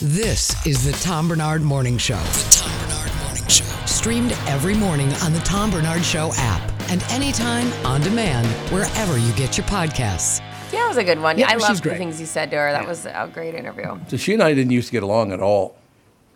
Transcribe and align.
This 0.00 0.64
is 0.66 0.84
the 0.84 0.92
Tom 1.04 1.26
Barnard 1.28 1.62
Morning 1.62 1.98
Show. 1.98 2.14
The 2.16 2.48
Tom 2.52 2.88
Barnard 2.88 3.16
Morning 3.24 3.48
Show. 3.48 3.64
Streamed 3.86 4.32
every 4.46 4.74
morning 4.74 5.12
on 5.24 5.32
the 5.32 5.40
Tom 5.40 5.70
Barnard 5.70 6.04
Show 6.04 6.30
app 6.36 6.70
and 6.90 7.02
anytime 7.10 7.72
on 7.84 8.00
demand 8.02 8.46
wherever 8.72 9.18
you 9.18 9.32
get 9.32 9.56
your 9.58 9.66
podcasts. 9.66 10.40
Yeah, 10.72 10.84
it 10.84 10.88
was 10.88 10.98
a 10.98 11.04
good 11.04 11.20
one. 11.20 11.36
Yeah, 11.38 11.48
I 11.48 11.54
she's 11.54 11.62
loved 11.62 11.82
the 11.84 11.96
things 11.96 12.20
you 12.20 12.26
said 12.26 12.50
to 12.52 12.56
her. 12.56 12.70
That 12.70 12.86
was 12.86 13.06
a 13.06 13.28
great 13.32 13.54
interview. 13.54 13.98
So 14.08 14.16
she 14.16 14.34
and 14.34 14.42
I 14.42 14.54
didn't 14.54 14.70
used 14.70 14.88
to 14.88 14.92
get 14.92 15.02
along 15.02 15.32
at 15.32 15.40
all. 15.40 15.76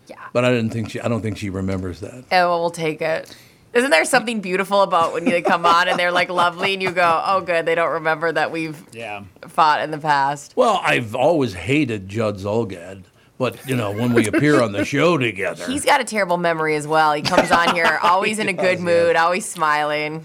Yeah. 0.08 0.16
But 0.32 0.44
I 0.44 0.50
didn't 0.50 0.70
think 0.70 0.90
she. 0.90 1.00
I 1.00 1.06
don't 1.08 1.22
think 1.22 1.38
she 1.38 1.48
remembers 1.50 2.00
that. 2.00 2.24
Oh, 2.32 2.48
well, 2.48 2.60
we'll 2.60 2.70
take 2.70 3.00
it. 3.00 3.34
Isn't 3.74 3.90
there 3.90 4.04
something 4.04 4.40
beautiful 4.40 4.82
about 4.82 5.12
when 5.14 5.24
they 5.24 5.40
come 5.40 5.64
on 5.64 5.88
and 5.88 5.98
they're 5.98 6.12
like 6.12 6.28
lovely 6.28 6.74
and 6.74 6.82
you 6.82 6.90
go, 6.90 7.22
oh, 7.24 7.40
good, 7.40 7.64
they 7.64 7.74
don't 7.74 7.92
remember 7.92 8.30
that 8.32 8.50
we've 8.50 8.82
Yeah. 8.92 9.22
fought 9.48 9.80
in 9.82 9.90
the 9.92 9.98
past? 9.98 10.54
Well, 10.56 10.80
I've 10.82 11.14
always 11.14 11.54
hated 11.54 12.06
Judd 12.08 12.36
Zulgad, 12.36 13.04
but 13.42 13.68
you 13.68 13.74
know 13.74 13.90
when 13.90 14.12
we 14.12 14.28
appear 14.28 14.62
on 14.62 14.70
the 14.70 14.84
show 14.84 15.18
together, 15.28 15.66
He's 15.66 15.84
got 15.84 16.00
a 16.00 16.04
terrible 16.04 16.36
memory 16.36 16.76
as 16.76 16.86
well. 16.86 17.12
He 17.12 17.22
comes 17.22 17.50
on 17.50 17.74
here 17.74 17.98
always 18.02 18.38
in 18.38 18.48
a 18.48 18.52
good 18.52 18.78
mood, 18.78 19.16
always 19.16 19.44
smiling. 19.44 20.24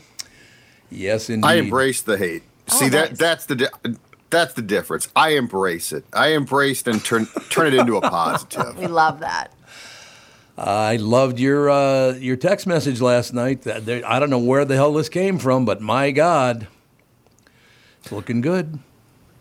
yes, 0.91 1.27
indeed. 1.27 1.48
I 1.48 1.55
embrace 1.55 2.02
the 2.03 2.16
hate. 2.16 2.43
See 2.67 2.90
that 2.90 3.17
that's 3.17 3.48
the 3.48 3.55
di- 3.55 3.95
that's 4.30 4.53
the 4.53 4.62
difference. 4.62 5.07
I 5.16 5.30
embrace 5.30 5.91
it. 5.91 6.05
I 6.13 6.27
embrace 6.34 6.85
and 6.85 7.03
turn 7.03 7.26
turn 7.49 7.67
it 7.67 7.73
into 7.73 7.98
a 7.98 8.02
positive. 8.02 8.77
We 8.80 8.85
love 8.85 9.21
that. 9.21 9.52
I 10.55 10.98
loved 10.98 11.40
your 11.40 11.71
uh, 11.71 12.13
your 12.20 12.35
text 12.35 12.68
message 12.68 13.02
last 13.02 13.34
night. 13.34 13.63
That 13.63 13.90
I 14.05 14.20
don't 14.20 14.29
know 14.29 14.38
where 14.38 14.63
the 14.63 14.76
hell 14.76 14.93
this 14.93 15.09
came 15.09 15.40
from, 15.40 15.65
but 15.65 15.81
my 15.81 16.12
God, 16.12 16.68
it's 17.99 18.12
looking 18.12 18.41
good. 18.41 18.77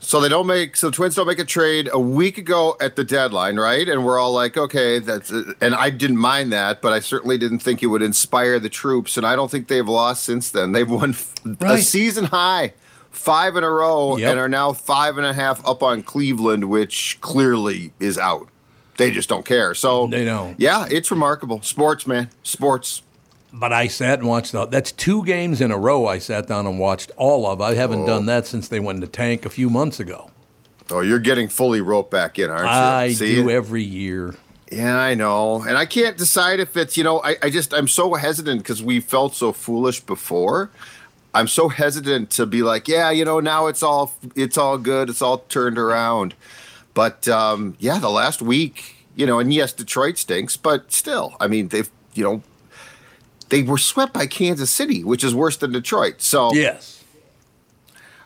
So 0.06 0.20
they 0.20 0.28
don't 0.28 0.46
make 0.46 0.76
so 0.76 0.88
the 0.88 0.94
Twins 0.94 1.16
don't 1.16 1.26
make 1.26 1.40
a 1.40 1.44
trade 1.44 1.88
a 1.92 1.98
week 1.98 2.38
ago 2.38 2.76
at 2.80 2.94
the 2.94 3.02
deadline, 3.02 3.56
right? 3.56 3.88
And 3.88 4.04
we're 4.06 4.20
all 4.20 4.32
like, 4.32 4.56
okay, 4.56 5.00
that's 5.00 5.30
and 5.32 5.74
I 5.74 5.90
didn't 5.90 6.18
mind 6.18 6.52
that, 6.52 6.80
but 6.80 6.92
I 6.92 7.00
certainly 7.00 7.36
didn't 7.38 7.58
think 7.58 7.82
it 7.82 7.86
would 7.86 8.02
inspire 8.02 8.60
the 8.60 8.68
troops. 8.68 9.16
And 9.16 9.26
I 9.26 9.34
don't 9.34 9.50
think 9.50 9.66
they've 9.66 9.88
lost 9.88 10.22
since 10.22 10.52
then. 10.52 10.70
They've 10.70 10.88
won 10.88 11.10
f- 11.10 11.34
a 11.44 11.48
Right. 11.60 11.82
season 11.82 12.26
high, 12.26 12.74
five 13.10 13.56
in 13.56 13.64
a 13.64 13.70
row, 13.70 14.16
Yep. 14.16 14.30
and 14.30 14.38
are 14.38 14.48
now 14.48 14.72
five 14.72 15.18
and 15.18 15.26
a 15.26 15.32
half 15.32 15.60
up 15.66 15.82
on 15.82 16.04
Cleveland, 16.04 16.66
which 16.70 17.18
clearly 17.20 17.92
is 17.98 18.16
out. 18.16 18.46
They 18.98 19.10
just 19.10 19.28
don't 19.28 19.44
care. 19.44 19.74
So 19.74 20.06
They 20.06 20.24
don't. 20.24 20.54
Yeah, 20.60 20.86
it's 20.88 21.10
remarkable. 21.10 21.62
Sports, 21.62 22.06
man, 22.06 22.30
sports. 22.44 23.02
But 23.52 23.72
I 23.72 23.86
sat 23.86 24.18
and 24.18 24.28
watched. 24.28 24.52
The, 24.52 24.66
that's 24.66 24.92
two 24.92 25.24
games 25.24 25.60
in 25.60 25.70
a 25.70 25.78
row. 25.78 26.06
I 26.06 26.18
sat 26.18 26.46
down 26.46 26.66
and 26.66 26.78
watched 26.78 27.10
all 27.16 27.46
of. 27.46 27.60
I 27.60 27.74
haven't 27.74 28.02
Oh. 28.02 28.06
done 28.06 28.26
that 28.26 28.46
since 28.46 28.68
they 28.68 28.80
went 28.80 29.00
to 29.00 29.06
tank 29.06 29.46
a 29.46 29.50
few 29.50 29.70
months 29.70 29.98
ago. 30.00 30.30
Oh, 30.90 31.00
you're 31.00 31.18
getting 31.18 31.48
fully 31.48 31.80
roped 31.80 32.10
back 32.10 32.38
in, 32.38 32.50
aren't 32.50 32.64
you? 32.64 32.68
I 32.68 33.12
See? 33.12 33.34
do 33.36 33.50
every 33.50 33.82
year. 33.82 34.34
Yeah, 34.70 34.96
I 34.98 35.14
know. 35.14 35.62
And 35.62 35.76
I 35.78 35.86
can't 35.86 36.16
decide 36.16 36.60
if 36.60 36.76
it's, 36.76 36.96
you 36.96 37.04
know, 37.04 37.20
I, 37.22 37.36
I 37.42 37.50
just, 37.50 37.72
I'm 37.72 37.88
so 37.88 38.14
hesitant 38.14 38.62
because 38.62 38.82
we 38.82 39.00
felt 39.00 39.34
so 39.34 39.52
foolish 39.52 40.00
before. 40.00 40.70
I'm 41.34 41.48
so 41.48 41.68
hesitant 41.68 42.30
to 42.32 42.46
be 42.46 42.62
like, 42.62 42.88
yeah, 42.88 43.10
you 43.10 43.24
know, 43.24 43.40
now 43.40 43.66
it's 43.68 43.82
all, 43.82 44.12
it's 44.34 44.56
all 44.58 44.76
good. 44.78 45.08
It's 45.08 45.22
all 45.22 45.38
turned 45.38 45.78
around. 45.78 46.34
But 46.94 47.28
um, 47.28 47.76
yeah, 47.78 47.98
the 47.98 48.10
last 48.10 48.40
week, 48.42 48.96
you 49.14 49.24
know, 49.26 49.38
and 49.38 49.52
yes, 49.54 49.72
Detroit 49.72 50.18
stinks, 50.18 50.56
but 50.56 50.92
still, 50.92 51.36
I 51.40 51.46
mean, 51.46 51.68
they've, 51.68 51.90
you 52.14 52.24
know, 52.24 52.42
they 53.48 53.62
were 53.62 53.78
swept 53.78 54.12
by 54.12 54.26
Kansas 54.26 54.70
City, 54.70 55.04
which 55.04 55.22
is 55.24 55.34
worse 55.34 55.56
than 55.56 55.72
Detroit. 55.72 56.22
So 56.22 56.52
Yes. 56.52 57.04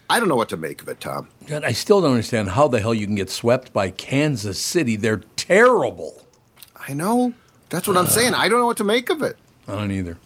I 0.08 0.18
don't 0.18 0.28
know 0.28 0.36
what 0.36 0.48
to 0.48 0.56
make 0.56 0.82
of 0.82 0.88
it, 0.88 1.00
Tom. 1.00 1.28
God, 1.46 1.62
I 1.62 1.70
still 1.70 2.00
don't 2.00 2.10
understand 2.10 2.50
how 2.50 2.66
the 2.66 2.80
hell 2.80 2.92
you 2.92 3.06
can 3.06 3.14
get 3.14 3.30
swept 3.30 3.72
by 3.72 3.90
Kansas 3.90 4.60
City. 4.60 4.96
They're 4.96 5.22
terrible. 5.36 6.26
I 6.74 6.94
know. 6.94 7.32
That's 7.68 7.86
what 7.86 7.96
I'm 7.96 8.06
uh. 8.06 8.08
saying. 8.08 8.34
I 8.34 8.48
don't 8.48 8.58
know 8.58 8.66
what 8.66 8.78
to 8.78 8.84
make 8.84 9.08
of 9.08 9.22
it. 9.22 9.36
I 9.68 9.76
don't 9.76 9.92
either. 9.92 10.18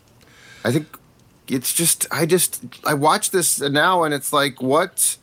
I 0.65 0.73
think 0.73 0.87
it's 1.49 1.75
just 1.75 2.07
I 2.11 2.25
just 2.25 2.65
I 2.87 2.95
watch 2.95 3.31
this 3.31 3.61
now 3.61 4.05
and 4.05 4.15
it's 4.15 4.33
like 4.33 4.63
what 4.63 5.19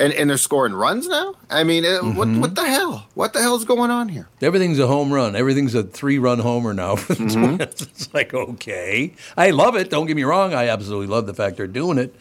and 0.00 0.12
and 0.12 0.30
they're 0.30 0.36
scoring 0.38 0.74
runs 0.74 1.08
now. 1.08 1.34
I 1.50 1.64
mean, 1.64 1.84
uh 1.84 1.98
what 2.00 2.28
what 2.28 2.54
the 2.54 2.64
hell? 2.66 3.06
What 3.14 3.32
the 3.32 3.40
hell 3.40 3.56
is 3.56 3.64
going 3.64 3.90
on 3.90 4.08
here? 4.08 4.28
Everything's 4.40 4.78
a 4.78 4.86
home 4.86 5.12
run. 5.12 5.34
Everything's 5.36 5.74
a 5.74 5.82
three-run 5.82 6.38
homer 6.38 6.72
now 6.74 6.96
for 7.02 7.14
the 7.14 7.24
Mm-hmm. 7.24 7.56
Twins. 7.56 7.82
It's 7.82 8.14
like 8.14 8.34
okay, 8.34 9.14
I 9.36 9.50
love 9.50 9.76
it. 9.76 9.90
Don't 9.90 10.06
get 10.06 10.16
me 10.16 10.24
wrong. 10.24 10.54
I 10.54 10.68
absolutely 10.68 11.08
love 11.08 11.26
the 11.26 11.34
fact 11.34 11.56
they're 11.56 11.66
doing 11.66 11.98
it. 11.98 12.14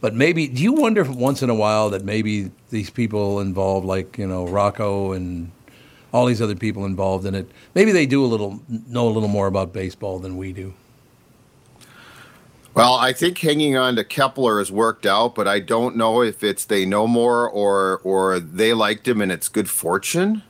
But 0.00 0.14
maybe, 0.14 0.46
do 0.46 0.62
you 0.62 0.72
wonder 0.74 1.00
if 1.00 1.08
once 1.08 1.42
in 1.42 1.48
a 1.48 1.54
while 1.54 1.88
that 1.90 2.04
maybe 2.04 2.50
these 2.70 2.90
people 2.90 3.40
involved, 3.40 3.86
like 3.86 4.18
you 4.18 4.26
know 4.26 4.46
Rocco 4.46 5.12
and 5.12 5.50
all 6.12 6.26
these 6.26 6.42
other 6.42 6.54
people 6.54 6.84
involved 6.84 7.24
in 7.26 7.34
it, 7.34 7.50
maybe 7.74 7.92
they 7.92 8.04
do 8.06 8.24
a 8.24 8.26
little 8.28 8.60
know 8.68 9.08
a 9.08 9.10
little 9.10 9.28
more 9.28 9.46
about 9.46 9.72
baseball 9.72 10.18
than 10.18 10.36
we 10.36 10.52
do. 10.52 10.74
Well, 12.76 12.94
I 12.94 13.14
think 13.14 13.38
hanging 13.38 13.74
on 13.74 13.96
to 13.96 14.04
Kepler 14.04 14.58
has 14.58 14.70
worked 14.70 15.06
out, 15.06 15.34
but 15.34 15.48
I 15.48 15.60
don't 15.60 15.96
know 15.96 16.22
if 16.22 16.44
it's 16.44 16.66
they 16.66 16.84
know 16.84 17.06
more 17.06 17.48
or 17.48 18.00
or 18.04 18.38
they 18.38 18.74
liked 18.74 19.08
him 19.08 19.22
and 19.22 19.32
it's 19.32 19.48
good 19.48 19.70
fortune. 19.70 20.42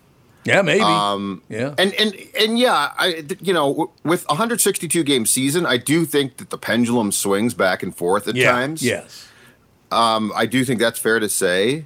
Yeah, 0.44 0.62
maybe. 0.62 0.82
Um, 0.82 1.42
yeah. 1.48 1.74
And 1.78 1.94
and 1.94 2.14
and 2.38 2.58
yeah, 2.58 2.92
I 2.98 3.24
you 3.40 3.52
know 3.52 3.92
with 4.02 4.24
a 4.24 4.34
162 4.34 5.04
game 5.04 5.24
season, 5.24 5.66
I 5.66 5.76
do 5.76 6.04
think 6.04 6.38
that 6.38 6.50
the 6.50 6.58
pendulum 6.58 7.12
swings 7.12 7.54
back 7.54 7.84
and 7.84 7.94
forth 7.94 8.26
at 8.26 8.34
yeah. 8.34 8.50
times. 8.50 8.82
Yes. 8.82 9.28
Um, 9.92 10.32
I 10.34 10.46
do 10.46 10.64
think 10.64 10.80
that's 10.80 10.98
fair 10.98 11.20
to 11.20 11.28
say, 11.28 11.84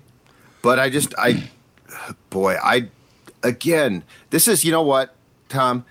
but 0.63 0.79
I 0.79 0.89
just 0.89 1.15
I, 1.19 1.51
boy, 2.31 2.57
I 2.63 2.89
again, 3.43 4.05
this 4.31 4.49
is 4.49 4.65
you 4.65 4.73
know 4.73 4.83
what, 4.83 5.15
Tom, 5.51 5.85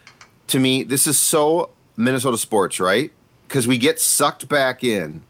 to 0.48 0.60
me 0.60 0.82
this 0.82 1.06
is 1.06 1.20
so 1.20 1.70
Minnesota 1.98 2.38
sports, 2.38 2.80
right? 2.80 3.12
Because 3.50 3.68
we 3.68 3.80
get 3.80 4.00
sucked 4.00 4.48
back 4.48 4.84
in, 4.84 5.24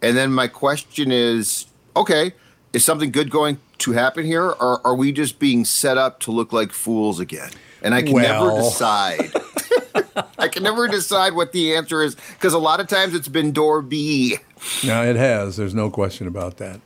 and 0.00 0.16
then 0.16 0.32
my 0.32 0.48
question 0.48 1.12
is, 1.12 1.66
okay, 1.94 2.32
is 2.72 2.84
something 2.86 3.10
good 3.10 3.30
going 3.30 3.58
to 3.78 3.92
happen 3.92 4.24
here, 4.24 4.46
or 4.46 4.84
are 4.86 4.94
we 4.94 5.12
just 5.12 5.38
being 5.38 5.66
set 5.66 5.98
up 5.98 6.20
to 6.20 6.30
look 6.30 6.54
like 6.54 6.72
fools 6.72 7.20
again? 7.20 7.50
And 7.82 7.94
I 7.94 8.00
can 8.00 8.16
never 8.16 8.56
decide. 8.56 9.30
I 10.38 10.48
can 10.48 10.62
never 10.62 10.88
decide 10.88 11.34
what 11.34 11.52
the 11.52 11.74
answer 11.74 12.02
is 12.02 12.14
because 12.14 12.54
a 12.54 12.58
lot 12.58 12.80
of 12.80 12.88
times 12.88 13.14
it's 13.14 13.28
been 13.28 13.52
door 13.52 13.82
B. 13.82 14.38
No, 14.82 15.04
it 15.04 15.16
has. 15.16 15.58
There's 15.58 15.74
no 15.74 15.90
question 15.90 16.26
about 16.26 16.56
that. 16.56 16.80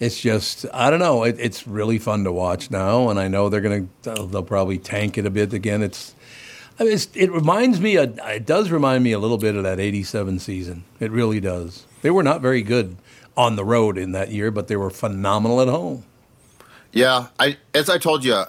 It's 0.00 0.20
just 0.20 0.66
I 0.74 0.90
don't 0.90 1.00
know. 1.00 1.24
It, 1.24 1.36
it's 1.38 1.66
really 1.66 1.98
fun 1.98 2.24
to 2.24 2.32
watch 2.32 2.70
now, 2.70 3.08
and 3.08 3.18
I 3.18 3.28
know 3.28 3.48
they're 3.48 3.62
gonna 3.62 3.86
they'll 4.02 4.42
probably 4.42 4.76
tank 4.76 5.16
it 5.16 5.24
a 5.24 5.30
bit 5.30 5.54
again. 5.54 5.82
It's, 5.82 6.14
I 6.78 6.84
mean, 6.84 6.92
it's 6.92 7.08
it 7.14 7.30
reminds 7.30 7.80
me. 7.80 7.96
Of, 7.96 8.18
it 8.18 8.46
does 8.46 8.70
remind 8.70 9.04
me 9.04 9.12
a 9.12 9.18
little 9.18 9.38
bit 9.38 9.54
of 9.54 9.62
that 9.62 9.78
'87 9.78 10.38
season. 10.38 10.84
It 11.00 11.10
really 11.10 11.40
does. 11.40 11.86
They 12.02 12.10
were 12.10 12.22
not 12.22 12.40
very 12.40 12.62
good 12.62 12.96
on 13.36 13.56
the 13.56 13.64
road 13.64 13.96
in 13.98 14.12
that 14.12 14.30
year, 14.30 14.50
but 14.50 14.68
they 14.68 14.76
were 14.76 14.90
phenomenal 14.90 15.60
at 15.60 15.68
home. 15.68 16.04
Yeah, 16.92 17.28
I 17.38 17.58
as 17.74 17.88
I 17.88 17.98
told 17.98 18.24
you, 18.24 18.42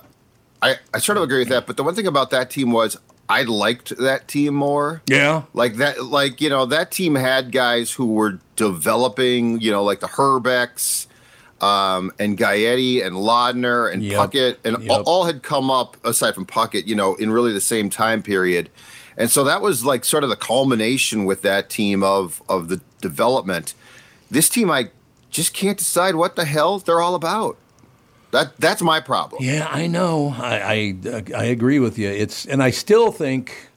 I, 0.61 0.77
I 0.93 0.99
sort 0.99 1.17
of 1.17 1.23
agree 1.23 1.39
with 1.39 1.49
that. 1.49 1.67
But 1.67 1.77
the 1.77 1.83
one 1.83 1.95
thing 1.95 2.07
about 2.07 2.29
that 2.31 2.49
team 2.49 2.71
was 2.71 2.97
I 3.27 3.43
liked 3.43 3.95
that 3.97 4.27
team 4.27 4.53
more. 4.53 5.01
Yeah. 5.07 5.43
Like 5.53 5.75
that, 5.75 6.03
like 6.05 6.41
you 6.41 6.49
know, 6.49 6.65
that 6.65 6.91
team 6.91 7.15
had 7.15 7.51
guys 7.51 7.91
who 7.91 8.05
were 8.05 8.39
developing. 8.55 9.61
You 9.61 9.71
know, 9.71 9.83
like 9.83 9.99
the 9.99 10.07
Hrbeks, 10.07 11.07
um, 11.65 12.11
and 12.19 12.37
Gaetti 12.37 13.05
and 13.05 13.15
Laudner 13.15 13.91
and 13.91 14.03
Yep. 14.03 14.19
Puckett, 14.19 14.57
and 14.63 14.89
all, 14.89 15.01
all 15.03 15.25
had 15.25 15.41
come 15.41 15.71
up 15.71 15.97
aside 16.05 16.35
from 16.35 16.45
Puckett. 16.45 16.85
You 16.87 16.95
know, 16.95 17.15
in 17.15 17.31
really 17.31 17.53
the 17.53 17.61
same 17.61 17.89
time 17.89 18.21
period. 18.21 18.69
And 19.17 19.31
so 19.31 19.45
that 19.45 19.61
was 19.61 19.85
like 19.85 20.03
sort 20.03 20.23
of 20.25 20.29
the 20.29 20.35
culmination 20.35 21.25
with 21.25 21.41
that 21.41 21.69
team 21.69 22.03
of 22.03 22.41
of 22.49 22.67
the 22.67 22.81
development. 23.01 23.73
This 24.29 24.49
team, 24.49 24.69
I 24.69 24.89
just 25.29 25.53
can't 25.53 25.77
decide 25.77 26.15
what 26.15 26.35
the 26.35 26.45
hell 26.45 26.79
they're 26.79 27.01
all 27.01 27.15
about. 27.15 27.57
That 28.31 28.57
that's 28.57 28.81
my 28.81 28.99
problem. 28.99 29.41
Yeah, 29.43 29.67
I 29.71 29.87
know. 29.87 30.35
I, 30.37 30.95
I 31.05 31.23
I 31.35 31.43
agree 31.45 31.79
with 31.79 31.97
you. 31.97 32.09
It's 32.09 32.45
and 32.45 32.61
I 32.61 32.71
still 32.71 33.11
think 33.11 33.69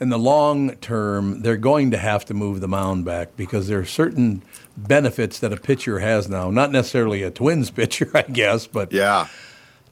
in 0.00 0.08
the 0.08 0.18
long 0.18 0.74
term 0.76 1.42
they're 1.42 1.58
going 1.58 1.90
to 1.90 1.98
have 1.98 2.24
to 2.26 2.34
move 2.34 2.60
the 2.60 2.68
mound 2.68 3.04
back 3.04 3.36
because 3.36 3.68
there 3.68 3.78
are 3.78 3.84
certain 3.84 4.42
benefits 4.76 5.38
that 5.40 5.52
a 5.52 5.56
pitcher 5.56 5.98
has 6.00 6.28
now. 6.28 6.50
Not 6.50 6.72
necessarily 6.72 7.22
a 7.22 7.30
Twins 7.30 7.70
pitcher, 7.78 8.10
I 8.14 8.22
guess, 8.22 8.66
but 8.66 8.92
Yeah. 8.92 9.28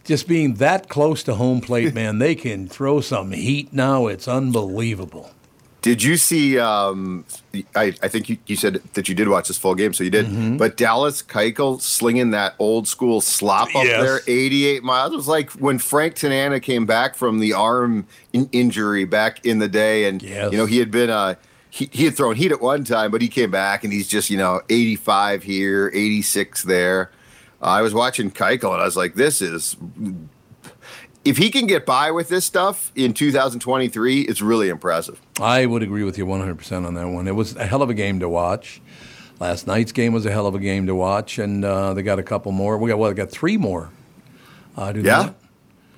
just 0.04 0.26
being 0.28 0.54
that 0.54 0.88
close 0.88 1.22
to 1.24 1.34
home 1.34 1.60
plate, 1.60 1.94
man, 2.00 2.18
they 2.18 2.34
can 2.34 2.68
throw 2.68 3.00
some 3.00 3.32
heat 3.32 3.72
now. 3.72 4.06
It's 4.06 4.26
unbelievable. 4.28 5.30
Did 5.82 6.02
you 6.02 6.18
see? 6.18 6.58
Um, 6.58 7.24
I, 7.74 7.94
I 8.02 8.08
think 8.08 8.28
you, 8.28 8.36
you 8.46 8.54
said 8.54 8.82
that 8.92 9.08
you 9.08 9.14
did 9.14 9.28
watch 9.28 9.48
this 9.48 9.56
full 9.56 9.74
game, 9.74 9.94
so 9.94 10.04
you 10.04 10.10
did. 10.10 10.26
Mm-hmm. 10.26 10.58
But 10.58 10.76
Dallas 10.76 11.22
Keuchel 11.22 11.80
slinging 11.80 12.32
that 12.32 12.54
old 12.58 12.86
school 12.86 13.22
slop 13.22 13.68
up 13.74 13.84
Yes. 13.86 14.02
there, 14.02 14.20
88 14.26 14.82
miles. 14.84 15.14
It 15.14 15.16
was 15.16 15.26
like 15.26 15.50
when 15.52 15.78
Frank 15.78 16.16
Tanana 16.16 16.60
came 16.60 16.84
back 16.84 17.14
from 17.14 17.38
the 17.38 17.54
arm 17.54 18.06
in- 18.34 18.50
injury 18.52 19.06
back 19.06 19.46
in 19.46 19.58
the 19.58 19.68
day, 19.68 20.04
and 20.04 20.22
Yes. 20.22 20.52
you 20.52 20.58
know 20.58 20.66
he 20.66 20.76
had 20.80 20.90
been 20.90 21.08
uh, 21.08 21.36
he, 21.70 21.88
he 21.92 22.04
had 22.04 22.16
thrown 22.16 22.36
heat 22.36 22.52
at 22.52 22.60
one 22.60 22.84
time, 22.84 23.10
but 23.10 23.22
he 23.22 23.28
came 23.28 23.50
back 23.50 23.84
and 23.84 23.92
he's 23.92 24.08
just 24.08 24.28
you 24.30 24.36
know 24.36 24.60
85 24.68 25.42
here, 25.42 25.90
86 25.94 26.64
there. 26.64 27.10
Uh, 27.62 27.66
I 27.66 27.82
was 27.82 27.94
watching 27.94 28.30
Keuchel 28.30 28.72
and 28.72 28.82
I 28.82 28.84
was 28.84 28.96
like, 28.96 29.14
this 29.14 29.40
is 29.40 29.76
if 31.24 31.36
he 31.36 31.50
can 31.50 31.66
get 31.66 31.84
by 31.84 32.10
with 32.10 32.28
this 32.28 32.44
stuff 32.44 32.92
in 32.94 33.12
2023, 33.12 34.22
it's 34.22 34.40
really 34.40 34.68
impressive. 34.68 35.20
I 35.40 35.66
would 35.66 35.82
agree 35.82 36.04
with 36.04 36.16
you 36.16 36.26
100% 36.26 36.86
on 36.86 36.94
that 36.94 37.08
one. 37.08 37.28
It 37.28 37.34
was 37.34 37.56
a 37.56 37.66
hell 37.66 37.82
of 37.82 37.90
a 37.90 37.94
game 37.94 38.20
to 38.20 38.28
watch. 38.28 38.80
Last 39.38 39.66
night's 39.66 39.92
game 39.92 40.12
was 40.12 40.26
a 40.26 40.30
hell 40.30 40.46
of 40.46 40.54
a 40.54 40.58
game 40.58 40.86
to 40.86 40.94
watch, 40.94 41.38
and 41.38 41.64
uh, 41.64 41.94
they 41.94 42.02
got 42.02 42.18
a 42.18 42.22
couple 42.22 42.52
more. 42.52 42.76
We 42.76 42.90
got 42.90 42.98
well, 42.98 43.10
they 43.10 43.16
got 43.16 43.30
three 43.30 43.56
more. 43.56 43.90
Uh, 44.76 44.92
do 44.92 45.00
Yeah, 45.00 45.32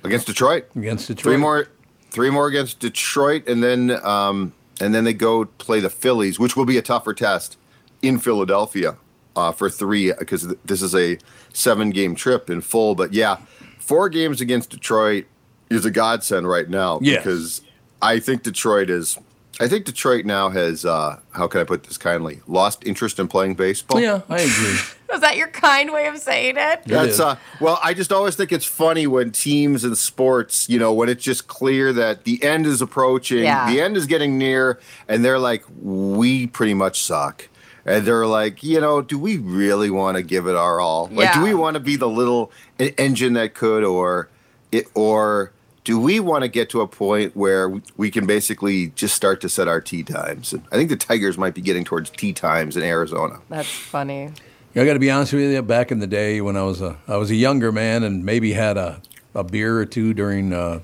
against 0.03 0.27
Detroit. 0.27 0.67
against 0.75 1.07
Detroit. 1.07 1.23
Three 1.23 1.37
more, 1.37 1.67
three 2.09 2.29
more 2.29 2.47
against 2.47 2.79
Detroit, 2.79 3.47
and 3.47 3.61
then 3.61 3.91
um, 4.03 4.53
and 4.81 4.93
then 4.93 5.03
they 5.03 5.13
go 5.13 5.45
play 5.45 5.79
the 5.79 5.89
Phillies, 5.89 6.39
which 6.39 6.55
will 6.55 6.65
be 6.65 6.77
a 6.77 6.81
tougher 6.81 7.13
test 7.13 7.57
in 8.01 8.19
Philadelphia 8.19 8.97
uh, 9.35 9.51
for 9.51 9.69
three 9.69 10.11
because 10.17 10.43
th- 10.45 10.59
this 10.65 10.81
is 10.81 10.93
a 10.95 11.17
seven-game 11.53 12.15
trip 12.15 12.49
in 12.49 12.61
full. 12.61 12.95
But 12.95 13.13
yeah, 13.13 13.37
four 13.79 14.09
games 14.09 14.41
against 14.41 14.69
Detroit 14.71 15.25
is 15.69 15.85
a 15.85 15.91
godsend 15.91 16.47
right 16.47 16.69
now 16.69 16.99
Yes. 17.01 17.23
because 17.23 17.61
I 18.01 18.19
think 18.19 18.43
Detroit 18.43 18.89
is. 18.89 19.17
I 19.59 19.67
think 19.67 19.85
Detroit 19.85 20.25
now 20.25 20.49
has. 20.49 20.83
Uh, 20.83 21.19
how 21.31 21.47
can 21.47 21.61
I 21.61 21.63
put 21.63 21.83
this 21.83 21.97
kindly? 21.97 22.41
Lost 22.47 22.83
interest 22.85 23.19
in 23.19 23.27
playing 23.27 23.53
baseball. 23.55 23.99
Yeah, 24.01 24.21
I 24.27 24.41
agree. 24.41 24.77
Was 25.13 25.21
that 25.21 25.37
your 25.37 25.47
kind 25.47 25.93
way 25.93 26.07
of 26.07 26.17
saying 26.17 26.55
it? 26.57 26.81
That's 26.85 27.19
uh 27.19 27.35
well, 27.61 27.79
I 27.83 27.93
just 27.93 28.11
always 28.11 28.35
think 28.35 28.51
it's 28.51 28.65
funny 28.65 29.05
when 29.07 29.31
teams 29.31 29.83
and 29.83 29.95
sports, 29.97 30.67
you 30.67 30.79
know, 30.79 30.91
when 30.91 31.07
it's 31.07 31.23
just 31.23 31.47
clear 31.47 31.93
that 31.93 32.23
the 32.23 32.43
end 32.43 32.65
is 32.65 32.81
approaching, 32.81 33.43
Yeah. 33.43 33.71
the 33.71 33.79
end 33.79 33.95
is 33.95 34.07
getting 34.07 34.37
near, 34.39 34.79
and 35.07 35.23
they're 35.23 35.37
like, 35.39 35.63
we 35.81 36.47
pretty 36.47 36.73
much 36.73 37.01
suck. 37.03 37.47
And 37.85 38.05
they're 38.07 38.25
like, 38.25 38.63
you 38.63 38.81
know, 38.81 39.01
do 39.01 39.19
we 39.19 39.37
really 39.37 39.89
want 39.91 40.17
to 40.17 40.23
give 40.23 40.47
it 40.47 40.55
our 40.55 40.79
all? 40.79 41.09
Like, 41.11 41.33
do 41.33 41.43
we 41.43 41.53
want 41.53 41.75
to 41.75 41.79
be 41.79 41.95
the 41.95 42.07
little 42.09 42.51
engine 42.79 43.33
that 43.33 43.53
could, 43.53 43.83
or 43.83 44.29
it, 44.71 44.87
or 44.95 45.51
do 45.83 45.99
we 45.99 46.21
want 46.21 46.43
to 46.43 46.47
get 46.47 46.69
to 46.69 46.79
a 46.81 46.87
point 46.87 47.35
where 47.35 47.67
we- 47.67 47.81
we 47.97 48.09
can 48.09 48.25
basically 48.25 48.87
just 48.95 49.13
start 49.15 49.41
to 49.41 49.49
set 49.49 49.67
our 49.67 49.81
tea 49.81 50.01
times? 50.01 50.53
And 50.53 50.63
I 50.71 50.75
think 50.77 50.89
the 50.89 50.95
Tigers 50.95 51.37
might 51.37 51.53
be 51.53 51.59
getting 51.61 51.83
towards 51.83 52.09
tea 52.09 52.31
times 52.31 52.77
in 52.77 52.83
Arizona. 52.83 53.39
That's 53.49 53.67
funny. 53.69 54.31
I 54.75 54.85
got 54.85 54.93
to 54.93 54.99
be 54.99 55.11
honest 55.11 55.33
with 55.33 55.51
you. 55.51 55.61
Back 55.61 55.91
in 55.91 55.99
the 55.99 56.07
day, 56.07 56.41
when 56.41 56.57
I 56.57 56.63
was 56.63 56.81
a 56.81 56.97
I 57.07 57.17
was 57.17 57.29
a 57.29 57.35
younger 57.35 57.71
man 57.71 58.03
and 58.03 58.25
maybe 58.25 58.53
had 58.53 58.75
a, 58.77 59.01
a 59.35 59.43
beer 59.43 59.77
or 59.77 59.85
two 59.85 60.13
during 60.13 60.51
uh, 60.51 60.79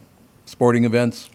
sporting 0.46 0.86
events. 0.86 1.30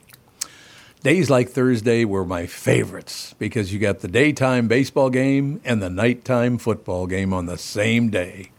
Days 1.02 1.28
like 1.28 1.50
Thursday 1.50 2.04
were 2.06 2.24
my 2.24 2.46
favorites 2.46 3.34
because 3.38 3.74
you 3.74 3.78
got 3.78 4.00
the 4.00 4.08
daytime 4.08 4.68
baseball 4.68 5.10
game 5.10 5.60
and 5.62 5.82
the 5.82 5.90
nighttime 5.90 6.56
football 6.56 7.06
game 7.06 7.34
on 7.34 7.44
the 7.44 7.58
same 7.58 8.08
day. 8.08 8.50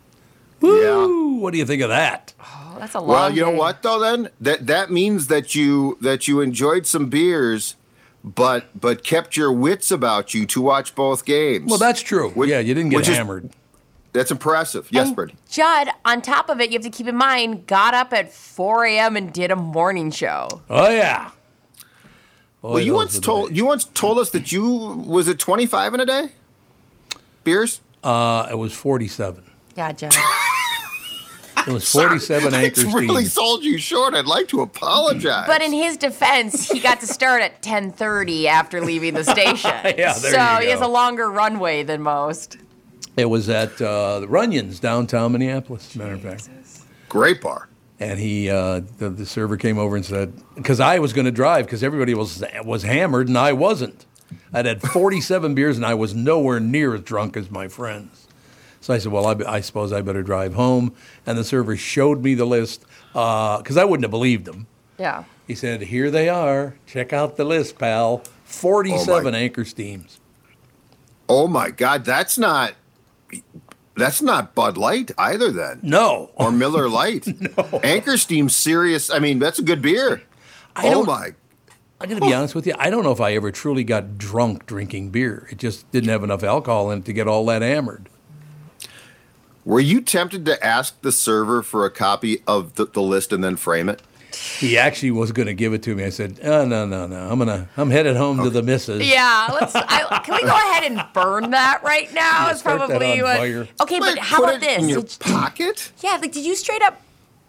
Woo! 0.61 1.37
What 1.39 1.53
do 1.53 1.57
you 1.57 1.65
think 1.65 1.81
of 1.81 1.89
that? 1.89 2.33
Oh, 2.39 2.75
that's 2.77 2.93
a 2.93 2.99
long. 2.99 3.09
Well, 3.09 3.33
you 3.33 3.41
know 3.41 3.51
day. 3.51 3.57
what 3.57 3.81
though? 3.81 3.99
Then 3.99 4.29
that 4.41 4.67
that 4.67 4.91
means 4.91 5.27
that 5.27 5.55
you 5.55 5.97
that 6.01 6.27
you 6.27 6.41
enjoyed 6.41 6.85
some 6.85 7.07
beers, 7.07 7.77
but 8.23 8.79
but 8.79 9.03
kept 9.03 9.37
your 9.37 9.51
wits 9.51 9.89
about 9.89 10.33
you 10.33 10.45
to 10.47 10.61
watch 10.61 10.93
both 10.95 11.23
games. 11.25 11.69
Well, 11.69 11.79
that's 11.79 12.01
true. 12.01 12.29
Which- 12.31 12.49
yeah, 12.49 12.59
you 12.59 12.73
didn't 12.73 12.89
get 12.89 12.97
which 12.97 13.09
is- 13.09 13.17
hammered. 13.17 13.51
That's 14.15 14.31
impressive. 14.31 14.87
Yes, 14.91 15.07
And 15.07 15.15
Brittany. 15.15 15.37
Judd, 15.49 15.89
on 16.03 16.21
top 16.21 16.49
of 16.49 16.59
it, 16.59 16.71
you 16.71 16.77
have 16.79 16.83
to 16.83 16.89
keep 16.89 17.07
in 17.07 17.15
mind, 17.15 17.67
got 17.67 17.93
up 17.93 18.11
at 18.13 18.31
4 18.33 18.85
a.m. 18.85 19.15
and 19.15 19.31
did 19.31 19.51
a 19.51 19.55
morning 19.55 20.09
show. 20.11 20.47
oh 20.69 20.89
yeah. 20.89 21.31
Boy, 22.61 22.71
Well, 22.73 22.79
you 22.79 22.93
once 22.93 23.19
told 23.19 23.49
days. 23.49 23.57
you 23.57 23.65
once 23.65 23.85
told 23.85 24.17
us 24.17 24.31
that 24.31 24.51
you 24.51 24.65
was 25.05 25.27
it 25.27 25.37
twenty 25.37 25.67
five 25.67 25.93
in 25.93 25.99
a 25.99 26.05
day, 26.05 26.29
beers. 27.43 27.79
Uh, 28.03 28.47
it 28.49 28.55
was 28.55 28.73
forty-seven. 28.73 29.43
Yeah, 29.75 29.91
Judd. 29.91 30.15
It 31.67 31.71
was 31.71 31.91
forty-seven 31.91 32.53
I 32.53 32.65
anchor 32.65 32.81
really 32.93 33.25
steam. 33.25 33.43
sold 33.43 33.63
you 33.63 33.79
short. 33.79 34.13
I'd 34.13 34.27
like 34.27 34.47
to 34.49 34.61
apologize. 34.61 35.47
But 35.47 35.63
in 35.63 35.73
his 35.73 35.97
defense, 35.97 36.69
he 36.69 36.79
got 36.79 36.99
to 36.99 37.07
start 37.07 37.41
at 37.41 37.63
10:30 37.63 38.45
after 38.45 38.81
leaving 38.81 39.15
the 39.15 39.23
station. 39.35 39.71
Yeah, 39.83 40.13
there 40.13 40.31
so 40.33 40.59
you 40.59 40.65
he 40.65 40.69
has 40.71 40.81
a 40.81 40.87
longer 40.87 41.31
runway 41.31 41.81
than 41.81 42.03
most. 42.03 42.57
It 43.17 43.29
was 43.29 43.49
at 43.49 43.81
uh, 43.81 44.19
the 44.21 44.27
Runyons 44.27 44.79
downtown 44.81 45.31
Minneapolis, 45.31 45.95
matter 45.95 46.13
of 46.13 46.21
fact. 46.21 46.49
great 47.09 47.41
bar. 47.41 47.69
And 47.97 48.19
he, 48.19 48.49
uh, 48.49 48.81
the, 48.97 49.09
the 49.09 49.25
server 49.25 49.55
came 49.55 49.77
over 49.77 49.95
and 49.95 50.05
said, 50.05 50.33
because 50.55 50.81
I 50.81 50.99
was 50.99 51.13
going 51.13 51.25
to 51.25 51.31
drive 51.31 51.65
because 51.65 51.81
everybody 51.81 52.13
was 52.13 52.43
was 52.65 52.83
hammered 52.83 53.29
and 53.29 53.37
I 53.37 53.53
wasn't. 53.53 54.05
I'd 54.53 54.65
had 54.65 54.81
47 54.81 55.55
beers 55.55 55.77
and 55.77 55.85
I 55.85 55.93
was 55.93 56.13
nowhere 56.13 56.59
near 56.59 56.93
as 56.95 57.01
drunk 57.01 57.37
as 57.37 57.49
my 57.49 57.69
friends. 57.69 58.27
So 58.81 58.93
I 58.93 58.97
said, 58.97 59.11
well, 59.13 59.25
I, 59.27 59.33
be- 59.33 59.45
I 59.45 59.61
suppose 59.61 59.93
I 59.93 60.01
better 60.01 60.23
drive 60.23 60.55
home. 60.55 60.93
And 61.25 61.37
the 61.37 61.43
server 61.45 61.77
showed 61.77 62.21
me 62.21 62.33
the 62.35 62.45
list 62.45 62.83
because 63.13 63.77
I 63.77 63.85
wouldn't 63.85 64.03
have 64.03 64.11
believed 64.11 64.47
him. 64.47 64.67
Yeah. 64.99 65.23
He 65.47 65.55
said, 65.55 65.81
here 65.83 66.11
they 66.11 66.27
are. 66.27 66.75
Check 66.85 67.13
out 67.13 67.37
the 67.37 67.45
list, 67.45 67.77
pal. 67.77 68.23
47 68.43 69.33
anchor 69.33 69.63
steams. 69.63 70.19
Oh 71.29 71.47
my 71.47 71.71
God, 71.71 72.03
that's 72.05 72.37
not 72.37 72.73
that's 73.95 74.21
not 74.21 74.55
Bud 74.55 74.77
Light 74.77 75.11
either. 75.17 75.51
Then 75.51 75.79
No. 75.83 76.31
or 76.35 76.51
Miller 76.51 76.89
Lite. 76.89 77.27
no. 77.57 77.79
Anchor 77.83 78.17
Steam 78.17 78.49
serious. 78.49 79.09
I 79.09 79.19
mean, 79.19 79.39
that's 79.39 79.59
a 79.59 79.63
good 79.63 79.81
beer. 79.81 80.21
I 80.75 80.87
oh 80.93 81.03
my. 81.03 81.33
I'm 82.01 82.09
going 82.09 82.19
to 82.19 82.27
be 82.27 82.33
honest 82.33 82.53
with 82.53 82.67
you. 82.67 82.73
I 82.77 82.89
don't 82.89 83.03
know 83.03 83.13
if 83.13 83.21
I 83.21 83.33
ever 83.35 83.51
truly 83.51 83.85
got 83.85 84.17
drunk 84.17 84.65
drinking 84.65 85.11
beer. 85.11 85.47
It 85.49 85.57
just 85.57 85.89
didn't 85.91 86.09
have 86.09 86.25
enough 86.25 86.43
alcohol 86.43 86.91
in 86.91 86.99
it 86.99 87.05
to 87.05 87.13
get 87.13 87.25
all 87.27 87.45
that 87.45 87.61
hammered. 87.61 88.09
Were 89.63 89.79
you 89.79 90.01
tempted 90.01 90.45
to 90.45 90.63
ask 90.63 91.01
the 91.01 91.11
server 91.13 91.63
for 91.63 91.85
a 91.85 91.89
copy 91.89 92.43
of 92.45 92.75
the, 92.75 92.85
the 92.85 93.01
list 93.01 93.31
and 93.31 93.43
then 93.43 93.55
frame 93.55 93.87
it? 93.87 94.01
He 94.59 94.77
actually 94.77 95.11
was 95.11 95.31
going 95.31 95.47
to 95.47 95.53
give 95.53 95.73
it 95.73 95.83
to 95.83 95.95
me. 95.95 96.03
I 96.03 96.09
said, 96.09 96.39
"Oh 96.43 96.65
no, 96.65 96.85
no, 96.85 97.07
no! 97.07 97.27
I'm 97.29 97.37
gonna, 97.39 97.67
I'm 97.77 97.89
headed 97.89 98.15
home 98.15 98.43
to 98.43 98.49
the 98.49 98.61
missus." 98.63 99.01
Yeah, 99.05 99.49
let's. 99.53 99.75
I, 99.75 100.21
can 100.25 100.35
we 100.35 100.41
go 100.41 100.55
ahead 100.55 100.83
and 100.91 101.03
burn 101.13 101.51
that 101.51 101.81
right 101.83 102.11
now? 102.13 102.45
Yeah, 102.47 102.51
It's 102.51 102.61
probably 102.61 103.21
what. 103.21 103.37
fire. 103.37 103.67
Okay, 103.81 103.99
but 103.99 104.17
how 104.17 104.37
put 104.37 104.43
about 104.45 104.55
it 104.55 104.61
this? 104.61 104.83
In 104.83 104.89
your 104.89 105.01
Did- 105.01 105.17
pocket? 105.19 105.91
yeah, 106.01 106.17
like 106.21 106.31
did 106.31 106.45
you 106.45 106.55
straight 106.55 106.81
up 106.81 107.01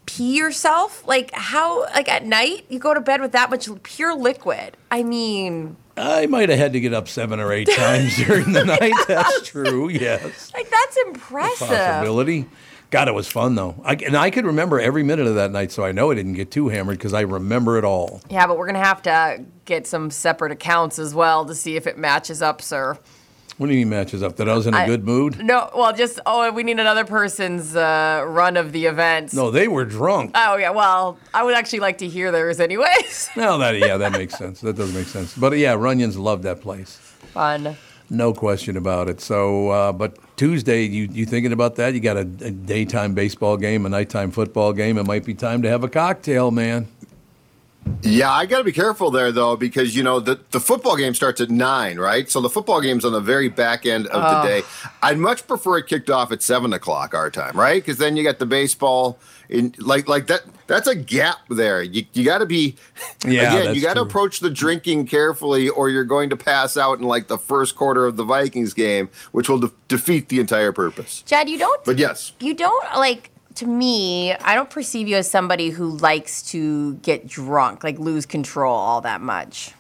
pee 0.07 0.37
yourself? 0.37 1.07
Like 1.07 1.31
how? 1.33 1.83
Like 1.85 2.09
at 2.09 2.25
night 2.25 2.67
you 2.69 2.79
go 2.79 2.95
to 2.95 3.01
bed 3.01 3.21
with 3.21 3.33
that 3.33 3.51
much 3.51 3.69
pure 3.83 4.15
liquid? 4.15 4.77
I 4.91 5.03
mean, 5.03 5.77
I 5.97 6.27
might 6.27 6.49
have 6.49 6.59
had 6.59 6.73
to 6.75 6.81
get 6.81 6.93
up 6.95 7.09
seven 7.09 7.41
or 7.41 7.53
eight 7.53 7.69
times 7.71 8.17
during 8.17 8.53
the 8.53 8.65
night. 8.81 8.93
That's 9.09 9.49
true. 9.49 9.89
Yes, 9.89 10.53
like 10.55 10.71
that's 10.71 10.97
impressive. 11.07 11.69
possibility. 11.69 12.47
God, 12.91 13.09
it 13.09 13.15
was 13.15 13.27
fun 13.27 13.55
though. 13.57 13.75
I, 13.85 13.95
and 13.95 14.17
I 14.17 14.31
could 14.31 14.47
remember 14.47 14.81
every 14.81 15.03
minute 15.03 15.27
of 15.27 15.35
that 15.35 15.51
night, 15.51 15.73
so 15.73 15.85
I 15.85 15.93
know 15.93 16.11
I 16.11 16.15
didn't 16.15 16.35
get 16.35 16.51
too 16.51 16.69
hammered 16.69 16.99
because 16.99 17.15
I 17.15 17.23
remember 17.23 17.79
it 17.79 17.85
all. 17.85 18.21
Yeah, 18.31 18.47
but 18.47 18.59
we're 18.59 18.67
gonna 18.67 18.79
have 18.85 19.03
to 19.03 19.45
get 19.65 19.87
some 19.87 20.11
separate 20.11 20.53
accounts 20.53 20.99
as 20.99 21.15
well 21.15 21.45
to 21.47 21.55
see 21.55 21.77
if 21.77 21.87
it 21.87 21.99
matches 21.99 22.43
up, 22.43 22.63
sir. 22.63 22.99
What 23.59 23.69
do 23.69 23.73
you 23.73 23.79
mean 23.81 23.89
matches 23.89 24.23
up? 24.23 24.37
That 24.37 24.51
I 24.51 24.55
was 24.55 24.67
in 24.67 24.75
a 24.75 24.79
I- 24.79 24.87
good 24.87 25.05
mood? 25.05 25.43
No, 25.43 25.71
well, 25.75 25.93
just 25.95 26.21
oh, 26.27 26.53
we 26.53 26.63
need 26.63 26.79
another 26.79 27.05
person's 27.07 27.75
uh, 27.75 28.23
run 28.27 28.57
of 28.59 28.73
the 28.73 28.85
events. 28.85 29.33
No, 29.33 29.51
they 29.51 29.67
were 29.67 29.85
drunk. 29.87 30.33
Oh 30.35 30.57
yeah, 30.57 30.71
well, 30.71 31.19
I 31.33 31.43
would 31.43 31.55
actually 31.55 31.81
like 31.81 31.99
to 31.99 32.09
hear 32.09 32.31
theirs 32.31 32.61
anyways. 32.61 33.31
No, 33.37 33.59
that 33.59 33.79
yeah, 33.79 33.97
that 33.97 34.13
makes 34.13 34.37
sense. 34.37 34.61
That 34.61 34.77
does 34.77 34.93
make 34.95 35.07
sense. 35.07 35.37
But 35.37 35.57
yeah, 35.59 35.75
Runyons 35.75 36.17
loved 36.19 36.43
that 36.45 36.61
place. 36.61 36.97
Fun. 37.33 37.77
No 38.09 38.33
question 38.33 38.77
about 38.77 39.09
it. 39.09 39.21
So, 39.21 39.71
uh, 39.71 39.93
but 39.93 40.17
Tuesday, 40.37 40.83
you 40.83 41.09
you 41.11 41.27
thinking 41.27 41.53
about 41.53 41.77
that? 41.77 41.95
You 41.95 42.01
got 42.01 42.17
a, 42.17 42.21
a 42.21 42.51
daytime 42.51 43.15
baseball 43.15 43.57
game, 43.57 43.85
a 43.85 43.89
nighttime 43.89 44.31
football 44.31 44.73
game. 44.73 44.97
It 44.97 45.05
might 45.05 45.25
be 45.25 45.35
time 45.35 45.63
to 45.63 45.69
have 45.69 45.83
a 45.83 45.89
cocktail, 45.89 46.51
man. 46.51 46.87
Yeah, 48.03 48.31
I 48.31 48.47
got 48.47 48.59
to 48.59 48.65
be 48.65 48.73
careful 48.73 49.11
there 49.11 49.33
though 49.33 49.57
because 49.57 49.97
you 49.97 50.03
know 50.03 50.21
the 50.21 50.41
the 50.51 50.61
football 50.61 50.97
game 50.97 51.15
starts 51.15 51.41
at 51.41 51.51
nine, 51.51 51.99
right? 51.99 52.31
So 52.31 52.41
the 52.41 52.49
football 52.51 52.81
game's 52.81 53.05
on 53.05 53.13
the 53.13 53.21
very 53.21 53.49
back 53.49 53.87
end 53.87 54.07
of 54.09 54.23
the 54.23 54.49
day. 54.49 54.63
I'd 55.03 55.19
much 55.19 55.47
prefer 55.47 55.79
it 55.79 55.87
kicked 55.87 56.11
off 56.11 56.33
at 56.33 56.43
seven 56.43 56.73
o'clock 56.73 57.15
our 57.15 57.31
time, 57.31 57.57
right? 57.57 57.83
Because 57.83 57.99
then 57.99 58.17
you 58.17 58.23
got 58.23 58.39
the 58.39 58.47
baseball 58.47 59.19
in 59.49 59.75
like 59.79 60.09
like 60.09 60.27
that. 60.29 60.43
That's 60.67 60.89
a 60.89 60.95
gap 60.95 61.39
there. 61.49 61.83
You 61.83 62.05
you 62.13 62.25
got 62.25 62.39
to 62.39 62.47
be 62.47 62.77
Yeah, 63.27 63.57
again. 63.59 63.75
You 63.75 63.83
got 63.83 63.95
to 63.95 64.03
approach 64.03 64.41
the 64.41 64.51
drinking 64.51 65.07
carefully, 65.07 65.69
or 65.69 65.89
you're 65.89 66.05
going 66.05 66.31
to 66.31 66.37
pass 66.37 66.77
out 66.77 66.99
in 66.99 67.05
like 67.05 67.29
the 67.29 67.39
first 67.39 67.77
quarter 67.77 68.07
of 68.07 68.17
the 68.17 68.25
Vikings 68.25 68.75
game, 68.75 69.09
which 69.33 69.49
will 69.49 69.59
de- 69.59 69.73
defeat 69.89 70.29
the 70.29 70.41
entire 70.41 70.73
purpose. 70.73 71.23
Jed, 71.23 71.49
you 71.49 71.59
don't. 71.59 71.85
But 71.85 71.99
yes, 71.99 72.33
you 72.41 72.55
don't 72.55 72.85
like. 72.97 73.31
To 73.57 73.67
me, 73.67 74.35
I 74.35 74.55
don't 74.55 74.69
perceive 74.69 75.09
you 75.09 75.17
as 75.17 75.31
somebody 75.31 75.71
who 75.71 75.89
likes 75.89 76.43
to 76.51 76.97
get 76.97 77.27
drunk, 77.27 77.83
like 77.83 77.99
lose 77.99 78.27
control 78.27 78.75
all 78.75 79.01
that 79.01 79.23
much. 79.23 79.73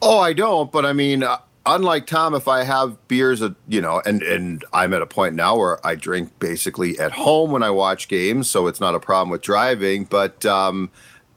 Oh, 0.00 0.18
I 0.18 0.32
don't. 0.32 0.72
But 0.72 0.86
I 0.86 0.94
mean, 0.94 1.22
uh, 1.22 1.38
unlike 1.66 2.06
Tom, 2.06 2.34
if 2.34 2.48
I 2.48 2.62
have 2.64 3.08
beers, 3.08 3.42
at, 3.42 3.54
you 3.68 3.80
know, 3.80 4.00
and 4.04 4.22
and 4.22 4.64
I'm 4.72 4.94
at 4.94 5.02
a 5.02 5.06
point 5.06 5.34
now 5.34 5.56
where 5.56 5.84
I 5.86 5.94
drink 5.94 6.38
basically 6.38 6.98
at 6.98 7.12
home 7.12 7.50
when 7.50 7.62
I 7.62 7.70
watch 7.70 8.08
games, 8.08 8.50
so 8.50 8.66
it's 8.66 8.80
not 8.80 8.94
a 8.94 9.00
problem 9.00 9.30
with 9.30 9.42
driving. 9.42 10.04
But 10.04 10.46
um, 10.46 10.90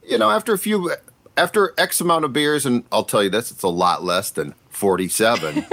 you 0.06 0.18
know, 0.18 0.30
after 0.30 0.52
a 0.52 0.58
few, 0.58 0.92
after 1.36 1.74
X 1.76 2.00
amount 2.00 2.24
of 2.24 2.32
beers, 2.32 2.64
and 2.66 2.84
I'll 2.90 3.04
tell 3.04 3.22
you 3.22 3.30
this, 3.30 3.50
it's 3.50 3.62
a 3.62 3.68
lot 3.68 4.02
less 4.02 4.30
than 4.30 4.54
47. 4.70 5.66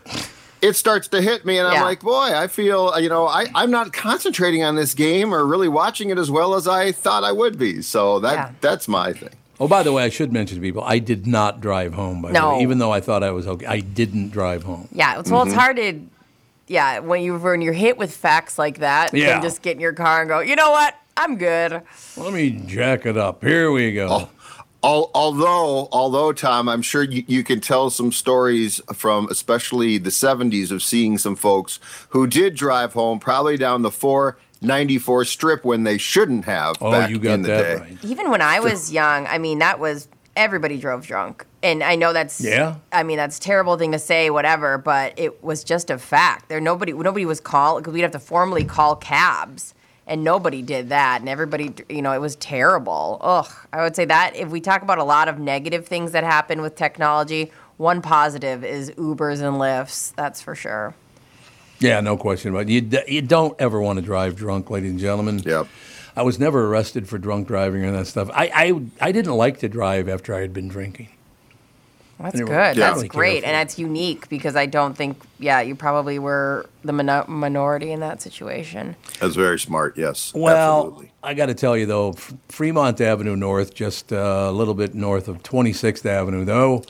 it 0.62 0.76
starts 0.76 1.08
to 1.08 1.20
hit 1.20 1.44
me, 1.44 1.58
and 1.58 1.66
I'm 1.66 1.82
like, 1.82 2.00
boy, 2.00 2.34
I 2.34 2.46
feel, 2.46 2.98
you 3.00 3.08
know, 3.08 3.26
I, 3.26 3.46
I'm 3.54 3.70
not 3.70 3.92
concentrating 3.92 4.62
on 4.62 4.76
this 4.76 4.94
game 4.94 5.34
or 5.34 5.44
really 5.46 5.68
watching 5.68 6.10
it 6.10 6.18
as 6.18 6.30
well 6.30 6.54
as 6.54 6.68
I 6.68 6.92
thought 6.92 7.24
I 7.24 7.32
would 7.32 7.58
be. 7.58 7.82
So 7.82 8.20
that 8.20 8.32
Yeah. 8.34 8.50
that's 8.60 8.86
my 8.88 9.12
thing. 9.12 9.30
Oh, 9.62 9.68
by 9.68 9.84
the 9.84 9.92
way, 9.92 10.02
I 10.02 10.08
should 10.08 10.32
mention 10.32 10.56
to 10.56 10.60
people, 10.60 10.82
I 10.82 10.98
did 10.98 11.24
not 11.24 11.60
drive 11.60 11.94
home. 11.94 12.20
By 12.20 12.32
the 12.32 12.48
way, 12.48 12.62
even 12.62 12.78
though 12.78 12.90
I 12.90 13.00
thought 13.00 13.22
I 13.22 13.30
was 13.30 13.46
okay, 13.46 13.64
I 13.64 13.78
didn't 13.78 14.30
drive 14.30 14.64
home. 14.64 14.88
Yeah, 14.90 15.20
it's, 15.20 15.30
well, 15.30 15.42
it's 15.42 15.52
mm-hmm. 15.52 15.60
hard 15.60 15.76
to, 15.76 16.00
yeah, 16.66 16.98
when 16.98 17.22
you 17.22 17.38
when 17.38 17.62
you're 17.62 17.72
hit 17.72 17.96
with 17.96 18.12
facts 18.12 18.58
like 18.58 18.78
that, 18.78 19.14
Yeah. 19.14 19.34
then 19.34 19.42
just 19.42 19.62
get 19.62 19.76
in 19.76 19.80
your 19.80 19.92
car 19.92 20.22
and 20.22 20.28
go, 20.28 20.40
you 20.40 20.56
know 20.56 20.72
what, 20.72 20.96
I'm 21.16 21.36
good. 21.36 21.80
Let 22.16 22.32
me 22.32 22.50
jack 22.66 23.06
it 23.06 23.16
up. 23.16 23.44
Here 23.44 23.70
we 23.70 23.92
go. 23.92 24.08
Oh. 24.10 24.28
Although, 25.14 25.88
although 25.92 26.32
Tom, 26.32 26.68
I'm 26.68 26.82
sure 26.82 27.04
you, 27.04 27.22
you 27.28 27.44
can 27.44 27.60
tell 27.60 27.88
some 27.88 28.10
stories 28.10 28.80
from 28.92 29.28
especially 29.30 29.96
the 29.96 30.10
70s 30.10 30.72
of 30.72 30.82
seeing 30.82 31.18
some 31.18 31.36
folks 31.36 31.78
who 32.08 32.26
did 32.26 32.56
drive 32.56 32.94
home 32.94 33.20
probably 33.20 33.56
down 33.56 33.82
the 33.82 33.92
494 34.62 35.24
strip 35.24 35.64
when 35.64 35.84
they 35.84 35.98
shouldn't 35.98 36.44
have. 36.44 36.76
Oh, 36.80 36.90
back 36.90 37.10
you 37.10 37.18
got 37.18 37.34
in 37.34 37.42
the 37.42 37.48
that 37.48 37.62
day. 37.62 37.76
right. 37.76 38.04
Even 38.04 38.30
when 38.30 38.40
I 38.40 38.60
was 38.60 38.92
young, 38.92 39.26
I 39.26 39.38
mean, 39.38 39.58
that 39.58 39.80
was 39.80 40.08
everybody 40.36 40.78
drove 40.78 41.06
drunk. 41.06 41.44
And 41.62 41.82
I 41.82 41.94
know 41.94 42.12
that's 42.12 42.40
Yeah. 42.40 42.76
I 42.92 43.02
mean 43.02 43.16
that's 43.16 43.38
a 43.38 43.40
terrible 43.40 43.76
thing 43.76 43.92
to 43.92 43.98
say, 43.98 44.30
whatever. 44.30 44.78
But 44.78 45.18
it 45.18 45.42
was 45.42 45.64
just 45.64 45.90
a 45.90 45.98
fact. 45.98 46.48
There 46.48 46.60
nobody 46.60 46.92
nobody 46.92 47.26
was 47.26 47.40
call 47.40 47.78
because 47.78 47.92
we'd 47.92 48.02
have 48.02 48.12
to 48.12 48.18
formally 48.18 48.64
call 48.64 48.96
cabs, 48.96 49.74
and 50.06 50.24
nobody 50.24 50.62
did 50.62 50.88
that. 50.90 51.20
And 51.20 51.28
everybody, 51.28 51.74
you 51.88 52.02
know, 52.02 52.12
it 52.12 52.20
was 52.20 52.36
terrible. 52.36 53.18
Ugh. 53.20 53.50
I 53.72 53.82
would 53.82 53.96
say 53.96 54.04
that 54.06 54.34
if 54.36 54.48
we 54.48 54.60
talk 54.60 54.82
about 54.82 54.98
a 54.98 55.04
lot 55.04 55.28
of 55.28 55.38
negative 55.38 55.86
things 55.86 56.12
that 56.12 56.24
happen 56.24 56.62
with 56.62 56.76
technology, 56.76 57.52
one 57.76 58.00
positive 58.02 58.64
is 58.64 58.90
Ubers 58.92 59.42
and 59.42 59.56
Lyfts. 59.56 60.14
That's 60.14 60.40
for 60.40 60.54
sure. 60.54 60.94
Yeah, 61.82 62.00
no 62.00 62.16
question 62.16 62.50
about 62.50 62.62
it. 62.62 62.68
You, 62.70 62.80
d- 62.80 63.02
you 63.08 63.22
don't 63.22 63.58
ever 63.60 63.80
want 63.80 63.98
to 63.98 64.04
drive 64.04 64.36
drunk, 64.36 64.70
ladies 64.70 64.90
and 64.92 65.00
gentlemen. 65.00 65.40
Yep. 65.44 65.66
I 66.14 66.22
was 66.22 66.38
never 66.38 66.66
arrested 66.66 67.08
for 67.08 67.18
drunk 67.18 67.48
driving 67.48 67.84
or 67.84 67.92
that 67.92 68.06
stuff. 68.06 68.30
I, 68.32 68.50
I, 69.00 69.08
I 69.08 69.12
didn't 69.12 69.34
like 69.34 69.58
to 69.60 69.68
drive 69.68 70.08
after 70.08 70.34
I 70.34 70.40
had 70.40 70.52
been 70.52 70.68
drinking. 70.68 71.08
That's 72.20 72.38
good. 72.38 72.48
yeah. 72.50 72.72
That's 72.74 72.96
Really 72.96 73.08
great, 73.08 73.32
careful. 73.42 73.48
and 73.48 73.54
that's 73.56 73.78
unique 73.80 74.28
because 74.28 74.54
I 74.54 74.66
don't 74.66 74.94
think, 74.96 75.20
yeah, 75.40 75.60
you 75.60 75.74
probably 75.74 76.20
were 76.20 76.66
the 76.84 76.92
mino- 76.92 77.24
minority 77.26 77.90
in 77.90 77.98
that 78.00 78.22
situation. 78.22 78.94
That's 79.20 79.34
very 79.34 79.58
smart. 79.58 79.96
Yes. 79.98 80.32
Well, 80.34 80.78
absolutely. 80.84 81.12
I 81.24 81.34
got 81.34 81.46
to 81.46 81.54
tell 81.54 81.76
you 81.76 81.86
though, 81.86 82.10
F- 82.10 82.34
Fremont 82.48 83.00
Avenue 83.00 83.34
North, 83.34 83.74
just 83.74 84.12
uh, 84.12 84.46
a 84.48 84.52
little 84.52 84.74
bit 84.74 84.94
north 84.94 85.26
of 85.26 85.42
26th 85.42 86.06
Avenue, 86.06 86.44
though, 86.44 86.84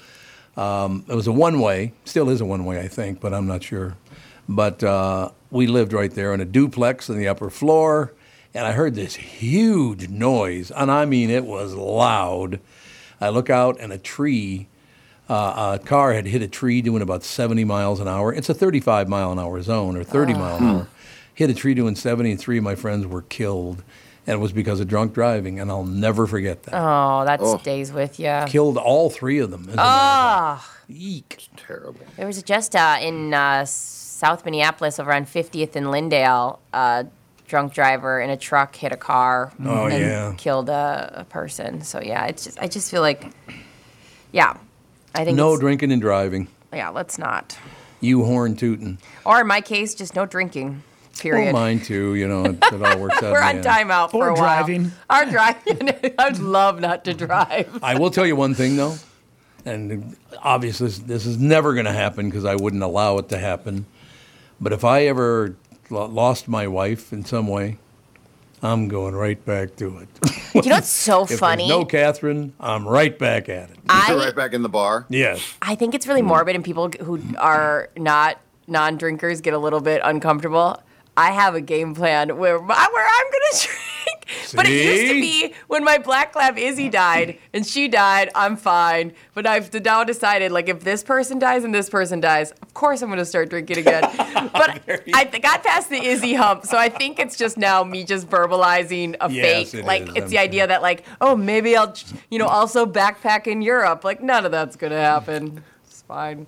um, 0.57 1.05
it 1.09 1.15
was 1.15 1.27
a 1.29 1.33
one-way. 1.33 1.95
Still 2.05 2.29
is 2.29 2.43
a 2.43 2.45
one-way, 2.45 2.81
I 2.81 2.89
think, 2.89 3.21
but 3.21 3.33
I'm 3.33 3.47
not 3.47 3.63
sure. 3.63 3.95
But 4.55 4.83
uh, 4.85 5.31
we 5.51 5.67
lived 5.67 5.93
right 5.93 6.11
there 6.13 6.35
in 6.35 6.41
a 6.41 6.45
duplex 6.45 7.09
in 7.09 7.17
the 7.19 7.27
upper 7.29 7.49
floor, 7.49 8.13
and 8.53 8.67
I 8.67 8.73
heard 8.73 8.95
this 8.95 9.15
huge 9.15 10.09
noise, 10.09 10.71
and 10.71 10.91
I 10.91 11.05
mean 11.07 11.31
it 11.31 11.45
was 11.47 11.75
loud. 11.75 12.61
I 13.21 13.31
look 13.31 13.49
out, 13.49 13.81
and 13.81 13.93
a 13.93 13.99
tree, 13.99 14.69
uh, 15.31 15.79
a 15.81 15.85
car 15.85 16.13
had 16.13 16.27
hit 16.27 16.43
a 16.43 16.49
tree 16.49 16.83
doing 16.83 17.01
about 17.03 17.23
70 17.25 17.65
miles 17.65 17.99
an 18.01 18.09
hour. 18.09 18.33
It's 18.35 18.49
a 18.51 18.55
35 18.55 19.09
mile 19.09 19.33
an 19.33 19.39
hour 19.39 19.63
zone 19.63 19.97
or 19.97 20.05
30 20.05 20.35
mile 20.35 20.57
an 20.57 20.65
hour. 20.65 20.89
Hit 21.35 21.49
a 21.49 21.55
tree 21.55 21.73
doing 21.73 21.97
70, 21.97 22.33
and 22.33 22.39
three 22.41 22.59
of 22.59 22.65
my 22.65 22.75
friends 22.75 23.07
were 23.07 23.23
killed, 23.23 23.83
and 24.27 24.35
it 24.35 24.39
was 24.39 24.53
because 24.53 24.81
of 24.81 24.89
drunk 24.89 25.15
driving, 25.15 25.59
and 25.61 25.71
I'll 25.71 25.87
never 25.87 26.27
forget 26.27 26.65
that. 26.65 26.75
Oh, 26.75 27.25
that 27.25 27.41
Oh. 27.43 27.57
stays 27.57 27.91
with 27.91 28.21
you. 28.21 28.43
Killed 28.49 28.77
all 28.77 29.09
three 29.09 29.39
of 29.39 29.51
them. 29.51 29.63
as 29.63 29.75
a 29.75 29.77
matter 29.77 29.83
Ah, 29.83 30.57
fact. 30.69 30.91
Eek. 30.91 31.49
Terrible. 31.57 32.01
there 32.19 32.27
was 32.27 32.43
just 32.43 32.77
uh, 32.77 32.99
in 33.01 33.33
uh, 33.33 33.65
South 34.23 34.45
Minneapolis 34.45 35.01
over 35.01 35.13
on 35.13 35.27
50th 35.27 35.75
and 35.75 35.91
Lyndale, 35.91 36.61
a 36.73 37.07
drunk 37.49 37.75
driver 37.75 38.21
in 38.21 38.31
a 38.31 38.37
truck 38.37 38.77
hit 38.77 38.93
a 38.93 38.97
car 38.97 39.53
Oh, 39.65 39.87
and 39.87 40.01
yeah. 40.01 40.33
killed 40.39 40.69
a, 40.69 41.13
a 41.13 41.25
person. 41.25 41.83
So 41.83 42.01
yeah, 42.01 42.27
it's 42.27 42.45
just 42.45 42.57
I 42.61 42.69
just 42.69 42.89
feel 42.89 43.01
like, 43.01 43.33
yeah, 44.31 44.57
I 45.13 45.25
think 45.25 45.37
No 45.37 45.49
it's- 45.49 45.59
drinking 45.61 45.91
and 45.91 46.01
driving. 46.01 46.47
Yeah, 46.73 46.91
let's 46.91 47.19
not. 47.19 47.59
You 48.01 48.25
horn 48.25 48.55
tooting. 48.55 48.99
Or 49.27 49.41
in 49.41 49.49
my 49.49 49.61
case, 49.61 49.93
just 49.93 50.15
no 50.15 50.25
drinking. 50.25 50.85
Period. 51.19 51.49
Oh, 51.49 51.53
mine 51.59 51.81
too. 51.81 52.15
You 52.15 52.29
know, 52.29 52.45
it, 52.45 52.59
it 52.73 52.81
all 52.81 52.99
works 53.01 53.17
out. 53.25 53.33
We're 53.33 53.43
on 53.43 53.61
the 53.61 53.69
end. 53.69 53.89
timeout 53.91 54.13
for 54.13 54.27
Or 54.27 54.29
a 54.29 54.35
while. 54.35 54.43
driving. 54.65 54.93
Our 55.11 55.25
driving. 55.27 55.91
I'd 56.19 56.39
love 56.39 56.79
not 56.79 57.05
to 57.07 57.15
drive. 57.15 57.77
I 57.83 57.99
will 57.99 58.11
tell 58.13 58.25
you 58.27 58.37
one 58.37 58.55
thing 58.55 58.77
though, 58.77 58.95
and 59.65 60.17
obviously 60.41 60.87
this, 60.87 60.99
this 61.01 61.27
is 61.27 61.39
never 61.39 61.75
going 61.75 61.87
to 61.87 61.93
happen 61.93 62.31
because 62.31 62.45
I 62.45 62.55
wouldn't 62.55 62.85
allow 62.85 63.19
it 63.19 63.29
to 63.31 63.39
happen. 63.39 63.85
But 64.63 64.73
if 64.73 64.85
I 64.85 65.07
ever 65.07 65.57
lost 65.91 66.47
my 66.47 66.69
wife 66.69 67.13
in 67.13 67.25
some 67.25 67.49
way, 67.49 67.79
I'm 68.63 68.87
going 68.87 69.13
right 69.13 69.45
back 69.45 69.75
to 69.77 69.99
it. 69.99 70.09
You 70.55 70.69
know 70.69 70.77
what's 70.77 70.91
so 70.91 71.23
if 71.23 71.39
funny? 71.39 71.67
no 71.67 71.87
Catherine, 71.87 72.53
I'm 72.61 72.87
right 72.87 73.19
back 73.19 73.49
at 73.49 73.71
it. 73.71 73.79
I, 73.89 74.15
right 74.15 74.37
back 74.37 74.53
in 74.53 74.61
the 74.61 74.69
bar. 74.69 75.07
Yes. 75.09 75.55
I 75.63 75.75
think 75.75 75.95
it's 75.95 76.07
really 76.07 76.21
mm. 76.21 76.27
morbid, 76.27 76.55
and 76.55 76.63
people 76.63 76.91
who 77.01 77.23
are 77.39 77.89
not 77.97 78.39
non-drinkers 78.67 79.41
get 79.41 79.55
a 79.55 79.59
little 79.59 79.81
bit 79.81 80.03
uncomfortable. 80.05 80.83
I 81.17 81.31
have 81.33 81.55
a 81.55 81.61
game 81.61 81.95
plan 81.95 82.39
where 82.39 82.59
where 82.59 82.71
I'm 82.75 83.27
gonna 83.31 83.61
drink, 83.61 84.27
but 84.55 84.67
it 84.67 84.73
used 84.73 85.13
to 85.13 85.21
be 85.21 85.55
when 85.67 85.85
my 85.85 85.99
black 85.99 86.35
lab 86.35 86.57
Izzy 86.57 86.89
died 86.89 87.39
and 87.53 87.67
she 87.67 87.87
died. 87.87 88.31
I'm 88.35 88.57
fine, 88.57 89.13
but 89.35 89.47
I've 89.47 89.73
now 89.85 90.05
decided 90.05 90.53
like 90.53 90.71
if 90.71 90.85
this 90.85 91.03
person 91.03 91.39
dies 91.39 91.65
and 91.65 91.75
this 91.75 91.91
person 91.91 92.21
dies, 92.21 92.53
of 92.63 92.73
course 92.73 93.03
I'm 93.03 93.11
gonna 93.11 93.27
start 93.27 93.51
drinking 93.51 93.79
again. 93.79 94.03
but 94.55 94.81
I 95.15 95.25
th- 95.25 95.43
got 95.43 95.63
past 95.63 95.91
the 95.91 96.03
Izzy 96.03 96.33
hump, 96.33 96.65
so 96.65 96.79
I 96.79 96.89
think 96.89 97.19
it's 97.19 97.37
just 97.37 97.59
now 97.59 97.85
me 97.85 98.05
just 98.05 98.27
verbalizing 98.31 99.15
a 99.21 99.31
Yes, 99.31 99.73
fake. 99.73 99.81
it 99.81 99.85
like 99.85 100.03
is, 100.03 100.09
it's 100.15 100.25
I'm 100.25 100.31
the 100.31 100.39
idea 100.39 100.67
that 100.67 100.81
like 100.81 101.05
oh 101.21 101.37
maybe 101.37 101.77
I'll 101.77 101.95
you 102.31 102.39
know 102.39 102.47
also 102.49 102.87
backpack 102.87 103.47
in 103.47 103.61
Europe. 103.61 104.03
Like 104.03 104.23
none 104.23 104.47
of 104.47 104.51
that's 104.51 104.77
gonna 104.77 104.99
happen. 105.01 105.63
It's 105.85 106.01
fine. 106.01 106.47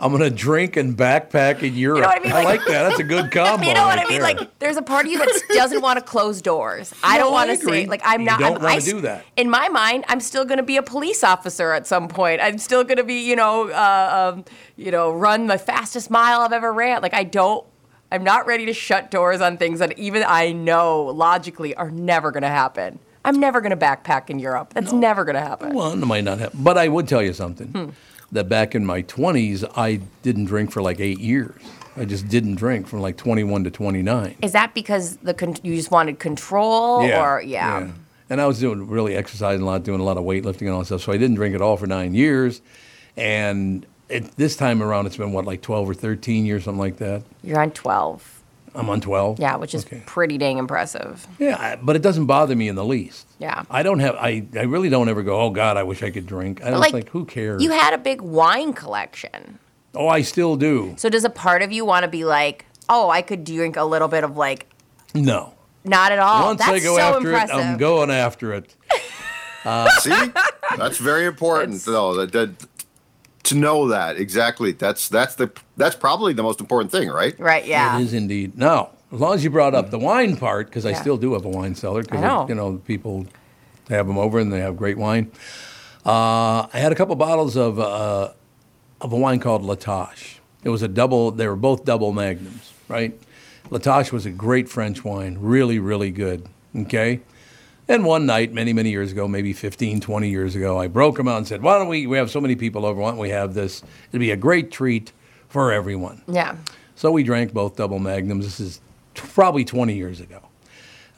I'm 0.00 0.10
going 0.10 0.28
to 0.28 0.36
drink 0.36 0.76
and 0.76 0.96
backpack 0.96 1.62
in 1.62 1.74
Europe. 1.76 2.02
what 2.04 2.20
I 2.20 2.22
mean? 2.22 2.32
Like- 2.32 2.44
like 2.44 2.60
that. 2.66 2.88
That's 2.88 2.98
a 2.98 3.04
good 3.04 3.30
combo. 3.30 3.64
You 3.66 3.74
know 3.74 3.84
what 3.86 3.96
right 3.98 4.06
I 4.06 4.10
mean? 4.10 4.20
there. 4.20 4.34
Like, 4.34 4.58
there's 4.58 4.76
a 4.76 4.82
part 4.82 5.06
of 5.06 5.12
you 5.12 5.18
that 5.18 5.42
doesn't 5.50 5.80
want 5.80 5.98
to 5.98 6.04
close 6.04 6.42
doors. 6.42 6.92
I 7.02 7.16
No, 7.18 7.24
don't 7.24 7.32
want 7.32 7.50
to 7.50 7.56
say, 7.56 7.86
like, 7.86 8.02
I'm 8.04 8.20
You 8.22 8.26
not. 8.26 8.40
don't 8.40 8.60
wanna 8.62 8.80
do 8.80 9.00
that. 9.02 9.24
In 9.36 9.48
my 9.48 9.68
mind, 9.68 10.04
I'm 10.08 10.20
still 10.20 10.44
going 10.44 10.56
to 10.58 10.64
be 10.64 10.76
a 10.76 10.82
police 10.82 11.22
officer 11.22 11.72
at 11.72 11.86
some 11.86 12.08
point. 12.08 12.40
I'm 12.42 12.58
still 12.58 12.82
going 12.82 12.96
to 12.98 13.04
be, 13.04 13.20
you 13.26 13.36
know, 13.36 13.70
uh, 13.70 14.32
um, 14.34 14.44
you 14.76 14.90
know, 14.90 15.12
run 15.12 15.46
the 15.46 15.58
fastest 15.58 16.10
mile 16.10 16.40
I've 16.40 16.52
ever 16.52 16.72
ran. 16.72 17.00
Like, 17.00 17.14
I 17.14 17.22
don't. 17.24 17.64
I'm 18.12 18.24
not 18.24 18.46
ready 18.46 18.66
to 18.66 18.72
shut 18.72 19.10
doors 19.10 19.40
on 19.40 19.56
things 19.56 19.78
that 19.78 19.98
even 19.98 20.24
I 20.26 20.52
know 20.52 21.02
logically 21.04 21.74
are 21.76 21.90
never 21.90 22.30
going 22.30 22.42
to 22.42 22.48
happen. 22.48 22.98
I'm 23.24 23.40
never 23.40 23.60
going 23.60 23.70
to 23.70 23.76
backpack 23.76 24.28
in 24.28 24.38
Europe. 24.38 24.74
That's 24.74 24.92
never 24.92 25.24
going 25.24 25.34
to 25.36 25.40
happen. 25.40 25.72
Well, 25.74 25.92
it 25.92 25.96
might 25.96 26.24
not 26.24 26.38
happen. 26.40 26.60
But 26.62 26.76
I 26.78 26.88
would 26.88 27.08
tell 27.08 27.22
you 27.22 27.32
something 27.32 27.68
Hmm. 27.68 27.90
That 28.34 28.48
back 28.48 28.74
in 28.74 28.84
my 28.84 29.02
20s, 29.02 29.64
I 29.76 30.00
didn't 30.22 30.44
drink 30.46 30.70
for 30.70 30.82
like 30.82 31.00
eight 31.00 31.18
years. 31.20 31.60
I 31.96 32.04
just 32.04 32.28
didn't 32.28 32.56
drink 32.56 32.86
from 32.88 33.00
like 33.00 33.16
21 33.16 33.64
to 33.64 33.70
29. 33.70 34.36
Is 34.42 34.52
that 34.52 34.74
because 34.74 35.16
the 35.18 35.32
con- 35.32 35.56
you 35.62 35.76
just 35.76 35.90
wanted 35.90 36.18
control, 36.18 37.02
or 37.34 37.40
yeah? 37.40 37.88
And 38.28 38.40
I 38.40 38.46
was 38.46 38.58
doing 38.58 38.88
really 38.88 39.14
exercising 39.14 39.62
a 39.62 39.66
lot, 39.66 39.84
doing 39.84 40.00
a 40.00 40.04
lot 40.04 40.16
of 40.16 40.24
weightlifting 40.24 40.62
and 40.62 40.70
all 40.70 40.80
that 40.80 40.86
stuff. 40.86 41.02
So 41.02 41.12
I 41.12 41.16
didn't 41.18 41.36
drink 41.36 41.54
at 41.54 41.60
all 41.62 41.76
for 41.76 41.86
nine 41.86 42.14
years. 42.14 42.62
And 43.16 43.86
it, 44.08 44.36
this 44.36 44.56
time 44.56 44.82
around, 44.82 45.06
it's 45.06 45.16
been 45.16 45.32
what, 45.32 45.44
like 45.44 45.62
12 45.62 45.90
or 45.90 45.94
13 45.94 46.44
years, 46.44 46.64
something 46.64 46.80
like 46.80 46.96
that. 46.96 47.22
You're 47.42 47.60
on 47.60 47.70
12. 47.70 48.42
I'm 48.74 48.90
on 48.90 49.00
12. 49.00 49.38
Yeah, 49.38 49.56
which 49.56 49.74
is 49.74 49.84
Okay. 49.86 50.02
pretty 50.04 50.36
dang 50.38 50.58
impressive. 50.58 51.26
Yeah, 51.38 51.56
I- 51.58 51.76
but 51.76 51.94
it 51.96 52.02
doesn't 52.02 52.26
bother 52.26 52.56
me 52.56 52.68
in 52.68 52.74
the 52.74 52.84
least. 52.84 53.26
Yeah. 53.38 53.62
I 53.70 53.82
don't 53.82 54.00
have, 54.00 54.16
I, 54.16 54.44
I 54.56 54.62
really 54.62 54.88
don't 54.88 55.08
ever 55.08 55.22
go, 55.22 55.40
oh 55.40 55.50
God, 55.50 55.76
I 55.76 55.82
wish 55.84 56.02
I 56.02 56.10
could 56.10 56.26
drink. 56.26 56.62
I 56.64 56.70
don't 56.70 56.80
like, 56.80 56.92
think, 56.92 57.08
who 57.10 57.24
cares? 57.24 57.62
You 57.62 57.70
had 57.70 57.94
a 57.94 57.98
big 57.98 58.20
wine 58.20 58.72
collection. 58.72 59.58
oh, 59.94 60.08
I 60.08 60.22
still 60.22 60.56
do. 60.56 60.94
So 60.98 61.08
does 61.08 61.24
a 61.24 61.30
part 61.30 61.62
of 61.62 61.70
you 61.70 61.84
want 61.84 62.02
to 62.04 62.08
be 62.10 62.24
like, 62.24 62.66
oh, 62.88 63.10
I 63.10 63.22
could 63.22 63.44
drink 63.44 63.76
a 63.76 63.84
little 63.84 64.08
bit 64.08 64.24
of 64.24 64.36
like, 64.36 64.66
No. 65.14 65.54
not 65.84 66.10
at 66.10 66.18
all. 66.18 66.46
Once 66.46 66.58
That's 66.58 66.70
I 66.72 66.78
go 66.80 66.96
so 66.96 67.00
after 67.00 67.28
impressive. 67.28 67.56
it, 67.58 67.62
I'm 67.62 67.76
going 67.78 68.10
after 68.10 68.52
it. 68.54 68.74
See, 70.00 70.10
that's 70.76 70.98
very 70.98 71.26
important, 71.26 71.74
It's- 71.76 71.84
though. 71.86 72.14
That, 72.14 72.32
that 72.32 72.50
to 73.44 73.54
know 73.54 73.88
that 73.88 74.16
exactly. 74.16 74.72
That's 74.72 75.08
that's 75.08 75.36
the 75.36 75.52
that's 75.76 75.96
probably 75.96 76.32
the 76.32 76.42
most 76.42 76.60
important 76.60 76.90
thing, 76.90 77.08
right? 77.08 77.38
right? 77.38 77.64
Yeah. 77.64 77.98
It 77.98 78.02
is 78.02 78.14
indeed. 78.14 78.56
Now, 78.58 78.90
as 79.12 79.20
long 79.20 79.34
as 79.34 79.44
you 79.44 79.50
brought 79.50 79.74
up 79.74 79.90
the 79.90 79.98
wine 79.98 80.36
part, 80.36 80.66
because 80.66 80.84
I 80.84 80.92
still 80.92 81.16
do 81.16 81.34
have 81.34 81.44
a 81.44 81.48
wine 81.48 81.74
cellar, 81.74 82.02
I 82.10 82.20
know. 82.20 82.44
because 82.44 82.48
you 82.48 82.54
know 82.54 82.78
people 82.84 83.26
have 83.88 84.06
them 84.06 84.18
over 84.18 84.38
and 84.38 84.52
they 84.52 84.60
have 84.60 84.76
great 84.76 84.98
wine. 84.98 85.30
Uh, 86.04 86.66
I 86.72 86.78
had 86.78 86.92
a 86.92 86.94
couple 86.94 87.14
bottles 87.16 87.56
of 87.56 87.78
uh, 87.78 88.32
of 89.00 89.12
a 89.12 89.16
wine 89.16 89.40
called 89.40 89.62
La 89.62 89.74
Tâche. 89.76 90.38
It 90.64 90.70
was 90.70 90.82
a 90.82 90.88
double. 90.88 91.30
They 91.30 91.46
were 91.46 91.56
both 91.56 91.84
double 91.84 92.12
magnums, 92.12 92.72
right? 92.88 93.18
La 93.70 93.78
Tâche 93.78 94.12
was 94.12 94.26
a 94.26 94.30
great 94.30 94.68
French 94.68 95.04
wine, 95.04 95.38
really, 95.40 95.78
really 95.78 96.10
good. 96.10 96.46
Okay. 96.76 97.20
And 97.86 98.04
one 98.04 98.24
night, 98.24 98.52
many, 98.52 98.72
many 98.72 98.90
years 98.90 99.12
ago, 99.12 99.28
maybe 99.28 99.52
15, 99.52 100.00
20 100.00 100.30
years 100.30 100.56
ago, 100.56 100.78
I 100.78 100.88
broke 100.88 101.16
them 101.16 101.28
out 101.28 101.36
and 101.38 101.46
said, 101.46 101.62
Why 101.62 101.78
don't 101.78 101.88
we? 101.88 102.06
We 102.06 102.16
have 102.16 102.30
so 102.30 102.40
many 102.40 102.56
people 102.56 102.86
over. 102.86 103.00
Why 103.00 103.10
don't 103.10 103.18
we 103.18 103.30
have 103.30 103.52
this? 103.52 103.82
It'd 104.10 104.20
be 104.20 104.30
a 104.30 104.36
great 104.36 104.70
treat 104.70 105.12
for 105.48 105.70
everyone. 105.70 106.22
Yeah. 106.26 106.56
So 106.94 107.10
we 107.10 107.22
drank 107.22 107.52
both 107.52 107.76
double 107.76 107.98
magnums. 107.98 108.44
This 108.44 108.60
is 108.60 108.80
t- 109.14 109.22
probably 109.34 109.64
20 109.64 109.94
years 109.94 110.20
ago. 110.20 110.40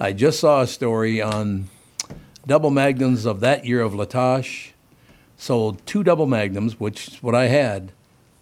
I 0.00 0.12
just 0.12 0.40
saw 0.40 0.62
a 0.62 0.66
story 0.66 1.22
on 1.22 1.68
double 2.46 2.70
magnums 2.70 3.26
of 3.26 3.40
that 3.40 3.64
year 3.64 3.80
of 3.80 3.94
La 3.94 4.04
Tâche 4.04 4.72
sold 5.36 5.84
two 5.86 6.02
double 6.02 6.26
magnums, 6.26 6.80
which 6.80 7.08
is 7.08 7.22
what 7.22 7.34
I 7.34 7.46
had, 7.46 7.92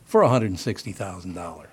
for 0.04 0.22
$160,000. 0.22 1.66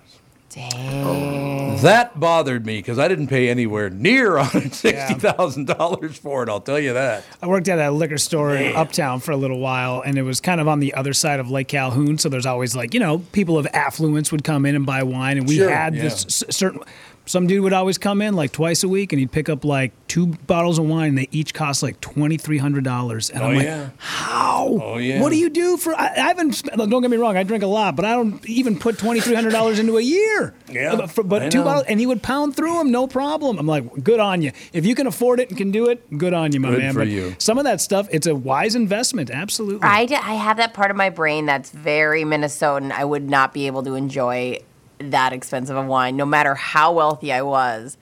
Dang. 0.54 1.80
That 1.82 2.18
bothered 2.20 2.64
me 2.66 2.78
because 2.78 2.98
I 2.98 3.08
didn't 3.08 3.28
pay 3.28 3.48
anywhere 3.48 3.88
near 3.90 4.32
$160,000 4.36 6.18
for 6.18 6.42
it, 6.42 6.48
I'll 6.48 6.60
tell 6.60 6.78
you 6.78 6.92
that. 6.92 7.24
I 7.42 7.46
worked 7.46 7.68
at 7.68 7.78
a 7.78 7.90
liquor 7.90 8.18
store 8.18 8.54
in 8.54 8.76
Uptown 8.76 9.20
for 9.20 9.32
a 9.32 9.36
little 9.36 9.58
while, 9.58 10.00
and 10.04 10.18
it 10.18 10.22
was 10.22 10.40
kind 10.40 10.60
of 10.60 10.68
on 10.68 10.80
the 10.80 10.94
other 10.94 11.12
side 11.12 11.40
of 11.40 11.50
Lake 11.50 11.68
Calhoun. 11.68 12.18
So 12.18 12.28
there's 12.28 12.46
always 12.46 12.76
like, 12.76 12.94
you 12.94 13.00
know, 13.00 13.18
people 13.32 13.58
of 13.58 13.66
affluence 13.72 14.30
would 14.32 14.44
come 14.44 14.66
in 14.66 14.74
and 14.76 14.84
buy 14.86 15.02
wine, 15.02 15.38
and 15.38 15.48
we 15.48 15.56
Sure, 15.56 15.70
had 15.70 15.94
yeah. 15.94 16.02
this 16.02 16.24
s- 16.26 16.44
certain. 16.56 16.80
Some 17.24 17.46
dude 17.46 17.62
would 17.62 17.72
always 17.72 17.98
come 17.98 18.20
in 18.20 18.34
like 18.34 18.50
twice 18.50 18.82
a 18.82 18.88
week, 18.88 19.12
and 19.12 19.20
he'd 19.20 19.30
pick 19.30 19.48
up 19.48 19.64
like 19.64 19.92
two 20.08 20.26
bottles 20.26 20.78
of 20.78 20.86
wine. 20.86 21.10
and 21.10 21.18
They 21.18 21.28
each 21.30 21.54
cost 21.54 21.82
like 21.82 22.00
twenty 22.00 22.36
three 22.36 22.58
hundred 22.58 22.82
dollars, 22.84 23.30
and 23.30 23.42
Oh, 23.42 23.46
I'm 23.46 23.54
like, 23.56 23.64
yeah. 23.64 23.90
how? 23.98 24.78
Oh, 24.82 24.98
yeah. 24.98 25.20
What 25.20 25.30
do 25.30 25.36
you 25.36 25.48
do 25.48 25.76
for? 25.76 25.94
I, 25.94 26.08
I 26.08 26.18
haven't. 26.28 26.52
Spent, 26.54 26.76
don't 26.76 27.00
get 27.00 27.10
me 27.10 27.16
wrong, 27.16 27.36
I 27.36 27.44
drink 27.44 27.62
a 27.62 27.68
lot, 27.68 27.94
but 27.94 28.04
I 28.04 28.14
don't 28.14 28.44
even 28.48 28.76
put 28.78 28.98
twenty 28.98 29.20
three 29.20 29.36
hundred 29.36 29.52
dollars 29.52 29.78
into 29.78 29.98
a 29.98 30.00
year. 30.02 30.52
Yeah, 30.68 30.96
but, 30.96 31.10
for- 31.12 31.22
but 31.22 31.42
I 31.42 31.48
two 31.48 31.58
know. 31.58 31.64
bottles, 31.64 31.84
and 31.88 32.00
he 32.00 32.06
would 32.06 32.22
pound 32.22 32.56
through 32.56 32.76
them, 32.78 32.90
no 32.90 33.06
problem. 33.06 33.56
I'm 33.58 33.66
like, 33.68 34.02
good 34.02 34.18
on 34.20 34.42
you. 34.42 34.50
If 34.72 34.84
you 34.84 34.94
can 34.96 35.06
afford 35.06 35.38
it 35.38 35.48
and 35.48 35.56
can 35.56 35.70
do 35.70 35.90
it, 35.90 36.18
good 36.18 36.34
on 36.34 36.50
you, 36.52 36.58
my 36.60 36.70
Good 36.70 36.78
man. 36.80 36.92
for 36.92 37.00
but 37.00 37.08
you. 37.08 37.36
some 37.38 37.56
of 37.58 37.64
that 37.64 37.80
stuff, 37.80 38.08
it's 38.10 38.26
a 38.26 38.34
wise 38.34 38.74
investment. 38.74 39.30
Absolutely. 39.30 39.82
I, 39.88 40.06
d- 40.06 40.14
I 40.16 40.34
have 40.34 40.56
that 40.56 40.74
part 40.74 40.90
of 40.90 40.96
my 40.96 41.10
brain 41.10 41.46
that's 41.46 41.70
very 41.70 42.22
Minnesotan. 42.24 42.90
I 42.90 43.04
would 43.04 43.30
not 43.30 43.52
be 43.54 43.66
able 43.68 43.82
to 43.84 43.94
enjoy 43.94 44.58
that 45.10 45.32
expensive 45.32 45.76
of 45.76 45.86
wine, 45.86 46.16
no 46.16 46.24
matter 46.24 46.54
how 46.54 46.92
wealthy 46.92 47.32
I 47.32 47.42
was. 47.42 47.96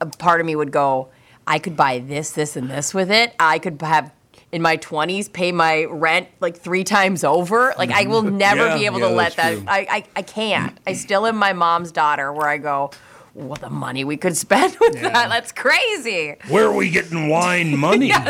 A 0.00 0.06
part 0.06 0.40
of 0.40 0.46
me 0.46 0.56
would 0.56 0.72
go, 0.72 1.08
I 1.46 1.58
could 1.58 1.76
buy 1.76 2.00
this, 2.00 2.32
this, 2.32 2.56
and 2.56 2.68
this 2.70 2.92
with 2.92 3.10
it. 3.10 3.34
I 3.38 3.58
could 3.58 3.80
have 3.82 4.12
in 4.52 4.62
my 4.62 4.76
20s 4.76 5.32
pay 5.32 5.52
my 5.52 5.84
rent 5.84 6.28
like 6.40 6.56
three 6.56 6.84
times 6.84 7.22
over. 7.24 7.74
Like 7.78 7.90
I 7.90 8.04
will 8.06 8.22
never 8.46 8.66
Yeah, 8.66 8.76
be 8.78 8.86
able 8.86 8.98
yeah, 9.00 9.08
to 9.08 9.14
let 9.14 9.36
that. 9.36 9.52
true. 9.54 9.64
I, 9.68 9.86
I 9.90 10.04
I 10.16 10.22
can't. 10.22 10.76
I 10.86 10.92
still 10.94 11.26
am 11.26 11.36
my 11.36 11.52
mom's 11.52 11.92
daughter, 11.92 12.32
where 12.32 12.48
I 12.48 12.58
go. 12.58 12.90
Well, 13.34 13.56
the 13.56 13.68
money 13.68 14.02
we 14.02 14.16
could 14.16 14.34
spend 14.34 14.76
with 14.80 14.94
that, 15.02 15.28
that's 15.28 15.52
crazy. 15.52 16.36
Where 16.48 16.66
are 16.68 16.72
we 16.74 16.88
getting 16.90 17.28
wine 17.28 17.76
money? 17.76 18.08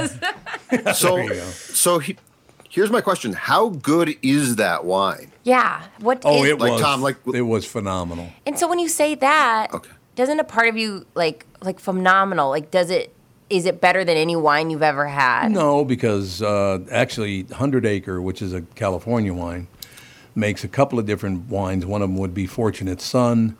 Yes. 0.72 0.98
So, 0.98 1.28
so 1.28 1.98
he, 2.00 2.16
here's 2.76 2.90
my 2.90 3.00
question: 3.00 3.32
How 3.32 3.70
good 3.70 4.14
is 4.22 4.56
that 4.56 4.84
wine? 4.84 5.32
Yeah. 5.42 5.82
What 6.00 6.22
Oh, 6.24 6.44
is- 6.44 6.50
it 6.50 6.58
Like, 6.60 6.72
was. 6.72 6.80
Tom, 6.80 7.02
like- 7.02 7.16
it 7.34 7.42
was 7.42 7.64
phenomenal. 7.64 8.28
And 8.46 8.58
so 8.58 8.68
when 8.68 8.78
you 8.78 8.88
say 8.88 9.14
that, 9.16 9.68
Okay. 9.74 9.90
doesn't 10.14 10.38
a 10.38 10.44
part 10.44 10.68
of 10.68 10.76
you 10.76 11.06
like 11.14 11.44
like 11.62 11.80
phenomenal? 11.80 12.50
Like, 12.50 12.70
does 12.70 12.90
it 12.90 13.12
is 13.48 13.64
it 13.64 13.80
better 13.80 14.04
than 14.04 14.16
any 14.16 14.34
wine 14.36 14.70
you've 14.70 14.82
ever 14.82 15.06
had? 15.06 15.50
No, 15.52 15.84
because 15.84 16.42
uh, 16.42 16.80
actually, 16.92 17.44
Hundred 17.44 17.86
Acre, 17.86 18.20
which 18.20 18.42
is 18.42 18.52
a 18.52 18.60
California 18.74 19.32
wine, 19.32 19.68
makes 20.34 20.62
a 20.64 20.68
couple 20.68 20.98
of 20.98 21.06
different 21.06 21.48
wines. 21.48 21.86
One 21.86 22.02
of 22.02 22.08
them 22.10 22.18
would 22.18 22.34
be 22.34 22.46
Fortunate 22.46 23.00
Son, 23.00 23.56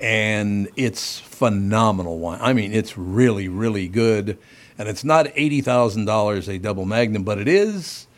and 0.00 0.68
it's 0.76 1.18
phenomenal 1.20 2.18
wine. 2.18 2.40
I 2.42 2.52
mean, 2.52 2.72
it's 2.72 2.98
really, 2.98 3.46
really 3.48 3.86
good, 3.88 4.36
and 4.76 4.88
it's 4.88 5.04
not 5.04 5.28
eighty 5.36 5.60
thousand 5.60 6.04
dollars 6.06 6.48
a 6.48 6.58
double 6.58 6.84
magnum, 6.84 7.22
but 7.22 7.38
it 7.38 7.48
is 7.48 8.08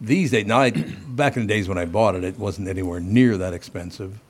these 0.00 0.30
days. 0.30 0.46
Now, 0.46 0.60
I, 0.60 0.70
back 0.70 1.36
in 1.36 1.46
the 1.46 1.48
days 1.48 1.68
when 1.68 1.78
I 1.78 1.84
bought 1.84 2.14
it, 2.14 2.24
it 2.24 2.38
wasn't 2.38 2.68
anywhere 2.68 3.00
near 3.00 3.36
that 3.38 3.52
expensive. 3.54 4.20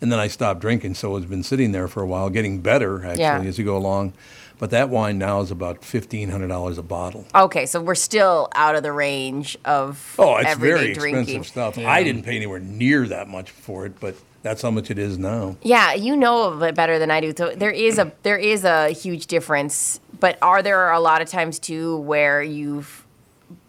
And 0.00 0.12
then 0.12 0.18
I 0.20 0.28
stopped 0.28 0.60
drinking, 0.60 0.94
so 0.94 1.16
it's 1.16 1.26
been 1.26 1.42
sitting 1.42 1.72
there 1.72 1.88
for 1.88 2.02
a 2.02 2.06
while, 2.06 2.30
getting 2.30 2.60
better 2.60 3.04
actually 3.04 3.20
Yeah. 3.22 3.40
as 3.42 3.58
you 3.58 3.64
go 3.64 3.76
along. 3.76 4.12
But 4.60 4.70
that 4.70 4.88
wine 4.90 5.18
now 5.18 5.40
is 5.40 5.50
about 5.52 5.84
fifteen 5.84 6.30
hundred 6.30 6.48
dollars 6.48 6.78
a 6.78 6.82
bottle. 6.82 7.24
Okay, 7.32 7.64
so 7.66 7.80
we're 7.80 7.94
still 7.94 8.48
out 8.56 8.74
of 8.74 8.82
the 8.82 8.90
range 8.92 9.56
of 9.64 10.14
Oh, 10.18 10.36
it's 10.36 10.48
everyday 10.50 10.76
very 10.78 10.94
drinking. 10.94 11.20
expensive 11.36 11.46
stuff. 11.46 11.78
I 11.78 12.02
didn't 12.02 12.22
pay 12.24 12.34
anywhere 12.36 12.58
near 12.58 13.06
that 13.06 13.28
much 13.28 13.50
for 13.52 13.86
it, 13.86 14.00
but 14.00 14.16
that's 14.42 14.62
how 14.62 14.72
much 14.72 14.90
it 14.90 14.98
is 14.98 15.16
now. 15.16 15.56
Yeah, 15.62 15.94
you 15.94 16.16
know 16.16 16.44
of 16.44 16.60
it 16.64 16.74
better 16.74 16.98
than 16.98 17.08
I 17.10 17.20
do. 17.20 17.32
So 17.36 17.54
there 17.54 17.70
is 17.70 17.98
a 17.98 18.10
there 18.24 18.36
is 18.38 18.64
a 18.64 18.90
huge 18.90 19.26
difference. 19.28 20.00
But 20.18 20.38
are 20.42 20.60
there 20.60 20.90
a 20.90 20.98
lot 20.98 21.22
of 21.22 21.28
times 21.28 21.60
too 21.60 21.98
where 21.98 22.42
you've 22.42 23.04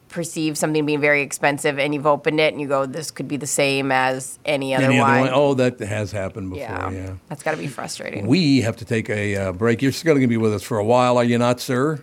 perceived 0.10 0.58
something 0.58 0.86
being 0.86 1.00
very 1.00 1.22
expensive 1.22 1.78
and 1.80 1.94
you've 1.94 2.08
opened 2.08 2.40
it 2.40 2.52
and 2.54 2.60
you 2.62 2.68
go, 2.68 2.86
this 2.86 3.12
could 3.12 3.28
be 3.28 3.38
the 3.38 3.48
same 3.48 3.92
as 3.92 4.40
any 4.46 4.74
other 4.76 4.86
Any 4.86 5.00
wine? 5.00 5.22
other 5.22 5.32
wine? 5.32 5.32
Oh, 5.34 5.54
that 5.54 5.80
has 5.80 6.12
happened 6.12 6.50
before. 6.50 6.66
yeah. 6.66 6.90
Yeah. 6.90 7.14
that's 7.28 7.44
got 7.44 7.52
to 7.52 7.58
be 7.58 7.68
frustrating. 7.68 8.26
We 8.28 8.62
have 8.62 8.76
to 8.78 8.86
take 8.86 9.10
a 9.10 9.36
uh, 9.36 9.52
break. 9.54 9.82
You're 9.82 9.92
still 9.92 10.14
going 10.14 10.22
to 10.22 10.28
be 10.28 10.38
with 10.38 10.54
us 10.54 10.64
for 10.64 10.78
a 10.80 10.84
while, 10.84 11.18
are 11.18 11.24
you 11.24 11.38
not, 11.38 11.60
sir? 11.60 12.02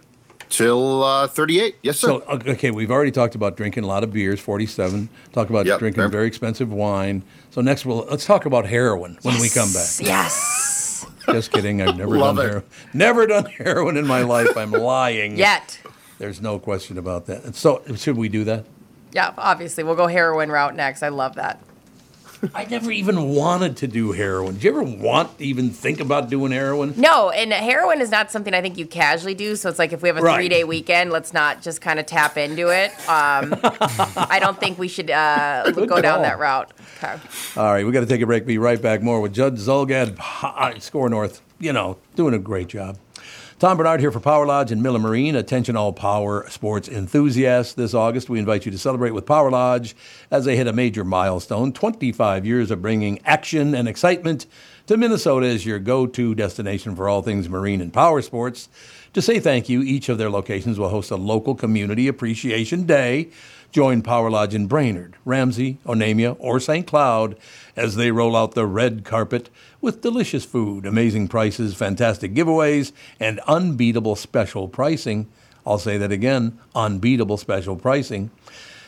Till 0.49 1.03
uh, 1.03 1.27
38. 1.27 1.75
Yes, 1.83 1.99
sir. 1.99 2.07
So, 2.07 2.23
okay, 2.29 2.71
we've 2.71 2.92
already 2.92 3.11
talked 3.11 3.35
about 3.35 3.57
drinking 3.57 3.83
a 3.83 3.88
lot 3.88 4.05
of 4.05 4.12
beers, 4.12 4.38
47. 4.38 5.09
Talk 5.33 5.51
about 5.51 5.66
Yep, 5.66 5.81
drinking 5.81 6.03
yep. 6.05 6.12
very 6.12 6.29
expensive 6.29 6.73
wine. 6.73 7.25
So 7.51 7.61
next, 7.61 7.85
we'll 7.85 8.07
let's 8.09 8.25
talk 8.25 8.47
about 8.47 8.64
heroin 8.66 9.19
when 9.23 9.40
we 9.40 9.49
come 9.49 9.73
back. 9.73 9.88
yes. 10.01 11.05
Just 11.27 11.51
kidding. 11.51 11.83
I've 11.83 11.97
never 11.97 12.16
Love 12.16 12.37
done 12.37 12.45
it. 12.45 12.49
heroin. 12.49 12.64
Never 12.95 13.27
done 13.27 13.45
heroin 13.47 13.97
in 13.97 14.07
my 14.07 14.23
life. 14.23 14.57
I'm 14.57 14.71
lying. 14.71 15.37
Yet. 15.37 15.81
There's 16.18 16.40
no 16.40 16.59
question 16.59 16.98
about 16.98 17.26
that. 17.26 17.44
And 17.44 17.55
so, 17.55 17.83
should 17.96 18.16
we 18.16 18.29
do 18.29 18.44
that? 18.44 18.64
Yeah, 19.12 19.33
obviously. 19.38 19.85
We'll 19.85 19.94
go 19.96 20.07
heroin 20.07 20.50
route 20.50 20.74
next. 20.74 21.02
I 21.02 21.09
love 21.09 21.35
that. 21.37 21.61
I 22.55 22.66
never 22.66 22.90
even 22.92 23.31
wanted 23.31 23.79
to 23.79 23.87
do 23.87 24.12
heroin. 24.12 24.55
Did 24.55 24.64
you 24.64 24.70
ever 24.70 24.83
want 24.83 25.38
to 25.38 25.44
even 25.44 25.70
think 25.70 26.00
about 26.00 26.29
doing 26.29 26.52
heroin? 26.52 26.92
No, 26.96 27.31
and 27.31 27.50
heroin 27.50 28.02
is 28.02 28.11
not 28.11 28.31
something 28.31 28.52
I 28.52 28.61
think 28.61 28.76
you 28.76 28.87
casually 28.87 29.33
do. 29.35 29.57
So 29.57 29.70
it's 29.70 29.79
like 29.79 29.94
if 29.94 30.02
we 30.02 30.09
have 30.11 30.18
a 30.18 30.20
Right. 30.20 30.37
three 30.37 30.48
day 30.50 30.62
weekend, 30.62 31.11
let's 31.12 31.33
not 31.33 31.62
just 31.62 31.81
kind 31.81 31.98
of 31.98 32.05
tap 32.05 32.37
into 32.37 32.68
it. 32.68 32.90
Um, 33.09 33.55
I 33.62 34.37
don't 34.38 34.61
think 34.61 34.79
we 34.79 34.87
should 34.88 35.11
uh, 35.11 35.70
go 35.70 36.02
down 36.02 36.20
that 36.22 36.38
route. 36.38 36.72
Okay. 36.98 37.16
All 37.57 37.72
right, 37.72 37.87
we 37.87 37.90
got 37.92 38.00
to 38.00 38.07
take 38.07 38.20
a 38.20 38.26
break. 38.26 38.44
Be 38.44 38.59
right 38.59 38.81
back. 38.81 39.02
More 39.02 39.20
with 39.22 39.33
Judd 39.33 39.57
Zulgad, 39.57 40.18
SKOR 40.83 41.09
North. 41.09 41.40
You 41.59 41.72
know, 41.72 41.96
doing 42.16 42.35
a 42.35 42.38
great 42.38 42.68
job. 42.68 42.98
Tom 43.59 43.79
Barnard 43.79 44.01
here 44.01 44.12
for 44.12 44.21
Power 44.21 44.45
Lodge 44.45 44.71
and 44.71 44.83
Miller 44.83 44.99
Marine. 44.99 45.35
Attention, 45.35 45.77
all 45.77 45.90
power 45.90 46.47
sports 46.51 46.90
enthusiasts. 46.90 47.73
This 47.73 47.95
August, 47.95 48.29
we 48.29 48.38
invite 48.38 48.66
you 48.66 48.71
to 48.71 48.77
celebrate 48.77 49.12
with 49.12 49.25
Power 49.25 49.51
Lodge 49.51 49.97
as 50.31 50.45
they 50.45 50.57
hit 50.57 50.66
a 50.66 50.75
major 50.75 51.05
milestone 51.05 51.73
25 51.73 52.45
years 52.45 52.71
of 52.71 52.83
bringing 52.83 53.19
action 53.25 53.75
and 53.75 53.88
excitement 53.88 54.45
to 54.88 54.99
Minnesota 54.99 55.47
as 55.47 55.64
your 55.64 55.79
go 55.79 56.07
to 56.07 56.35
destination 56.35 56.95
for 56.95 57.09
all 57.09 57.23
things 57.23 57.49
marine 57.49 57.81
and 57.81 57.95
power 57.95 58.21
sports. 58.21 58.69
To 59.14 59.23
say 59.23 59.40
thank 59.40 59.71
you, 59.71 59.81
each 59.81 60.11
of 60.11 60.19
their 60.19 60.29
locations 60.29 60.79
will 60.79 60.90
host 60.90 61.11
a 61.11 61.16
local 61.16 61.55
community 61.55 62.09
appreciation 62.09 62.85
day. 62.85 63.31
Join 63.73 64.03
Power 64.03 64.31
Lodge 64.31 64.55
in 64.55 64.66
Brainerd, 64.66 65.16
Ramsey, 65.25 65.79
Onamia, 65.87 66.37
or 66.38 66.61
St. 66.61 66.87
Cloud 66.87 67.38
as 67.75 67.97
they 67.97 68.11
roll 68.11 68.37
out 68.37 68.53
the 68.53 68.66
red 68.66 69.07
carpet 69.07 69.49
with 69.80 70.00
delicious 70.00 70.44
food, 70.44 70.86
amazing 70.86 71.28
prices, 71.28 71.74
fantastic 71.74 72.34
giveaways, 72.34 72.92
and 73.20 73.40
unbeatable 73.40 74.16
special 74.16 74.68
pricing. 74.68 75.28
I'll 75.66 75.78
say 75.78 75.98
that 75.98 76.12
again 76.12 76.58
unbeatable 76.74 77.36
special 77.36 77.76
pricing. 77.76 78.30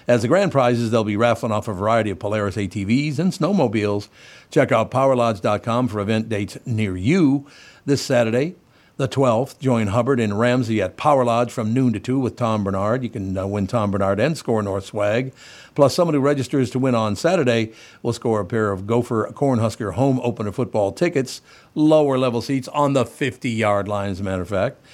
As 0.06 0.22
the 0.22 0.28
grand 0.28 0.52
prizes, 0.52 0.90
they'll 0.90 1.04
be 1.04 1.18
raffling 1.18 1.52
off 1.52 1.68
a 1.68 1.72
variety 1.74 2.08
of 2.08 2.18
Polaris 2.18 2.56
ATVs 2.56 3.18
and 3.18 3.30
snowmobiles. 3.30 4.08
Check 4.50 4.72
out 4.72 4.90
powerlodge.com 4.90 5.88
for 5.88 6.00
event 6.00 6.30
dates 6.30 6.56
near 6.64 6.96
you. 6.96 7.46
This 7.84 8.00
Saturday, 8.00 8.54
the 8.98 9.08
12th, 9.08 9.60
join 9.60 9.86
Hubbard 9.86 10.18
and 10.18 10.36
Ramsey 10.40 10.82
at 10.82 10.96
Power 10.96 11.24
Lodge 11.24 11.52
from 11.52 11.72
noon 11.72 11.92
to 11.92 12.00
2 12.00 12.18
with 12.18 12.34
Tom 12.34 12.64
Barnard. 12.64 13.04
You 13.04 13.08
can 13.08 13.38
uh, 13.38 13.46
win 13.46 13.68
Tom 13.68 13.92
Barnard 13.92 14.18
and 14.18 14.36
SKOR 14.36 14.60
North 14.60 14.86
swag. 14.86 15.32
Plus, 15.76 15.94
someone 15.94 16.14
who 16.14 16.20
registers 16.20 16.68
to 16.70 16.80
win 16.80 16.96
on 16.96 17.14
Saturday 17.14 17.72
will 18.02 18.12
score 18.12 18.40
a 18.40 18.44
pair 18.44 18.72
of 18.72 18.88
Gopher 18.88 19.30
Cornhusker 19.32 19.92
home 19.92 20.18
opener 20.24 20.50
football 20.50 20.90
tickets, 20.90 21.40
lower 21.76 22.18
level 22.18 22.42
seats 22.42 22.66
on 22.66 22.94
the 22.94 23.04
50 23.06 23.48
yard 23.48 23.86
line, 23.86 24.10
as 24.10 24.18
a 24.18 24.24
matter 24.24 24.42
of 24.42 24.48
fact. 24.48 24.84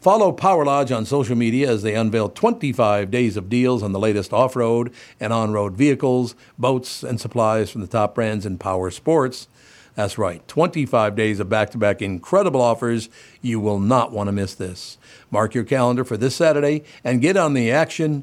Follow 0.00 0.30
Power 0.30 0.64
Lodge 0.64 0.92
on 0.92 1.04
social 1.04 1.34
media 1.34 1.68
as 1.68 1.82
they 1.82 1.96
unveil 1.96 2.28
25 2.28 3.10
days 3.10 3.36
of 3.36 3.48
deals 3.48 3.82
on 3.82 3.90
the 3.90 3.98
latest 3.98 4.32
off 4.32 4.54
road 4.54 4.92
and 5.18 5.32
on 5.32 5.50
road 5.50 5.74
vehicles, 5.74 6.36
boats, 6.56 7.02
and 7.02 7.20
supplies 7.20 7.70
from 7.70 7.80
the 7.80 7.88
top 7.88 8.14
brands 8.14 8.46
in 8.46 8.56
power 8.56 8.92
sports. 8.92 9.48
That's 9.98 10.16
right, 10.16 10.46
25 10.46 11.16
days 11.16 11.40
of 11.40 11.48
back 11.48 11.70
to 11.70 11.76
back 11.76 12.00
incredible 12.00 12.62
offers. 12.62 13.08
You 13.42 13.58
will 13.58 13.80
not 13.80 14.12
want 14.12 14.28
to 14.28 14.32
miss 14.32 14.54
this. 14.54 14.96
Mark 15.28 15.56
your 15.56 15.64
calendar 15.64 16.04
for 16.04 16.16
this 16.16 16.36
Saturday 16.36 16.84
and 17.02 17.20
get 17.20 17.36
on 17.36 17.52
the 17.52 17.72
action 17.72 18.22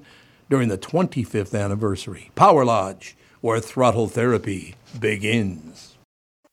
during 0.49 0.69
the 0.69 0.77
25th 0.77 1.53
anniversary. 1.53 2.31
Power 2.33 2.63
Lodge, 2.63 3.17
where 3.41 3.59
throttle 3.59 4.07
therapy 4.07 4.75
begins. 4.97 5.94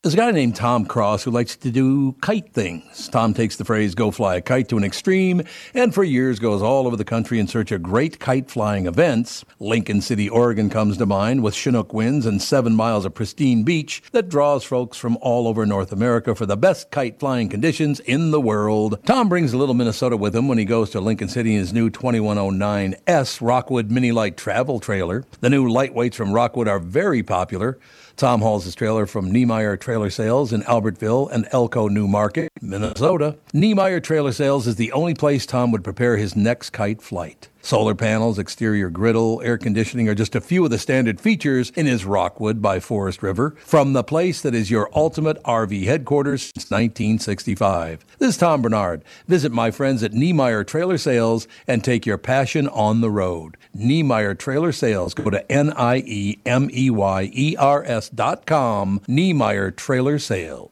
There's 0.02 0.14
a 0.14 0.16
guy 0.16 0.32
named 0.32 0.56
Tom 0.56 0.84
Cross 0.84 1.22
who 1.22 1.30
likes 1.30 1.54
to 1.54 1.70
do 1.70 2.16
kite 2.22 2.52
things. 2.52 3.06
Tom 3.06 3.32
takes 3.32 3.54
the 3.54 3.64
phrase 3.64 3.94
go 3.94 4.10
fly 4.10 4.34
a 4.34 4.40
kite 4.40 4.68
to 4.70 4.76
an 4.76 4.82
extreme 4.82 5.42
and 5.74 5.94
for 5.94 6.02
years 6.02 6.40
goes 6.40 6.60
all 6.60 6.88
over 6.88 6.96
the 6.96 7.04
country 7.04 7.38
in 7.38 7.46
search 7.46 7.70
of 7.70 7.84
great 7.84 8.18
kite 8.18 8.50
flying 8.50 8.88
events. 8.88 9.44
Lincoln 9.60 10.00
City, 10.00 10.28
Oregon 10.28 10.68
comes 10.70 10.96
to 10.96 11.06
mind 11.06 11.44
with 11.44 11.54
Chinook 11.54 11.94
winds 11.94 12.26
and 12.26 12.42
seven 12.42 12.74
miles 12.74 13.04
of 13.04 13.14
pristine 13.14 13.62
beach 13.62 14.02
that 14.10 14.28
draws 14.28 14.64
folks 14.64 14.98
from 14.98 15.18
all 15.20 15.46
over 15.46 15.64
North 15.64 15.92
America 15.92 16.34
for 16.34 16.46
the 16.46 16.56
best 16.56 16.90
kite 16.90 17.20
flying 17.20 17.48
conditions 17.48 18.00
in 18.00 18.32
the 18.32 18.40
world. 18.40 18.98
Tom 19.06 19.28
brings 19.28 19.52
a 19.52 19.56
little 19.56 19.72
Minnesota 19.72 20.16
with 20.16 20.34
him 20.34 20.48
when 20.48 20.58
he 20.58 20.64
goes 20.64 20.90
to 20.90 21.00
Lincoln 21.00 21.28
City 21.28 21.52
in 21.52 21.60
his 21.60 21.72
new 21.72 21.88
2109S 21.90 23.40
Rockwood 23.40 23.92
Mini 23.92 24.10
Lite 24.10 24.36
travel 24.36 24.80
trailer. 24.80 25.22
The 25.38 25.50
new 25.50 25.68
lightweights 25.68 26.14
from 26.14 26.32
Rockwood 26.32 26.66
are 26.66 26.80
very 26.80 27.22
popular. 27.22 27.78
Tom 28.16 28.40
hauls 28.40 28.64
his 28.64 28.74
trailer 28.74 29.06
from 29.06 29.30
Niemeyer 29.30 29.76
Trailer 29.76 30.10
Sales 30.10 30.52
in 30.52 30.62
Albertville 30.62 31.30
and 31.30 31.48
Elko 31.50 31.88
New 31.88 32.06
Market, 32.06 32.50
Minnesota. 32.60 33.36
Niemeyer 33.52 34.00
Trailer 34.00 34.32
Sales 34.32 34.66
is 34.66 34.76
the 34.76 34.92
only 34.92 35.14
place 35.14 35.46
Tom 35.46 35.72
would 35.72 35.84
prepare 35.84 36.16
his 36.16 36.36
next 36.36 36.70
kite 36.70 37.02
flight. 37.02 37.48
Solar 37.64 37.94
panels, 37.94 38.40
exterior 38.40 38.90
griddle, 38.90 39.40
air 39.42 39.56
conditioning 39.56 40.08
are 40.08 40.16
just 40.16 40.34
a 40.34 40.40
few 40.40 40.64
of 40.64 40.72
the 40.72 40.78
standard 40.78 41.20
features 41.20 41.70
in 41.76 41.86
his 41.86 42.04
Rockwood 42.04 42.60
by 42.60 42.80
Forest 42.80 43.22
River 43.22 43.54
from 43.64 43.92
the 43.92 44.02
place 44.02 44.42
that 44.42 44.52
is 44.52 44.68
your 44.68 44.90
ultimate 44.96 45.40
RV 45.44 45.84
headquarters 45.84 46.42
since 46.42 46.68
1965. 46.72 48.04
This 48.18 48.30
is 48.30 48.36
Tom 48.36 48.62
Barnard. 48.62 49.04
Visit 49.28 49.52
my 49.52 49.70
friends 49.70 50.02
at 50.02 50.12
Niemeyer 50.12 50.64
Trailer 50.64 50.98
Sales 50.98 51.46
and 51.68 51.84
take 51.84 52.04
your 52.04 52.18
passion 52.18 52.66
on 52.66 53.00
the 53.00 53.10
road. 53.10 53.56
Niemeyer 53.72 54.34
Trailer 54.34 54.72
Sales. 54.72 55.14
Go 55.14 55.30
to 55.30 55.50
N 55.50 55.72
I 55.74 55.98
E 55.98 56.38
M 56.44 56.68
E 56.72 56.90
Y 56.90 57.30
E 57.32 57.56
R 57.56 57.84
S 57.84 58.08
dot 58.08 58.44
com. 58.44 59.00
Niemeyer 59.06 59.70
Trailer 59.70 60.18
Sales. 60.18 60.71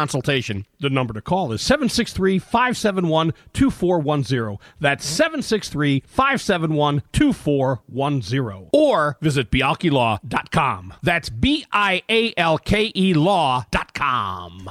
consultation. 0.00 0.64
The 0.80 0.88
number 0.88 1.12
to 1.12 1.20
call 1.20 1.52
is 1.52 1.60
763 1.60 2.38
571 2.38 3.34
2410. 3.52 4.56
That's 4.80 5.04
763 5.04 6.04
571 6.06 7.02
2410. 7.12 8.70
Or 8.72 9.18
visit 9.20 9.50
bialkelaw.com. 9.50 10.94
That's 11.02 11.28
B 11.28 11.66
I 11.70 12.02
A 12.08 12.32
L 12.38 12.56
K 12.56 12.90
E 12.96 13.12
law.com. 13.12 14.70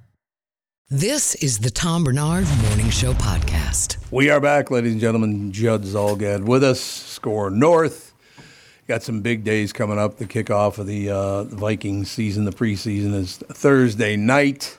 This 0.93 1.35
is 1.35 1.59
the 1.59 1.71
Tom 1.71 2.03
Barnard 2.03 2.45
Morning 2.67 2.89
Show 2.89 3.13
podcast. 3.13 3.95
We 4.11 4.29
are 4.29 4.41
back, 4.41 4.69
ladies 4.69 4.91
and 4.91 4.99
gentlemen. 4.99 5.53
Judd 5.53 5.83
Zulgad 5.83 6.43
with 6.43 6.65
us. 6.65 6.81
SKOR 6.81 7.49
North. 7.49 8.13
Got 8.89 9.01
some 9.01 9.21
big 9.21 9.45
days 9.45 9.71
coming 9.71 9.97
up. 9.97 10.17
The 10.17 10.25
kickoff 10.25 10.79
of 10.79 10.87
the 10.87 11.09
uh, 11.09 11.43
Vikings 11.45 12.11
season, 12.11 12.43
the 12.43 12.51
preseason 12.51 13.13
is 13.13 13.37
Thursday 13.37 14.17
night. 14.17 14.77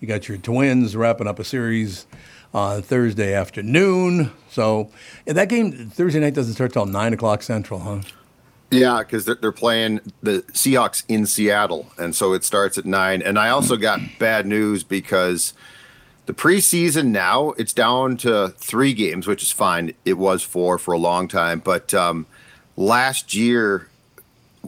You 0.00 0.08
got 0.08 0.26
your 0.26 0.38
Twins 0.38 0.96
wrapping 0.96 1.28
up 1.28 1.38
a 1.38 1.44
series 1.44 2.08
on 2.52 2.82
Thursday 2.82 3.32
afternoon. 3.32 4.32
So 4.50 4.90
that 5.24 5.48
game 5.48 5.88
Thursday 5.88 6.18
night 6.18 6.34
doesn't 6.34 6.54
start 6.54 6.72
till 6.72 6.86
nine 6.86 7.12
o'clock 7.12 7.44
Central, 7.44 7.78
huh? 7.78 8.00
Yeah, 8.74 8.98
because 8.98 9.24
they're, 9.24 9.34
they're 9.36 9.52
playing 9.52 10.00
the 10.22 10.42
Seahawks 10.52 11.04
in 11.08 11.26
Seattle, 11.26 11.86
and 11.98 12.14
so 12.14 12.32
it 12.32 12.44
starts 12.44 12.76
at 12.78 12.84
nine. 12.84 13.22
And 13.22 13.38
I 13.38 13.48
also 13.50 13.76
got 13.76 14.00
bad 14.18 14.46
news 14.46 14.82
because 14.84 15.54
the 16.26 16.34
preseason 16.34 17.06
now 17.08 17.50
it's 17.52 17.72
down 17.72 18.16
to 18.18 18.48
three 18.56 18.92
games, 18.94 19.26
which 19.26 19.42
is 19.42 19.50
fine. 19.50 19.92
It 20.04 20.14
was 20.14 20.42
four 20.42 20.78
for 20.78 20.92
a 20.92 20.98
long 20.98 21.28
time, 21.28 21.60
but 21.60 21.92
um, 21.94 22.26
last 22.76 23.34
year, 23.34 23.88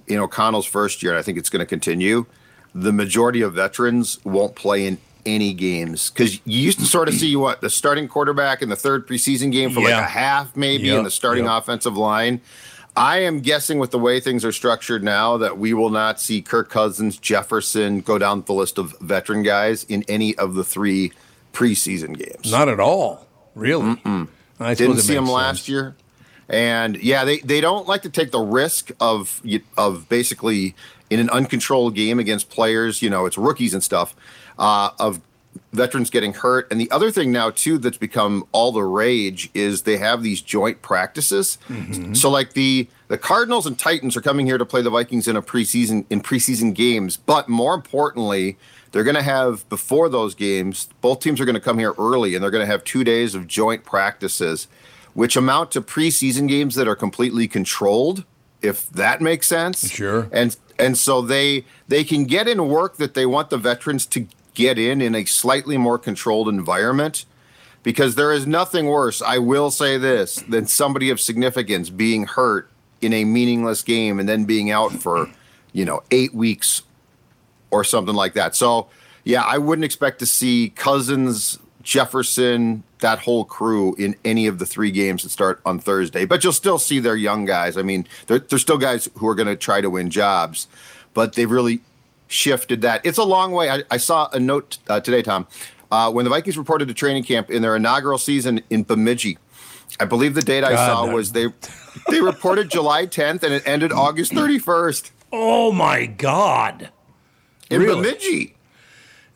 in 0.06 0.18
O'Connell's 0.18 0.66
first 0.66 1.02
year, 1.02 1.12
and 1.12 1.18
I 1.18 1.22
think 1.22 1.38
it's 1.38 1.48
going 1.50 1.60
to 1.60 1.66
continue. 1.66 2.26
The 2.74 2.92
majority 2.92 3.40
of 3.40 3.54
veterans 3.54 4.22
won't 4.24 4.54
play 4.54 4.86
in 4.86 4.98
any 5.24 5.54
games 5.54 6.10
because 6.10 6.34
you 6.44 6.60
used 6.60 6.78
to 6.78 6.84
sort 6.84 7.08
of 7.08 7.14
see 7.14 7.34
what 7.34 7.60
the 7.60 7.70
starting 7.70 8.06
quarterback 8.06 8.62
in 8.62 8.68
the 8.68 8.76
third 8.76 9.08
preseason 9.08 9.50
game 9.50 9.70
for 9.72 9.80
Yeah. 9.80 9.96
like 9.96 10.04
a 10.04 10.08
half, 10.08 10.54
maybe, 10.56 10.84
Yep, 10.84 10.98
in 10.98 11.04
the 11.04 11.10
starting 11.10 11.44
yep. 11.46 11.62
offensive 11.62 11.96
line. 11.96 12.40
I 12.96 13.18
am 13.18 13.40
guessing 13.40 13.78
with 13.78 13.90
the 13.90 13.98
way 13.98 14.20
things 14.20 14.44
are 14.44 14.52
structured 14.52 15.04
now 15.04 15.36
that 15.38 15.58
we 15.58 15.74
will 15.74 15.90
not 15.90 16.20
see 16.20 16.40
Kirk 16.40 16.70
Cousins, 16.70 17.18
Jefferson 17.18 18.00
go 18.00 18.18
down 18.18 18.42
the 18.42 18.54
list 18.54 18.78
of 18.78 18.98
veteran 19.00 19.42
guys 19.42 19.84
in 19.84 20.02
any 20.08 20.34
of 20.36 20.54
the 20.54 20.64
three 20.64 21.12
preseason 21.52 22.16
games. 22.16 22.50
Not 22.50 22.68
at 22.68 22.80
all, 22.80 23.26
really. 23.54 24.00
I 24.58 24.74
Didn't 24.74 24.98
see 24.98 25.14
him 25.14 25.24
makes 25.24 25.34
last 25.34 25.68
year. 25.68 25.94
And 26.48 26.96
yeah, 26.96 27.24
they, 27.24 27.38
they 27.38 27.60
don't 27.60 27.86
like 27.86 28.02
to 28.02 28.10
take 28.10 28.30
the 28.30 28.40
risk 28.40 28.90
of 29.00 29.42
of 29.76 30.08
basically 30.08 30.74
in 31.10 31.20
an 31.20 31.28
uncontrolled 31.30 31.94
game 31.94 32.18
against 32.18 32.50
players, 32.50 33.02
you 33.02 33.10
know, 33.10 33.26
it's 33.26 33.36
rookies 33.36 33.74
and 33.74 33.82
stuff, 33.82 34.14
uh, 34.58 34.90
of 34.98 35.20
veterans 35.72 36.10
getting 36.10 36.32
hurt. 36.32 36.70
And 36.70 36.80
the 36.80 36.90
other 36.90 37.10
thing 37.10 37.32
now 37.32 37.50
too 37.50 37.78
that's 37.78 37.98
become 37.98 38.46
all 38.52 38.72
the 38.72 38.82
rage 38.82 39.50
is 39.54 39.82
they 39.82 39.96
have 39.96 40.22
these 40.22 40.42
joint 40.42 40.82
practices. 40.82 41.58
Mm-hmm. 41.68 42.14
So 42.14 42.30
like 42.30 42.52
the 42.52 42.88
the 43.08 43.18
Cardinals 43.18 43.66
and 43.66 43.78
Titans 43.78 44.16
are 44.16 44.20
coming 44.20 44.46
here 44.46 44.58
to 44.58 44.66
play 44.66 44.82
the 44.82 44.90
Vikings 44.90 45.28
in 45.28 45.36
a 45.36 45.42
preseason 45.42 46.04
in 46.10 46.20
preseason 46.20 46.74
games, 46.74 47.16
but 47.16 47.48
more 47.48 47.74
importantly, 47.74 48.58
they're 48.92 49.04
going 49.04 49.16
to 49.16 49.22
have 49.22 49.68
before 49.68 50.08
those 50.08 50.34
games, 50.34 50.88
both 51.00 51.20
teams 51.20 51.40
are 51.40 51.44
going 51.44 51.54
to 51.54 51.60
come 51.60 51.78
here 51.78 51.94
early 51.98 52.34
and 52.34 52.42
they're 52.42 52.50
going 52.50 52.66
to 52.66 52.70
have 52.70 52.84
2 52.84 53.04
days 53.04 53.34
of 53.34 53.46
joint 53.46 53.84
practices 53.84 54.68
which 55.14 55.34
amount 55.34 55.70
to 55.72 55.80
preseason 55.80 56.46
games 56.46 56.74
that 56.74 56.86
are 56.86 56.96
completely 56.96 57.48
controlled 57.48 58.24
if 58.62 58.88
that 58.90 59.20
makes 59.20 59.46
sense. 59.46 59.90
Sure. 59.90 60.28
And 60.32 60.56
and 60.78 60.98
so 60.98 61.22
they 61.22 61.64
they 61.88 62.04
can 62.04 62.24
get 62.24 62.48
in 62.48 62.68
work 62.68 62.96
that 62.96 63.14
they 63.14 63.26
want 63.26 63.50
the 63.50 63.58
veterans 63.58 64.06
to 64.06 64.26
get 64.56 64.78
in 64.78 65.00
in 65.00 65.14
a 65.14 65.24
slightly 65.24 65.76
more 65.76 65.98
controlled 65.98 66.48
environment 66.48 67.26
because 67.84 68.16
there 68.16 68.32
is 68.32 68.48
nothing 68.48 68.86
worse, 68.86 69.22
I 69.22 69.38
will 69.38 69.70
say 69.70 69.96
this, 69.96 70.42
than 70.48 70.66
somebody 70.66 71.10
of 71.10 71.20
significance 71.20 71.88
being 71.88 72.26
hurt 72.26 72.68
in 73.00 73.12
a 73.12 73.24
meaningless 73.24 73.82
game 73.82 74.18
and 74.18 74.28
then 74.28 74.44
being 74.44 74.72
out 74.72 74.92
for, 74.92 75.30
you 75.72 75.84
know, 75.84 76.02
8 76.10 76.34
weeks 76.34 76.82
or 77.70 77.84
something 77.84 78.16
like 78.16 78.32
that. 78.32 78.56
So, 78.56 78.88
yeah, 79.22 79.42
I 79.42 79.58
wouldn't 79.58 79.84
expect 79.84 80.18
to 80.18 80.26
see 80.26 80.70
Cousins, 80.70 81.60
Jefferson, 81.82 82.82
that 83.00 83.20
whole 83.20 83.44
crew 83.44 83.94
in 83.96 84.16
any 84.24 84.48
of 84.48 84.58
the 84.58 84.66
three 84.66 84.90
games 84.90 85.22
that 85.22 85.28
start 85.28 85.60
on 85.64 85.78
Thursday. 85.78 86.24
But 86.24 86.42
you'll 86.42 86.52
still 86.54 86.78
see 86.78 86.98
their 86.98 87.14
young 87.14 87.44
guys. 87.44 87.76
I 87.76 87.82
mean, 87.82 88.06
they're, 88.26 88.40
they're 88.40 88.58
still 88.58 88.78
guys 88.78 89.08
who 89.16 89.28
are 89.28 89.34
going 89.34 89.48
to 89.48 89.56
try 89.56 89.80
to 89.80 89.90
win 89.90 90.10
jobs, 90.10 90.66
but 91.14 91.34
they've 91.34 91.50
really 91.50 91.82
shifted 92.28 92.82
that. 92.82 93.04
It's 93.04 93.18
a 93.18 93.24
long 93.24 93.52
way. 93.52 93.70
I, 93.70 93.82
I 93.90 93.96
saw 93.96 94.28
a 94.32 94.40
note 94.40 94.78
uh, 94.88 95.00
today, 95.00 95.22
Tom, 95.22 95.46
uh, 95.90 96.10
when 96.12 96.24
the 96.24 96.30
Vikings 96.30 96.58
reported 96.58 96.88
to 96.88 96.94
training 96.94 97.24
camp 97.24 97.50
in 97.50 97.62
their 97.62 97.76
inaugural 97.76 98.18
season 98.18 98.62
in 98.70 98.82
Bemidji. 98.84 99.38
I 100.00 100.04
believe 100.04 100.34
the 100.34 100.42
date 100.42 100.64
I 100.64 100.72
God, 100.72 100.86
saw 100.86 101.06
no. 101.06 101.14
was 101.14 101.32
they 101.32 101.46
they 102.10 102.20
reported 102.20 102.70
July 102.70 103.06
10th 103.06 103.42
and 103.42 103.54
it 103.54 103.62
ended 103.66 103.92
August 103.92 104.32
31st 104.32 105.10
Oh 105.32 105.72
my 105.72 106.06
God! 106.06 106.90
in 107.70 107.80
Really? 107.82 108.02
Bemidji. 108.02 108.54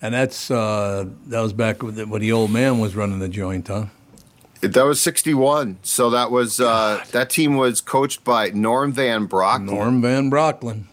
And 0.02 0.14
that's 0.14 0.50
uh, 0.50 1.06
that 1.26 1.40
was 1.40 1.52
back 1.52 1.82
when 1.82 1.94
the, 1.94 2.06
when 2.06 2.20
the 2.20 2.32
old 2.32 2.50
man 2.50 2.78
was 2.78 2.96
running 2.96 3.18
the 3.20 3.28
joint, 3.28 3.68
huh? 3.68 3.86
That 4.60 4.84
was 4.84 5.00
61. 5.00 5.78
So 5.82 6.10
that 6.10 6.30
was 6.30 6.60
uh, 6.60 7.04
that 7.12 7.30
team 7.30 7.56
was 7.56 7.80
coached 7.80 8.24
by 8.24 8.50
Norm 8.50 8.92
Van 8.92 9.26
Broek. 9.26 9.62
Norm 9.62 10.02
Van 10.02 10.30
Brocklin. 10.30 10.84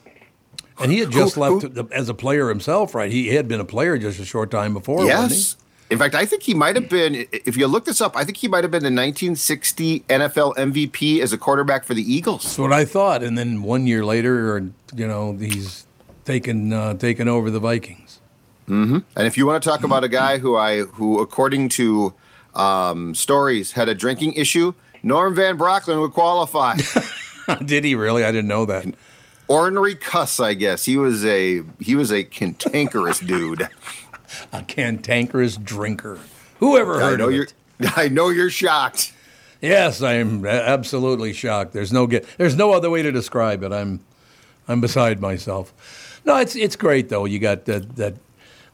And 0.80 0.92
he 0.92 1.00
had 1.00 1.12
just 1.12 1.36
Who- 1.36 1.42
left 1.42 1.76
who- 1.76 1.90
as 1.92 2.10
a 2.10 2.14
player 2.14 2.50
himself, 2.50 2.94
right? 2.94 3.12
He 3.12 3.30
had 3.36 3.48
been 3.48 3.60
a 3.60 3.66
player 3.66 3.98
just 3.98 4.20
a 4.20 4.26
short 4.26 4.52
time 4.52 4.74
before, 4.74 4.98
wasn't 4.98 5.32
he? 5.32 5.38
Yes. 5.38 5.58
In 5.90 5.98
fact, 5.98 6.16
I 6.16 6.26
think 6.26 6.44
he 6.44 6.54
might 6.54 6.76
have 6.76 6.90
been, 6.90 7.26
if 7.32 7.56
you 7.56 7.66
look 7.66 7.86
this 7.86 8.02
up, 8.02 8.18
I 8.18 8.26
think 8.26 8.36
he 8.38 8.50
might 8.50 8.64
have 8.66 8.72
been 8.72 8.84
the 8.84 8.92
1960 8.92 10.02
NFL 10.10 10.54
MVP 10.58 11.22
as 11.22 11.32
a 11.32 11.38
quarterback 11.38 11.86
for 11.86 11.94
the 11.94 12.02
Eagles. 12.04 12.44
That's 12.44 12.58
what 12.60 12.74
I 12.74 12.84
thought. 12.84 13.24
And 13.24 13.38
then 13.38 13.64
one 13.64 13.88
year 13.88 14.04
later, 14.04 14.54
or 14.58 14.70
you 14.94 15.08
know, 15.08 15.38
he's 15.38 15.86
taken 16.26 16.74
uh, 16.74 16.96
taken 16.96 17.30
over 17.30 17.50
the 17.50 17.60
Vikings. 17.62 18.20
And 18.68 19.04
if 19.16 19.38
you 19.38 19.46
want 19.48 19.64
to 19.64 19.70
talk 19.70 19.86
about 19.86 20.04
a 20.04 20.10
guy 20.10 20.40
who 20.40 20.58
I, 20.58 20.80
who 20.82 21.20
according 21.22 21.70
to 21.70 22.14
um, 22.54 23.16
stories 23.16 23.72
had 23.72 23.88
a 23.88 23.96
drinking 23.96 24.34
issue, 24.34 24.74
Norm 25.04 25.36
Van 25.36 25.58
Brocklin 25.58 26.02
would 26.02 26.12
qualify. 26.12 26.76
Did 27.66 27.86
he 27.86 27.96
really? 27.96 28.26
I 28.26 28.32
didn't 28.34 28.50
know 28.50 28.66
that. 28.66 28.86
Ornery 29.48 29.96
cuss, 29.96 30.40
I 30.40 30.54
guess. 30.54 30.86
He 30.86 30.98
was 30.98 31.26
a 31.26 31.64
he 31.80 31.96
was 31.96 32.12
a 32.12 32.24
cantankerous 32.24 33.20
dude. 33.26 33.68
A 34.52 34.64
cantankerous 34.64 35.58
drinker. 35.58 36.20
Whoever 36.60 36.96
I 36.96 37.12
heard 37.12 37.20
know 37.20 37.28
of 37.28 37.34
you're 37.34 37.44
it? 37.46 37.54
I 37.98 38.10
know 38.10 38.30
you're 38.30 38.50
shocked. 38.50 39.14
Yes, 39.62 40.02
I'm 40.02 40.46
absolutely 40.46 41.34
shocked. 41.34 41.74
There's 41.74 41.92
no 41.92 42.08
get. 42.08 42.26
There's 42.38 42.56
no 42.56 42.74
other 42.74 42.90
way 42.90 43.02
to 43.02 43.12
describe 43.12 43.64
it. 43.64 43.72
I'm, 43.72 44.02
I'm 44.68 44.82
beside 44.82 45.20
myself. 45.20 46.22
No, 46.26 46.38
it's 46.38 46.56
it's 46.56 46.76
great 46.76 47.10
though. 47.10 47.26
You 47.26 47.40
got 47.40 47.66
that 47.66 47.96
that 47.96 48.16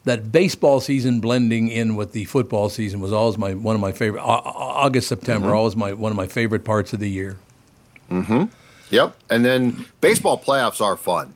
that 0.04 0.30
baseball 0.30 0.80
season 0.80 1.20
blending 1.20 1.68
in 1.68 1.96
with 1.96 2.12
the 2.12 2.24
football 2.26 2.68
season 2.68 3.00
was 3.00 3.12
always 3.12 3.38
my 3.38 3.54
one 3.54 3.74
of 3.74 3.80
my 3.80 3.92
favorite. 3.92 4.20
Au- 4.20 4.42
Au- 4.44 4.84
August 4.84 5.08
September 5.08 5.48
mm-hmm. 5.48 5.56
always 5.56 5.76
my 5.76 5.92
one 5.92 6.12
of 6.12 6.16
my 6.16 6.26
favorite 6.26 6.64
parts 6.64 6.92
of 6.92 7.00
the 7.00 7.08
year. 7.08 7.36
Mm-hmm. 8.10 8.44
Yep. 8.90 9.16
And 9.30 9.44
then 9.44 9.86
baseball 10.00 10.38
playoffs 10.38 10.80
are 10.80 10.96
fun. 10.96 11.34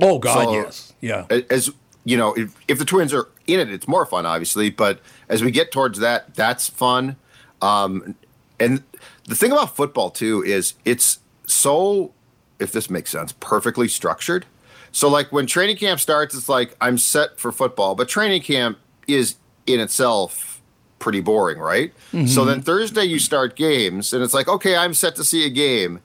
Oh 0.00 0.18
God, 0.18 0.44
So- 0.44 0.52
yes, 0.54 0.92
yeah. 1.00 1.26
as 1.50 1.70
you 2.04 2.16
know, 2.16 2.32
if, 2.34 2.54
if 2.66 2.78
the 2.78 2.84
Twins 2.84 3.12
are 3.14 3.28
in 3.46 3.60
it, 3.60 3.70
it's 3.70 3.86
more 3.86 4.04
fun, 4.04 4.26
obviously. 4.26 4.70
But 4.70 5.00
as 5.28 5.42
we 5.44 5.50
get 5.50 5.70
towards 5.70 5.98
that, 6.00 6.34
that's 6.34 6.68
fun. 6.68 7.16
Um, 7.60 8.16
and 8.58 8.82
the 9.28 9.36
thing 9.36 9.52
about 9.52 9.76
football 9.76 10.10
too 10.10 10.42
is 10.44 10.74
it's 10.84 11.20
so, 11.46 12.12
if 12.58 12.72
this 12.72 12.90
makes 12.90 13.10
sense, 13.10 13.32
perfectly 13.38 13.86
structured. 13.88 14.46
So 14.90 15.08
like 15.08 15.32
when 15.32 15.46
training 15.46 15.76
camp 15.76 16.00
starts, 16.00 16.34
it's 16.34 16.48
like 16.48 16.76
I'm 16.80 16.98
set 16.98 17.38
for 17.38 17.52
football, 17.52 17.94
but 17.94 18.08
training 18.08 18.42
camp 18.42 18.78
is 19.06 19.36
in 19.66 19.78
itself 19.80 20.60
pretty 20.98 21.20
boring, 21.20 21.58
right? 21.58 21.92
So 22.26 22.44
then 22.44 22.62
Thursday 22.62 23.04
you 23.04 23.18
start 23.18 23.56
games, 23.56 24.12
and 24.12 24.22
it's 24.22 24.34
like 24.34 24.48
okay, 24.48 24.76
I'm 24.76 24.92
set 24.94 25.16
to 25.16 25.24
see 25.24 25.46
a 25.46 25.50
game. 25.50 26.00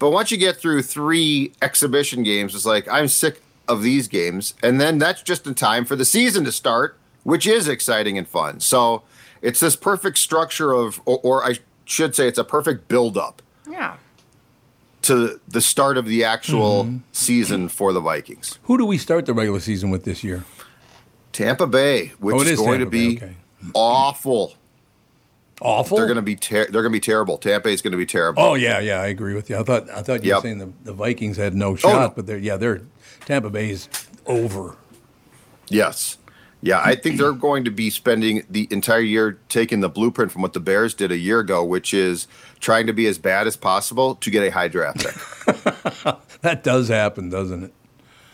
But 0.00 0.10
once 0.10 0.32
you 0.32 0.36
get 0.38 0.56
through 0.56 0.82
three 0.82 1.52
exhibition 1.62 2.24
games, 2.24 2.54
it's 2.56 2.66
like 2.66 2.88
I'm 2.88 3.06
sick 3.06 3.42
of 3.68 3.82
these 3.82 4.08
games, 4.08 4.54
and 4.64 4.80
then 4.80 4.98
that's 4.98 5.22
just 5.22 5.46
in 5.46 5.54
time 5.54 5.84
for 5.84 5.94
the 5.94 6.04
season 6.04 6.44
to 6.46 6.50
start, 6.50 6.98
which 7.22 7.46
is 7.46 7.68
exciting 7.68 8.18
and 8.18 8.26
fun. 8.26 8.58
So 8.58 9.02
it's 9.42 9.60
this 9.60 9.76
perfect 9.76 10.18
structure 10.18 10.72
of, 10.72 11.00
or, 11.04 11.20
or 11.22 11.44
I 11.44 11.58
should 11.84 12.16
say, 12.16 12.26
it's 12.26 12.38
a 12.38 12.44
perfect 12.44 12.88
build-up 12.88 13.42
Yeah. 13.70 13.98
to 15.02 15.40
the 15.46 15.60
start 15.60 15.96
of 15.98 16.06
the 16.06 16.24
actual 16.24 16.84
mm-hmm. 16.84 16.96
season 17.12 17.68
for 17.68 17.92
the 17.92 18.00
Vikings. 18.00 18.58
Who 18.64 18.78
do 18.78 18.84
we 18.86 18.98
start 18.98 19.26
the 19.26 19.34
regular 19.34 19.60
season 19.60 19.90
with 19.90 20.04
this 20.04 20.24
year? 20.24 20.44
Tampa 21.32 21.66
Bay, 21.66 22.12
which 22.18 22.34
Oh, 22.34 22.40
it 22.40 22.46
is, 22.48 22.52
is 22.54 22.58
going 22.58 22.80
Tampa 22.80 22.84
to 22.86 22.90
be 22.90 23.16
okay. 23.18 23.36
awful. 23.74 24.54
Awful. 25.60 25.98
They're 25.98 26.06
going 26.06 26.16
to 26.16 26.22
be 26.22 26.36
ter- 26.36 26.66
they're 26.66 26.82
going 26.82 26.92
to 26.92 26.96
be 26.96 27.00
terrible. 27.00 27.36
Tampa 27.38 27.68
is 27.68 27.82
going 27.82 27.92
to 27.92 27.98
be 27.98 28.06
terrible. 28.06 28.42
Oh 28.42 28.54
yeah, 28.54 28.78
yeah, 28.80 29.00
I 29.00 29.06
agree 29.08 29.34
with 29.34 29.50
you. 29.50 29.58
I 29.58 29.62
thought 29.62 29.90
I 29.90 30.02
thought 30.02 30.24
you 30.24 30.30
Yep. 30.30 30.36
were 30.36 30.42
saying 30.42 30.58
the, 30.58 30.72
the 30.84 30.92
Vikings 30.92 31.36
had 31.36 31.54
no 31.54 31.70
oh, 31.70 31.76
shot, 31.76 32.10
no. 32.10 32.12
but 32.16 32.26
they're 32.26 32.38
yeah, 32.38 32.56
they're 32.56 32.82
Tampa 33.26 33.50
Bay's 33.50 33.88
over. 34.26 34.76
Yes. 35.68 36.16
Yeah, 36.62 36.82
I 36.84 36.94
think 36.94 37.16
they're 37.16 37.32
going 37.32 37.64
to 37.64 37.70
be 37.70 37.88
spending 37.88 38.44
the 38.50 38.68
entire 38.70 39.00
year 39.00 39.38
taking 39.48 39.80
the 39.80 39.88
blueprint 39.88 40.30
from 40.30 40.42
what 40.42 40.52
the 40.52 40.60
Bears 40.60 40.92
did 40.92 41.10
a 41.10 41.16
year 41.16 41.40
ago, 41.40 41.64
which 41.64 41.94
is 41.94 42.28
trying 42.58 42.86
to 42.86 42.92
be 42.92 43.06
as 43.06 43.16
bad 43.16 43.46
as 43.46 43.56
possible 43.56 44.14
to 44.16 44.30
get 44.30 44.42
a 44.46 44.50
high 44.50 44.68
draft 44.68 44.98
pick. 45.02 46.16
That 46.42 46.62
does 46.64 46.88
happen, 46.88 47.28
doesn't 47.28 47.64
it? 47.64 47.74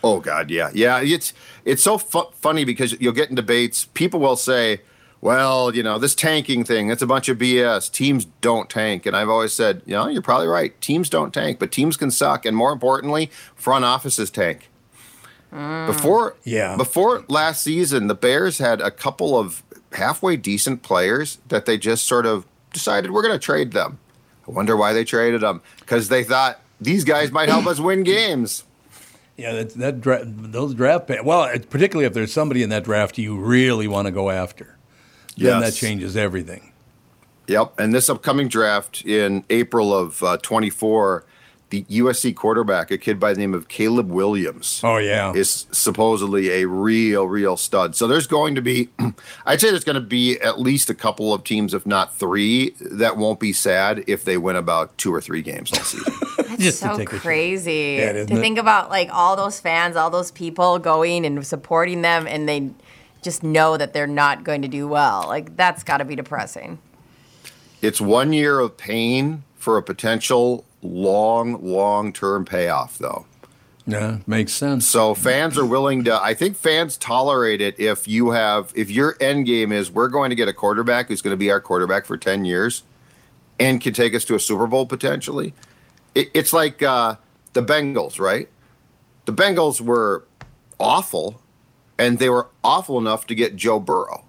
oh 0.04 0.20
God, 0.20 0.50
yeah, 0.50 0.70
yeah. 0.72 1.00
It's 1.02 1.32
it's 1.64 1.82
so 1.82 1.98
fu- 1.98 2.30
funny 2.32 2.64
because 2.64 2.96
you'll 3.00 3.12
get 3.12 3.28
in 3.30 3.34
debates. 3.34 3.86
People 3.94 4.20
will 4.20 4.36
say, 4.36 4.80
"Well, 5.26 5.74
you 5.74 5.82
know, 5.82 5.98
this 5.98 6.14
tanking 6.14 6.62
thing, 6.64 6.90
it's 6.90 7.02
a 7.02 7.06
bunch 7.06 7.28
of 7.28 7.36
BS. 7.38 7.90
Teams 7.90 8.26
don't 8.40 8.70
tank." 8.70 9.06
And 9.06 9.16
I've 9.16 9.28
always 9.28 9.52
said, 9.52 9.82
you 9.84 9.94
know, 9.94 10.06
you're 10.08 10.22
probably 10.22 10.46
right. 10.46 10.78
Teams 10.80 11.10
don't 11.10 11.34
tank, 11.34 11.58
but 11.58 11.72
teams 11.72 11.96
can 11.96 12.10
suck, 12.10 12.46
and 12.46 12.56
more 12.56 12.72
importantly, 12.72 13.30
front 13.54 13.84
offices 13.84 14.30
tank. 14.30 14.68
Mm. 15.52 15.86
Before 15.86 16.36
Yeah. 16.44 16.76
before 16.76 17.24
last 17.28 17.62
season, 17.62 18.06
the 18.06 18.14
Bears 18.14 18.58
had 18.58 18.80
a 18.80 18.90
couple 18.90 19.38
of 19.38 19.62
halfway 19.92 20.36
decent 20.36 20.82
players 20.82 21.38
that 21.48 21.66
they 21.66 21.78
just 21.78 22.04
sort 22.06 22.26
of 22.26 22.44
decided 22.72 23.10
we're 23.10 23.22
going 23.22 23.32
to 23.34 23.38
trade 23.38 23.72
them. 23.72 23.98
I 24.46 24.50
wonder 24.52 24.76
why 24.76 24.92
they 24.92 25.04
traded 25.04 25.40
them 25.40 25.60
because 25.80 26.08
they 26.08 26.22
thought 26.24 26.60
these 26.80 27.04
guys 27.04 27.32
might 27.32 27.48
help 27.48 27.66
us 27.66 27.80
win 27.80 28.02
games. 28.02 28.64
Yeah, 29.36 29.52
that 29.52 29.70
that 29.74 30.00
dra- 30.00 30.24
those 30.24 30.74
draft 30.74 31.06
pay, 31.08 31.20
well, 31.22 31.48
particularly 31.70 32.06
if 32.06 32.14
there's 32.14 32.32
somebody 32.32 32.62
in 32.62 32.70
that 32.70 32.84
draft 32.84 33.18
you 33.18 33.36
really 33.36 33.86
want 33.88 34.06
to 34.06 34.12
go 34.12 34.30
after, 34.30 34.75
then 35.36 35.60
that 35.60 35.74
changes 35.74 36.16
everything. 36.16 36.72
Yep. 37.48 37.78
And 37.78 37.94
this 37.94 38.08
upcoming 38.08 38.48
draft 38.48 39.04
in 39.04 39.44
April 39.50 39.94
of 39.94 40.20
uh, 40.22 40.36
24, 40.38 41.24
the 41.70 41.84
USC 41.84 42.34
quarterback, 42.34 42.90
a 42.90 42.98
kid 42.98 43.20
by 43.20 43.32
the 43.32 43.38
name 43.38 43.54
of 43.54 43.68
Caleb 43.68 44.10
Williams, 44.10 44.80
Oh 44.82 44.96
yeah, 44.98 45.32
is 45.32 45.66
supposedly 45.72 46.50
a 46.62 46.66
real, 46.66 47.26
real 47.28 47.56
stud. 47.56 47.94
So 47.94 48.06
there's 48.08 48.26
going 48.26 48.54
to 48.56 48.62
be, 48.62 48.88
I'd 49.46 49.60
say 49.60 49.70
there's 49.70 49.84
going 49.84 49.94
to 49.94 50.00
be 50.00 50.40
at 50.40 50.58
least 50.60 50.90
a 50.90 50.94
couple 50.94 51.32
of 51.34 51.44
teams, 51.44 51.72
if 51.74 51.86
not 51.86 52.16
three, 52.16 52.70
that 52.80 53.16
won't 53.16 53.38
be 53.40 53.52
sad 53.52 54.02
if 54.08 54.24
they 54.24 54.38
win 54.38 54.56
about 54.56 54.96
two 54.98 55.12
or 55.14 55.20
three 55.20 55.42
games 55.42 55.72
all 55.72 55.80
season. 55.80 56.12
That's 56.48 56.62
just 56.62 56.80
so 56.80 56.96
take 56.96 57.10
a 57.10 57.12
shot. 57.16 57.20
crazy 57.22 57.96
Yeah, 57.98 58.12
to 58.12 58.18
it? 58.22 58.28
think 58.28 58.58
about 58.58 58.88
like 58.90 59.08
all 59.12 59.36
those 59.36 59.60
fans, 59.60 59.94
all 59.96 60.10
those 60.10 60.30
people 60.32 60.78
going 60.80 61.24
and 61.26 61.44
supporting 61.46 62.02
them, 62.02 62.26
and 62.28 62.48
they 62.48 62.70
just 63.26 63.42
know 63.42 63.76
that 63.76 63.92
they're 63.92 64.06
not 64.06 64.44
going 64.44 64.62
to 64.62 64.68
do 64.68 64.86
well. 64.88 65.24
Like 65.26 65.56
that's 65.56 65.82
got 65.82 65.98
to 65.98 66.04
be 66.06 66.14
depressing. 66.16 66.78
it's 67.82 68.00
one 68.00 68.32
year 68.32 68.60
of 68.60 68.76
pain 68.78 69.42
for 69.56 69.76
a 69.76 69.82
potential 69.82 70.64
long, 70.80 71.62
long 71.62 72.12
term 72.12 72.44
payoff, 72.44 72.96
though. 72.98 73.26
Yeah, 73.88 74.18
makes 74.26 74.52
sense. 74.52 74.86
So 74.86 75.14
fans 75.14 75.58
are 75.58 75.66
willing 75.66 76.04
to. 76.04 76.20
I 76.20 76.34
think 76.34 76.56
fans 76.56 76.96
tolerate 76.96 77.60
it 77.60 77.78
if 77.78 78.08
you 78.08 78.30
have 78.30 78.72
if 78.74 78.90
your 78.90 79.16
end 79.20 79.46
game 79.46 79.70
is 79.72 79.90
we're 79.90 80.08
going 80.08 80.30
to 80.30 80.36
get 80.36 80.48
a 80.48 80.52
quarterback 80.52 81.08
who's 81.08 81.22
going 81.22 81.32
to 81.32 81.36
be 81.36 81.50
our 81.50 81.60
quarterback 81.60 82.06
for 82.06 82.16
ten 82.16 82.44
years, 82.44 82.82
and 83.60 83.80
can 83.80 83.92
take 83.92 84.14
us 84.14 84.24
to 84.26 84.34
a 84.34 84.40
Super 84.40 84.66
Bowl 84.66 84.86
potentially. 84.86 85.52
It, 86.14 86.30
it's 86.34 86.52
like 86.52 86.82
uh, 86.82 87.16
the 87.52 87.62
Bengals, 87.62 88.18
right? 88.18 88.48
The 89.26 89.32
Bengals 89.32 89.80
were 89.80 90.24
awful, 90.80 91.40
and 91.98 92.18
they 92.18 92.28
were 92.28 92.48
awful 92.62 92.98
enough 92.98 93.26
to 93.28 93.34
get 93.34 93.56
Joe 93.56 93.80
Burrow, 93.80 94.24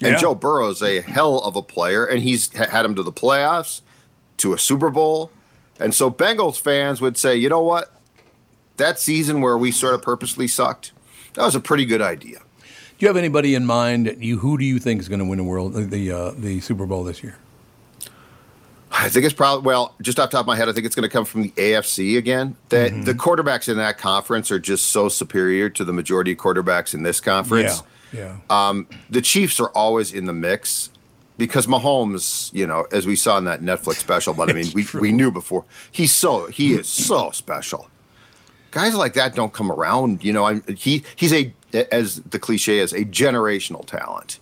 and 0.00 0.12
Yeah. 0.12 0.18
Joe 0.18 0.34
Burrow's 0.34 0.82
a 0.82 1.00
hell 1.00 1.38
of 1.40 1.56
a 1.56 1.62
player, 1.62 2.04
and 2.04 2.22
he's 2.22 2.52
had 2.52 2.84
him 2.84 2.94
to 2.94 3.02
the 3.02 3.12
playoffs, 3.12 3.80
to 4.38 4.52
a 4.52 4.58
Super 4.58 4.90
Bowl, 4.90 5.30
and 5.78 5.94
so 5.94 6.10
Bengals 6.10 6.60
fans 6.60 7.00
would 7.00 7.16
say, 7.16 7.36
you 7.36 7.48
know 7.48 7.62
what? 7.62 7.88
that 8.78 8.98
season 8.98 9.42
where 9.42 9.56
we 9.56 9.70
sort 9.70 9.94
of 9.94 10.02
purposely 10.02 10.48
sucked, 10.48 10.92
that 11.34 11.44
was 11.44 11.54
a 11.54 11.60
pretty 11.60 11.84
good 11.84 12.00
idea. 12.00 12.38
Do 12.38 12.66
you 12.98 13.06
have 13.06 13.18
anybody 13.18 13.54
in 13.54 13.66
mind? 13.66 14.16
You 14.18 14.38
who 14.38 14.56
do 14.58 14.64
you 14.64 14.78
think 14.78 14.98
is 15.00 15.08
going 15.08 15.18
to 15.20 15.24
win 15.26 15.36
the 15.38 15.44
world 15.44 15.74
the 15.74 16.10
uh, 16.10 16.30
the 16.36 16.58
Super 16.60 16.86
Bowl 16.86 17.04
this 17.04 17.22
year? 17.22 17.36
I 18.94 19.08
think 19.08 19.24
it's 19.24 19.34
probably 19.34 19.66
well, 19.66 19.94
just 20.02 20.20
off 20.20 20.30
the 20.30 20.36
top 20.36 20.42
of 20.42 20.46
my 20.46 20.56
head, 20.56 20.68
I 20.68 20.72
think 20.72 20.84
it's 20.86 20.94
going 20.94 21.08
to 21.08 21.12
come 21.12 21.24
from 21.24 21.42
the 21.42 21.50
AFC 21.50 22.18
again. 22.18 22.56
That 22.68 22.92
Mm-hmm. 22.92 23.02
the 23.04 23.14
quarterbacks 23.14 23.68
in 23.68 23.76
that 23.78 23.98
conference 23.98 24.50
are 24.50 24.58
just 24.58 24.88
so 24.88 25.08
superior 25.08 25.70
to 25.70 25.84
the 25.84 25.92
majority 25.92 26.32
of 26.32 26.38
quarterbacks 26.38 26.92
in 26.94 27.02
this 27.02 27.20
conference. 27.20 27.82
Yeah. 28.12 28.36
Yeah. 28.50 28.68
Um, 28.68 28.86
the 29.08 29.22
Chiefs 29.22 29.58
are 29.60 29.70
always 29.70 30.12
in 30.12 30.26
the 30.26 30.34
mix 30.34 30.90
because 31.38 31.66
Mahomes, 31.66 32.52
you 32.52 32.66
know, 32.66 32.86
as 32.92 33.06
we 33.06 33.16
saw 33.16 33.38
in 33.38 33.44
that 33.44 33.62
Netflix 33.62 33.94
special, 33.96 34.34
but 34.34 34.50
I 34.50 34.52
mean, 34.58 34.66
we, 34.74 34.86
we 35.00 35.12
knew 35.12 35.30
before 35.30 35.64
he's 35.90 36.14
so 36.14 36.46
he 36.48 36.74
is 36.74 36.86
so 36.88 37.30
special. 37.30 37.88
Guys 38.70 38.94
like 38.94 39.14
that 39.14 39.34
don't 39.34 39.52
come 39.52 39.72
around, 39.72 40.22
you 40.22 40.32
know. 40.34 40.44
I'm, 40.44 40.62
he 40.76 41.04
he's 41.16 41.32
a 41.32 41.54
as 41.90 42.16
the 42.16 42.38
cliche 42.38 42.78
is 42.80 42.92
a 42.92 43.04
generational 43.06 43.86
talent. 43.86 44.38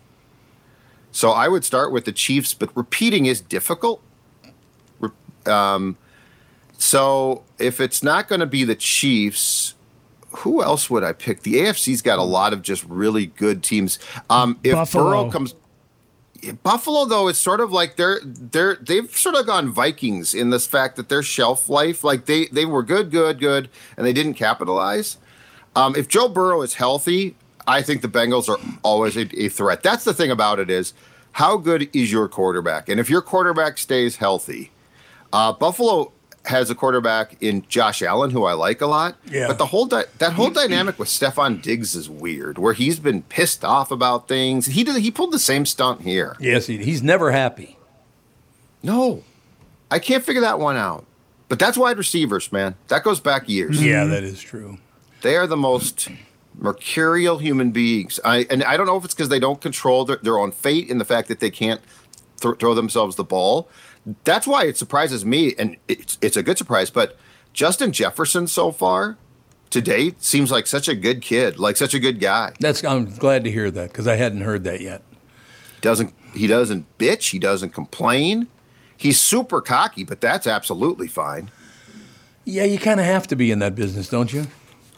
So 1.13 1.31
I 1.31 1.47
would 1.47 1.65
start 1.65 1.93
with 1.93 2.05
the 2.05 2.13
Chiefs, 2.13 2.55
but 2.55 2.77
repeating 2.77 3.27
is 3.27 3.41
difficult. 3.41 4.03
Um, 5.47 5.97
so 6.79 7.45
if 7.59 7.81
it's 7.81 8.03
not 8.03 8.29
going 8.29 8.41
to 8.41 8.47
be 8.47 8.65
the 8.65 8.75
Chiefs, 8.75 9.75
who 10.31 10.63
else 10.63 10.89
would 10.89 11.03
I 11.05 11.13
pick? 11.13 11.43
The 11.43 11.55
AFC's 11.55 12.03
got 12.03 12.19
a 12.19 12.23
lot 12.23 12.53
of 12.53 12.63
just 12.63 12.85
really 12.85 13.27
good 13.27 13.63
teams. 13.63 13.99
Um, 14.29 14.59
if 14.63 14.73
Buffalo. 14.73 15.05
Burrow 15.05 15.31
comes, 15.31 15.55
Buffalo 16.63 17.05
though, 17.05 17.29
it's 17.29 17.39
sort 17.39 17.61
of 17.61 17.73
like 17.73 17.97
they're 17.97 18.21
they're 18.25 18.77
they've 18.77 19.11
sort 19.15 19.35
of 19.35 19.47
gone 19.47 19.71
Vikings 19.71 20.33
in 20.33 20.51
this 20.51 20.67
fact 20.67 20.97
that 20.97 21.09
their 21.09 21.23
shelf 21.23 21.69
life, 21.69 22.05
like 22.05 22.27
they 22.27 22.47
they 22.47 22.65
were 22.65 22.83
good, 22.83 23.11
good, 23.11 23.39
good, 23.39 23.69
and 23.97 24.07
they 24.07 24.13
didn't 24.13 24.35
capitalize. 24.35 25.19
Um, 25.77 25.95
if 25.97 26.09
Joe 26.09 26.29
Burrow 26.29 26.63
is 26.63 26.75
healthy, 26.75 27.37
I 27.67 27.83
think 27.83 28.03
the 28.03 28.09
Bengals 28.09 28.49
are 28.49 28.59
always 28.83 29.17
a, 29.17 29.29
a 29.41 29.49
threat. 29.49 29.83
That's 29.83 30.05
the 30.05 30.15
thing 30.15 30.31
about 30.31 30.59
it 30.59 30.71
is 30.71 30.95
how 31.33 31.57
good 31.57 31.89
is 31.95 32.11
your 32.11 32.29
quarterback, 32.29 32.89
and 32.89 32.99
if 32.99 33.11
your 33.11 33.23
quarterback 33.23 33.79
stays 33.79 34.17
healthy, 34.17 34.71
uh, 35.33 35.53
Buffalo 35.53 36.13
has 36.47 36.71
a 36.71 36.75
quarterback 36.75 37.37
in 37.43 37.63
Josh 37.69 38.01
Allen 38.03 38.31
who 38.31 38.45
I 38.45 38.55
like 38.55 38.81
a 38.81 38.87
lot. 38.87 39.17
Yeah. 39.31 39.47
But 39.47 39.59
the 39.59 39.67
whole 39.67 39.87
di- 39.87 40.05
that 40.19 40.33
whole 40.33 40.51
dynamic 40.51 40.99
with 40.99 41.09
Stefon 41.09 41.61
Diggs 41.61 41.95
is 41.95 42.09
weird, 42.09 42.57
where 42.59 42.73
he's 42.73 42.99
been 42.99 43.23
pissed 43.23 43.65
off 43.65 43.91
about 43.91 44.27
things. 44.27 44.67
He 44.67 44.83
did 44.85 44.97
he 44.97 45.11
pulled 45.11 45.33
the 45.33 45.39
same 45.39 45.67
stunt 45.67 46.01
here. 46.03 46.37
Yes, 46.41 46.67
he, 46.67 46.79
he's 46.79 47.03
never 47.03 47.31
happy. 47.31 47.77
No, 48.83 49.23
I 49.91 49.99
can't 49.99 50.25
figure 50.25 50.41
that 50.41 50.59
one 50.59 50.77
out. 50.77 51.05
But 51.49 51.59
that's 51.59 51.77
wide 51.77 51.99
receivers, 51.99 52.51
man. 52.53 52.77
That 52.89 53.03
goes 53.03 53.21
back 53.21 53.49
years. 53.49 53.83
Yeah, 53.83 54.05
that 54.05 54.23
is 54.23 54.41
true. 54.41 54.79
They 55.23 55.37
are 55.37 55.47
the 55.47 55.57
most 55.57 56.09
mercurial 56.55 57.39
human 57.39 57.71
beings. 57.71 58.19
I 58.25 58.47
and 58.51 58.63
I 58.65 58.77
don't 58.77 58.87
know 58.87 58.97
if 58.97 59.05
it's 59.05 59.15
because 59.15 59.29
they 59.29 59.41
don't 59.41 59.61
control 59.61 60.05
their, 60.05 60.17
their 60.23 60.39
own 60.39 60.53
fate 60.53 60.89
in 60.89 60.99
the 60.99 61.05
fact 61.05 61.29
that 61.29 61.41
they 61.41 61.51
can't 61.51 61.81
th- 62.41 62.57
throw 62.59 62.75
themselves 62.75 63.17
the 63.17 63.25
ball. 63.25 63.69
That's 64.25 64.47
why 64.47 64.65
it 64.65 64.77
surprises 64.77 65.25
me, 65.25 65.55
and 65.59 65.77
it's 65.89 66.19
it's 66.21 66.37
a 66.37 66.43
good 66.43 66.59
surprise. 66.59 66.91
But 66.91 67.17
Justin 67.53 67.93
Jefferson 67.93 68.47
so 68.47 68.73
far 68.73 69.19
to 69.71 69.81
date 69.81 70.23
seems 70.23 70.51
like 70.51 70.67
such 70.67 70.89
a 70.89 70.95
good 70.95 71.23
kid, 71.23 71.59
like 71.59 71.77
such 71.77 71.95
a 71.95 71.99
good 71.99 72.21
guy. 72.21 72.53
That's 72.61 72.83
I'm 72.85 73.15
glad 73.17 73.45
to 73.45 73.51
hear 73.51 73.71
that 73.71 73.91
because 73.91 74.07
I 74.07 74.17
hadn't 74.17 74.41
heard 74.41 74.65
that 74.65 74.81
yet. 74.81 75.03
Doesn't 75.81 76.15
he 76.35 76.47
doesn't 76.47 76.87
bitch? 76.99 77.31
He 77.31 77.39
doesn't 77.39 77.71
complain. 77.71 78.49
He's 78.97 79.21
super 79.21 79.61
cocky, 79.61 80.05
but 80.05 80.21
that's 80.21 80.47
absolutely 80.47 81.09
fine. 81.09 81.51
Yeah, 82.45 82.65
you 82.65 82.79
kind 82.79 83.01
of 83.01 83.07
have 83.07 83.27
to 83.29 83.37
be 83.37 83.51
in 83.51 83.59
that 83.61 83.75
business, 83.75 84.09
don't 84.09 84.33
you? 84.33 84.47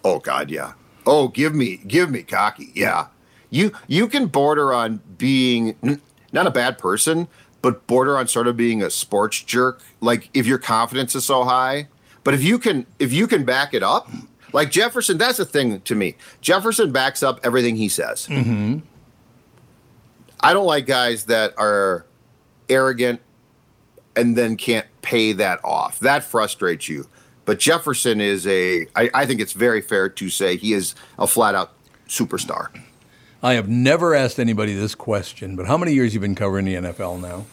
Oh 0.04 0.18
God, 0.18 0.50
yeah. 0.50 0.72
Oh, 1.06 1.28
give 1.28 1.54
me, 1.54 1.76
give 1.86 2.10
me 2.10 2.22
cocky. 2.22 2.70
Yeah, 2.74 3.08
you 3.50 3.72
you 3.86 4.08
can 4.08 4.26
border 4.26 4.72
on 4.72 5.00
being 5.18 6.00
not 6.32 6.46
a 6.46 6.50
bad 6.50 6.78
person, 6.78 7.28
but 7.62 7.86
border 7.86 8.18
on 8.18 8.28
sort 8.28 8.48
of 8.48 8.56
being 8.56 8.82
a 8.82 8.90
sports 8.90 9.42
jerk. 9.42 9.80
Like 10.00 10.28
if 10.34 10.46
your 10.46 10.58
confidence 10.58 11.14
is 11.14 11.24
so 11.24 11.44
high, 11.44 11.88
but 12.24 12.34
if 12.34 12.42
you 12.42 12.58
can 12.58 12.86
if 12.98 13.12
you 13.12 13.26
can 13.26 13.44
back 13.44 13.72
it 13.72 13.82
up, 13.82 14.08
like 14.52 14.70
Jefferson, 14.70 15.16
that's 15.16 15.38
the 15.38 15.44
thing 15.44 15.80
to 15.82 15.94
me. 15.94 16.16
Jefferson 16.40 16.92
backs 16.92 17.22
up 17.22 17.40
everything 17.42 17.76
he 17.76 17.88
says. 17.88 18.26
Mm-hmm. 18.26 18.80
I 20.40 20.52
don't 20.52 20.66
like 20.66 20.86
guys 20.86 21.24
that 21.26 21.54
are 21.56 22.04
arrogant 22.68 23.20
and 24.16 24.36
then 24.36 24.56
can't 24.56 24.86
pay 25.00 25.32
that 25.32 25.60
off. 25.64 26.00
That 26.00 26.24
frustrates 26.24 26.88
you. 26.88 27.06
But 27.44 27.58
Jefferson 27.58 28.20
is 28.20 28.46
a, 28.46 28.86
I, 28.94 29.10
I 29.14 29.26
think 29.26 29.40
it's 29.40 29.52
very 29.52 29.80
fair 29.80 30.08
to 30.08 30.30
say 30.30 30.56
he 30.56 30.72
is 30.72 30.94
a 31.18 31.26
flat 31.26 31.54
out 31.54 31.72
superstar. 32.08 32.68
I 33.42 33.54
have 33.54 33.68
never 33.68 34.14
asked 34.14 34.38
anybody 34.38 34.74
this 34.74 34.94
question, 34.94 35.56
but 35.56 35.66
how 35.66 35.76
many 35.76 35.92
years 35.92 36.14
you 36.14 36.20
been 36.20 36.34
covering 36.36 36.64
the 36.64 36.74
NFL 36.74 37.20
now? 37.20 37.44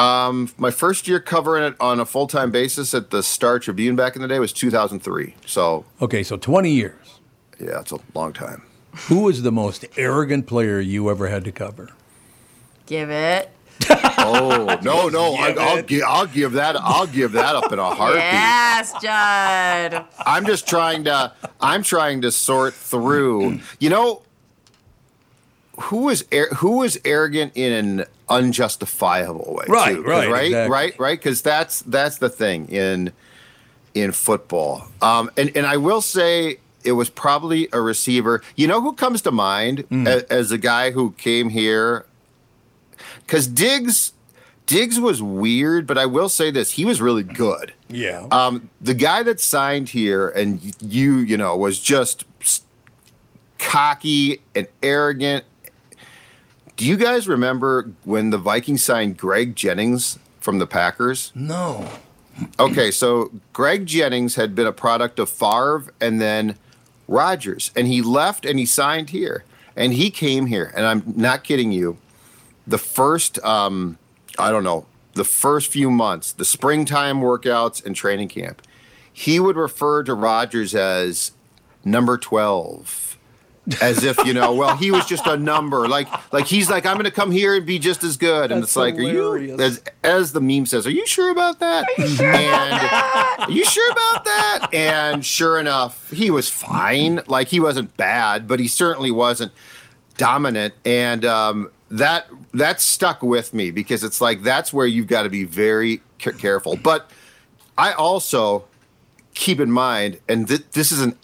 Um, 0.00 0.52
my 0.56 0.70
first 0.70 1.06
year 1.08 1.20
covering 1.20 1.62
it 1.64 1.74
on 1.80 2.00
a 2.00 2.06
full 2.06 2.26
time 2.26 2.50
basis 2.50 2.94
at 2.94 3.10
the 3.10 3.22
Star 3.22 3.58
Tribune 3.58 3.96
back 3.96 4.16
in 4.16 4.22
the 4.22 4.28
day 4.28 4.38
was 4.38 4.52
2003. 4.52 5.34
So, 5.46 5.84
Okay, 6.00 6.22
so 6.22 6.36
20 6.36 6.70
years. 6.70 7.18
yeah, 7.60 7.80
it's 7.80 7.92
a 7.92 7.98
long 8.14 8.32
time. 8.32 8.62
Who 9.08 9.20
was 9.22 9.42
the 9.42 9.52
most 9.52 9.84
arrogant 9.96 10.46
player 10.46 10.80
you 10.80 11.08
ever 11.10 11.28
had 11.28 11.44
to 11.44 11.52
cover? 11.52 11.90
Give 12.86 13.10
it. 13.10 13.50
Oh 14.22 14.78
no, 14.82 15.08
no, 15.08 15.34
I, 15.34 15.54
I'll 15.58 15.82
give, 15.82 16.02
I'll 16.06 16.26
give 16.26 16.52
that, 16.52 16.76
I'll 16.78 17.06
give 17.06 17.32
that 17.32 17.56
up 17.56 17.72
in 17.72 17.78
a 17.78 17.94
heartbeat. 17.94 18.22
Yes, 18.22 18.92
Judd. 19.00 20.04
I'm 20.26 20.44
just 20.44 20.68
trying 20.68 21.04
to 21.04 21.32
I'm 21.58 21.82
trying 21.82 22.20
to 22.20 22.30
sort 22.30 22.74
through. 22.74 23.60
You 23.78 23.88
know 23.88 24.22
who 25.82 26.08
is 26.08 26.24
ar- 26.32 26.54
who 26.56 26.82
is 26.82 27.00
arrogant 27.04 27.52
in 27.54 27.72
an 27.72 28.06
unjustifiable 28.28 29.54
way? 29.54 29.64
Right, 29.68 29.96
too, 29.96 30.02
right, 30.02 30.28
right, 30.30 30.44
exactly. 30.46 30.72
right, 30.72 30.98
right. 30.98 31.18
Because 31.18 31.42
that's 31.42 31.80
that's 31.82 32.18
the 32.18 32.28
thing 32.28 32.68
in 32.68 33.12
in 33.94 34.12
football. 34.12 34.88
Um, 35.02 35.30
and 35.36 35.50
and 35.56 35.66
I 35.66 35.76
will 35.76 36.00
say 36.00 36.58
it 36.84 36.92
was 36.92 37.10
probably 37.10 37.68
a 37.72 37.80
receiver. 37.80 38.42
You 38.56 38.66
know 38.68 38.80
who 38.80 38.92
comes 38.92 39.22
to 39.22 39.30
mind 39.30 39.84
a- 39.90 40.32
as, 40.32 40.50
a 40.50 40.58
guy 40.58 40.90
who 40.92 41.12
came 41.12 41.50
here? 41.50 42.06
Because 43.26 43.46
Diggs. 43.46 44.12
Diggs 44.66 45.00
was 45.00 45.20
weird, 45.20 45.84
but 45.84 45.98
I 45.98 46.06
will 46.06 46.28
say 46.28 46.52
this: 46.52 46.70
he 46.70 46.84
was 46.84 47.00
really 47.00 47.24
good. 47.24 47.72
Yeah. 47.88 48.28
Um, 48.30 48.70
the 48.80 48.94
guy 48.94 49.24
that 49.24 49.40
signed 49.40 49.88
here 49.88 50.28
and 50.28 50.60
you, 50.80 51.16
you 51.16 51.36
know, 51.36 51.56
was 51.56 51.80
just 51.80 52.24
cocky 53.58 54.40
and 54.54 54.66
arrogant. 54.82 55.44
Do 56.80 56.86
you 56.86 56.96
guys 56.96 57.28
remember 57.28 57.90
when 58.04 58.30
the 58.30 58.38
Vikings 58.38 58.82
signed 58.82 59.18
Greg 59.18 59.54
Jennings 59.54 60.18
from 60.40 60.60
the 60.60 60.66
Packers? 60.66 61.30
no. 61.34 61.86
Okay, 62.58 62.90
so 62.90 63.30
Greg 63.52 63.84
Jennings 63.84 64.36
had 64.36 64.54
been 64.54 64.66
a 64.66 64.72
product 64.72 65.18
of 65.18 65.28
Favre 65.28 65.92
and 66.00 66.22
then 66.22 66.56
Rodgers, 67.06 67.70
and 67.76 67.86
he 67.86 68.00
left 68.00 68.46
and 68.46 68.58
he 68.58 68.64
signed 68.64 69.10
here, 69.10 69.44
and 69.76 69.92
he 69.92 70.10
came 70.10 70.46
here, 70.46 70.72
and 70.74 70.86
I'm 70.86 71.02
not 71.16 71.44
kidding 71.44 71.70
you. 71.70 71.98
The 72.66 72.78
first, 72.78 73.38
um, 73.44 73.98
I 74.38 74.50
don't 74.50 74.64
know, 74.64 74.86
the 75.12 75.24
first 75.24 75.70
few 75.70 75.90
months, 75.90 76.32
the 76.32 76.46
springtime 76.46 77.20
workouts 77.20 77.84
and 77.84 77.94
training 77.94 78.28
camp, 78.28 78.62
he 79.12 79.38
would 79.38 79.56
refer 79.56 80.02
to 80.04 80.14
Rodgers 80.14 80.74
as 80.74 81.32
number 81.84 82.16
twelve. 82.16 83.09
As 83.80 84.04
if 84.04 84.16
you 84.24 84.32
know, 84.32 84.54
well, 84.54 84.76
he 84.76 84.90
was 84.90 85.06
just 85.06 85.26
a 85.26 85.36
number. 85.36 85.86
Like, 85.86 86.08
like 86.32 86.46
he's 86.46 86.70
like, 86.70 86.86
I'm 86.86 86.94
going 86.94 87.04
to 87.04 87.10
come 87.10 87.30
here 87.30 87.54
and 87.54 87.64
be 87.64 87.78
just 87.78 88.02
as 88.02 88.16
good. 88.16 88.50
And 88.50 88.62
That's 88.62 88.72
it's 88.72 88.76
like, 88.76 88.94
are 88.96 89.02
you, 89.02 89.60
as 89.60 89.82
as 90.02 90.32
the 90.32 90.40
meme 90.40 90.66
says, 90.66 90.86
are 90.86 90.90
you 90.90 91.06
sure 91.06 91.30
about 91.30 91.60
that? 91.60 91.86
and 91.98 93.42
are 93.42 93.50
you 93.50 93.64
sure 93.64 93.90
about 93.92 94.24
that? 94.24 94.68
And 94.72 95.24
sure 95.24 95.60
enough, 95.60 96.10
he 96.10 96.30
was 96.30 96.48
fine. 96.48 97.20
Like 97.26 97.48
he 97.48 97.60
wasn't 97.60 97.96
bad, 97.96 98.48
but 98.48 98.60
he 98.60 98.66
certainly 98.66 99.10
wasn't 99.10 99.52
dominant. 100.16 100.74
And 100.84 101.24
um, 101.24 101.70
that 101.90 102.26
that 102.54 102.80
stuck 102.80 103.22
with 103.22 103.52
me 103.52 103.70
because 103.70 104.02
it's 104.02 104.20
like 104.20 104.42
that's 104.42 104.72
where 104.72 104.86
you've 104.86 105.06
got 105.06 105.24
to 105.24 105.30
be 105.30 105.44
very 105.44 106.00
ca- 106.18 106.32
careful. 106.32 106.76
But 106.76 107.10
I 107.76 107.92
also 107.92 108.64
keep 109.34 109.60
in 109.60 109.70
mind, 109.70 110.18
and 110.28 110.48
th- 110.48 110.70
this 110.72 110.92
isn't 110.92 111.16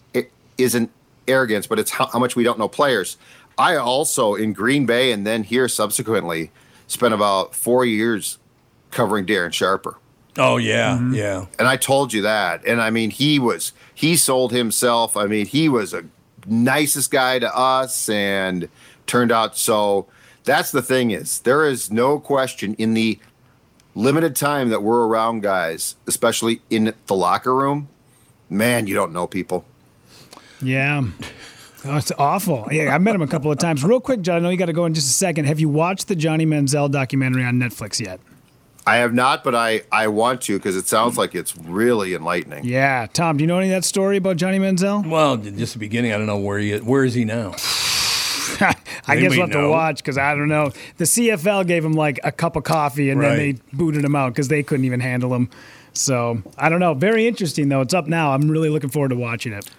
isn't 0.57 0.91
arrogance, 1.27 1.67
but 1.67 1.79
it's 1.79 1.91
how, 1.91 2.07
how 2.07 2.19
much 2.19 2.35
we 2.35 2.43
don't 2.43 2.59
know 2.59 2.67
players. 2.67 3.17
I 3.57 3.75
also 3.75 4.35
in 4.35 4.53
Green 4.53 4.85
Bay 4.85 5.11
and 5.11 5.25
then 5.25 5.43
here 5.43 5.67
subsequently 5.67 6.51
spent 6.87 7.13
about 7.13 7.55
four 7.55 7.85
years 7.85 8.37
covering 8.91 9.25
Darren 9.25 9.53
Sharper. 9.53 9.97
Oh 10.37 10.57
yeah, 10.57 10.97
mm-hmm. 10.97 11.13
yeah. 11.13 11.45
And 11.57 11.67
I 11.67 11.77
told 11.77 12.13
you 12.13 12.21
that. 12.21 12.65
And 12.65 12.81
I 12.81 12.91
mean, 12.91 13.09
he 13.09 13.39
was, 13.39 13.73
he 13.93 14.15
sold 14.15 14.51
himself. 14.51 15.17
I 15.17 15.25
mean, 15.25 15.47
he 15.47 15.67
was 15.67 15.93
a 15.93 16.05
nicest 16.45 17.09
guy 17.09 17.39
to 17.39 17.55
us 17.55 18.07
and 18.09 18.69
turned 19.07 19.31
out 19.31 19.57
so. 19.57 20.07
That's 20.43 20.71
the 20.71 20.81
thing 20.81 21.11
is, 21.11 21.39
there 21.39 21.65
is 21.65 21.91
no 21.91 22.19
question 22.19 22.73
in 22.75 22.93
the 22.93 23.19
limited 23.95 24.35
time 24.35 24.69
that 24.69 24.81
we're 24.81 25.05
around 25.07 25.41
guys, 25.41 25.95
especially 26.05 26.61
in 26.69 26.93
the 27.07 27.15
locker 27.15 27.53
room, 27.53 27.89
man, 28.49 28.87
you 28.87 28.93
don't 28.93 29.11
know 29.11 29.27
people. 29.27 29.65
Yeah. 30.61 31.03
Oh, 31.85 31.95
it's 31.97 32.11
awful. 32.17 32.67
Yeah, 32.71 32.93
I 32.93 32.97
met 32.97 33.15
him 33.15 33.21
a 33.21 33.27
couple 33.27 33.51
of 33.51 33.57
times. 33.59 33.83
Real 33.83 34.01
quick, 34.01 34.21
John, 34.21 34.37
I 34.37 34.39
know 34.39 34.49
you 34.49 34.57
got 34.57 34.65
to 34.65 34.73
go 34.73 34.85
in 34.85 34.93
just 34.93 35.07
a 35.09 35.13
second. 35.13 35.45
Have 35.45 35.59
you 35.59 35.69
watched 35.69 36.07
the 36.07 36.15
Johnny 36.15 36.45
Manziel 36.45 36.91
documentary 36.91 37.43
on 37.43 37.55
Netflix 37.55 37.99
yet? 37.99 38.19
I 38.85 38.97
have 38.97 39.13
not, 39.13 39.43
but 39.43 39.53
I, 39.53 39.83
I 39.91 40.07
want 40.07 40.41
to 40.43 40.57
because 40.57 40.75
it 40.77 40.87
sounds 40.87 41.17
like 41.17 41.35
it's 41.35 41.55
really 41.57 42.13
enlightening. 42.13 42.63
Yeah. 42.63 43.07
Tom, 43.11 43.37
do 43.37 43.43
you 43.43 43.47
know 43.47 43.59
any 43.59 43.67
of 43.67 43.75
that 43.75 43.85
story 43.85 44.17
about 44.17 44.37
Johnny 44.37 44.59
Manziel? 44.59 45.07
Well, 45.07 45.37
just 45.37 45.73
the 45.73 45.79
beginning. 45.79 46.13
I 46.13 46.17
don't 46.17 46.25
know 46.25 46.37
where 46.37 46.57
he 46.57 46.71
is. 46.71 46.81
where 46.81 47.03
is 47.03 47.13
he 47.13 47.25
now. 47.25 47.53
I 48.59 49.15
guess 49.15 49.33
Anybody 49.33 49.37
we'll 49.37 49.47
have 49.47 49.51
to 49.51 49.69
watch 49.69 49.97
because 49.97 50.17
I 50.17 50.35
don't 50.35 50.47
know. 50.47 50.71
The 50.97 51.03
CFL 51.03 51.67
gave 51.67 51.83
him 51.85 51.93
like 51.93 52.19
a 52.23 52.31
cup 52.31 52.55
of 52.55 52.63
coffee 52.63 53.09
and 53.09 53.21
then 53.21 53.37
they 53.37 53.51
booted 53.73 54.03
him 54.03 54.15
out 54.15 54.33
because 54.33 54.47
they 54.47 54.63
couldn't 54.63 54.85
even 54.85 54.99
handle 54.99 55.33
him. 55.33 55.49
So 55.93 56.41
I 56.57 56.69
don't 56.69 56.79
know. 56.79 56.93
Very 56.93 57.27
interesting 57.27 57.69
though. 57.69 57.81
It's 57.81 57.93
up 57.93 58.07
now. 58.07 58.31
I'm 58.31 58.49
really 58.49 58.69
looking 58.69 58.89
forward 58.89 59.09
to 59.09 59.15
watching 59.15 59.53
it. 59.53 59.69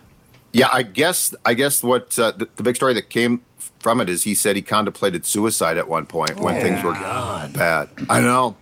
Yeah, 0.53 0.69
I 0.73 0.83
guess 0.83 1.35
I 1.45 1.55
guess 1.55 1.83
what 1.83 2.19
uh, 2.19 2.33
the, 2.33 2.49
the 2.57 2.63
big 2.63 2.77
story 2.77 2.95
that 2.95 3.11
came 3.11 3.43
from 3.79 4.01
it 4.01 4.09
is 4.09 4.25
he 4.25 4.35
said 4.35 4.57
he 4.57 4.63
contemplated 4.63 5.25
suicide 5.27 5.79
at 5.79 5.89
one 5.89 6.07
point 6.07 6.41
when 6.41 6.61
things 6.61 6.83
were 6.83 6.93
bad. 6.93 7.91
I 8.09 8.21
know, 8.21 8.57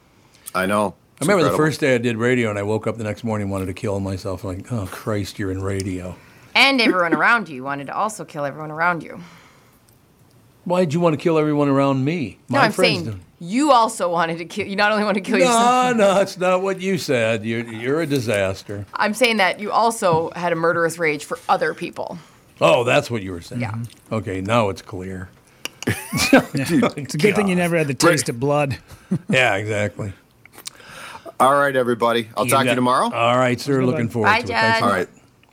I 0.54 0.66
know. 0.66 0.94
I 1.20 1.24
remember 1.24 1.48
the 1.50 1.56
first 1.56 1.80
day 1.80 1.94
I 1.94 1.98
did 1.98 2.18
radio, 2.18 2.50
and 2.50 2.58
I 2.58 2.62
woke 2.62 2.86
up 2.86 2.98
the 2.98 3.04
next 3.04 3.24
morning 3.24 3.44
and 3.44 3.52
wanted 3.52 3.66
to 3.66 3.74
kill 3.74 3.98
myself. 4.00 4.44
I'm 4.44 4.56
like, 4.56 4.72
oh 4.72 4.86
Christ, 4.90 5.38
you're 5.38 5.50
in 5.50 5.62
radio. 5.62 6.14
And 6.54 6.80
everyone 6.80 7.14
around 7.14 7.48
you 7.48 7.64
wanted 7.64 7.86
to 7.86 7.94
also 7.94 8.24
kill 8.24 8.44
everyone 8.44 8.70
around 8.70 9.02
you. 9.02 9.20
Why'd 10.66 10.92
you 10.92 11.00
want 11.00 11.14
to 11.14 11.16
kill 11.16 11.38
everyone 11.38 11.68
around 11.68 12.04
me? 12.04 12.38
My 12.48 12.58
No, 12.58 12.64
I'm 12.64 12.72
friends 12.72 12.92
saying 12.98 13.04
don't. 13.04 13.20
you 13.38 13.70
also 13.70 14.10
wanted 14.10 14.38
to 14.38 14.44
kill. 14.44 14.66
You 14.66 14.74
not 14.76 14.90
only 14.90 15.04
want 15.04 15.14
to 15.14 15.20
kill 15.20 15.38
yourself. 15.38 15.96
No, 15.96 16.06
no, 16.08 16.14
that's 16.14 16.36
not 16.36 16.60
what 16.60 16.80
you 16.80 16.98
said. 16.98 17.44
You're, 17.44 17.64
you're 17.72 18.00
a 18.00 18.06
disaster. 18.06 18.84
I'm 18.92 19.14
saying 19.14 19.36
that 19.36 19.60
you 19.60 19.70
also 19.70 20.30
had 20.30 20.52
a 20.52 20.56
murderous 20.56 20.98
rage 20.98 21.24
for 21.24 21.38
other 21.48 21.72
people. 21.72 22.18
Oh, 22.60 22.82
that's 22.84 23.10
what 23.10 23.22
you 23.22 23.30
were 23.30 23.40
saying. 23.40 23.60
Yeah. 23.60 23.70
Mm-hmm. 23.70 24.14
Okay, 24.16 24.40
now 24.40 24.68
it's 24.68 24.82
clear. 24.82 25.28
It's 25.86 27.14
a 27.14 27.18
good 27.18 27.36
thing 27.36 27.46
you 27.46 27.54
never 27.54 27.76
had 27.76 27.86
the 27.86 27.94
taste 27.94 28.28
of 28.28 28.40
blood. 28.40 28.76
Yeah, 29.28 29.54
exactly. 29.54 30.12
All 31.38 31.54
right, 31.54 31.76
everybody. 31.76 32.28
I'll 32.36 32.46
talk 32.46 32.64
to 32.64 32.70
you 32.70 32.74
tomorrow. 32.74 33.04
All 33.14 33.36
right, 33.38 33.60
sir. 33.60 33.84
Looking 33.84 34.08
forward 34.08 34.26
Bye, 34.28 34.40
to 34.40 34.44
it. 34.44 34.48
Thanks 34.48 34.78
a 34.78 34.80
Judd. 34.80 34.82
All 34.82 34.88
lot. 34.88 34.94
right. 34.96 35.08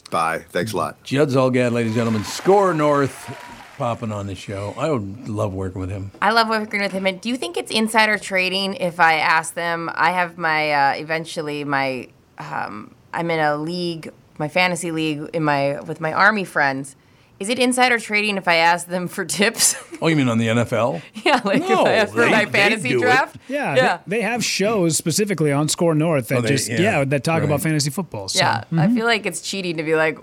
Bye. 0.10 0.40
Thanks 0.50 0.72
a 0.74 0.78
lot. 0.78 1.04
Judd 1.04 1.30
Zulgad, 1.30 1.72
ladies 1.72 1.92
and 1.92 1.96
gentlemen, 1.98 2.24
SKOR 2.24 2.74
North 2.74 3.14
popping 3.78 4.12
on 4.12 4.28
the 4.28 4.36
show. 4.36 4.74
I 4.78 4.90
would 4.90 5.28
love 5.30 5.54
working 5.54 5.82
with 5.82 5.90
him. 5.90 6.12
I 6.22 6.32
love 6.32 6.48
working 6.50 6.82
with 6.82 6.92
him. 6.92 7.06
And 7.06 7.20
do 7.20 7.30
you 7.30 7.38
think 7.38 7.58
it's 7.58 7.72
insider 7.72 8.18
trading 8.18 8.76
if 8.76 9.00
I 9.00 9.16
ask 9.16 9.54
them? 9.54 9.90
I 9.94 10.12
have 10.12 10.38
my 10.38 10.72
uh, 10.72 10.94
eventually 10.96 11.64
my 11.64 12.08
um, 12.38 12.94
I'm 13.14 13.30
in 13.32 13.40
a 13.40 13.58
league, 13.58 14.12
my 14.38 14.48
fantasy 14.48 14.92
league 14.92 15.30
in 15.34 15.44
my 15.44 15.80
with 15.82 16.00
my 16.02 16.14
army 16.14 16.44
friends. 16.46 16.96
Is 17.40 17.50
it 17.50 17.60
insider 17.60 18.00
trading 18.00 18.38
if 18.38 18.48
I 18.48 18.56
ask 18.58 18.88
them 18.88 19.08
for 19.08 19.26
tips? 19.40 19.76
Oh, 20.02 20.08
you 20.08 20.16
mean 20.16 20.30
on 20.30 20.38
the 20.38 20.48
NFL? 20.48 21.02
yeah, 21.26 21.42
like 21.44 21.60
No, 21.62 21.82
if 21.82 21.88
I 21.88 21.94
ask 21.94 22.14
for 22.14 22.22
they- 22.22 22.32
my 22.32 22.46
fantasy 22.46 22.90
do 22.90 23.00
it. 23.00 23.02
draft. 23.02 23.38
Yeah, 23.50 23.76
yeah. 23.76 24.00
They, 24.08 24.18
they 24.18 24.22
have 24.22 24.46
shows 24.46 24.96
specifically 24.96 25.52
on 25.52 25.68
SKOR 25.68 25.96
North 25.96 26.28
that 26.30 26.38
Oh, 26.38 26.42
they- 26.42 26.48
just 26.50 26.70
yeah, 26.70 26.80
yeah, 26.80 27.04
that 27.06 27.24
talk 27.24 27.40
right. 27.40 27.44
about 27.46 27.62
fantasy 27.62 27.90
football. 27.90 28.30
So. 28.30 28.40
Yeah, 28.40 28.64
I 28.78 28.88
feel 28.94 29.06
like 29.06 29.26
it's 29.26 29.42
cheating 29.42 29.78
to 29.78 29.84
be 29.84 29.96
like, 29.96 30.18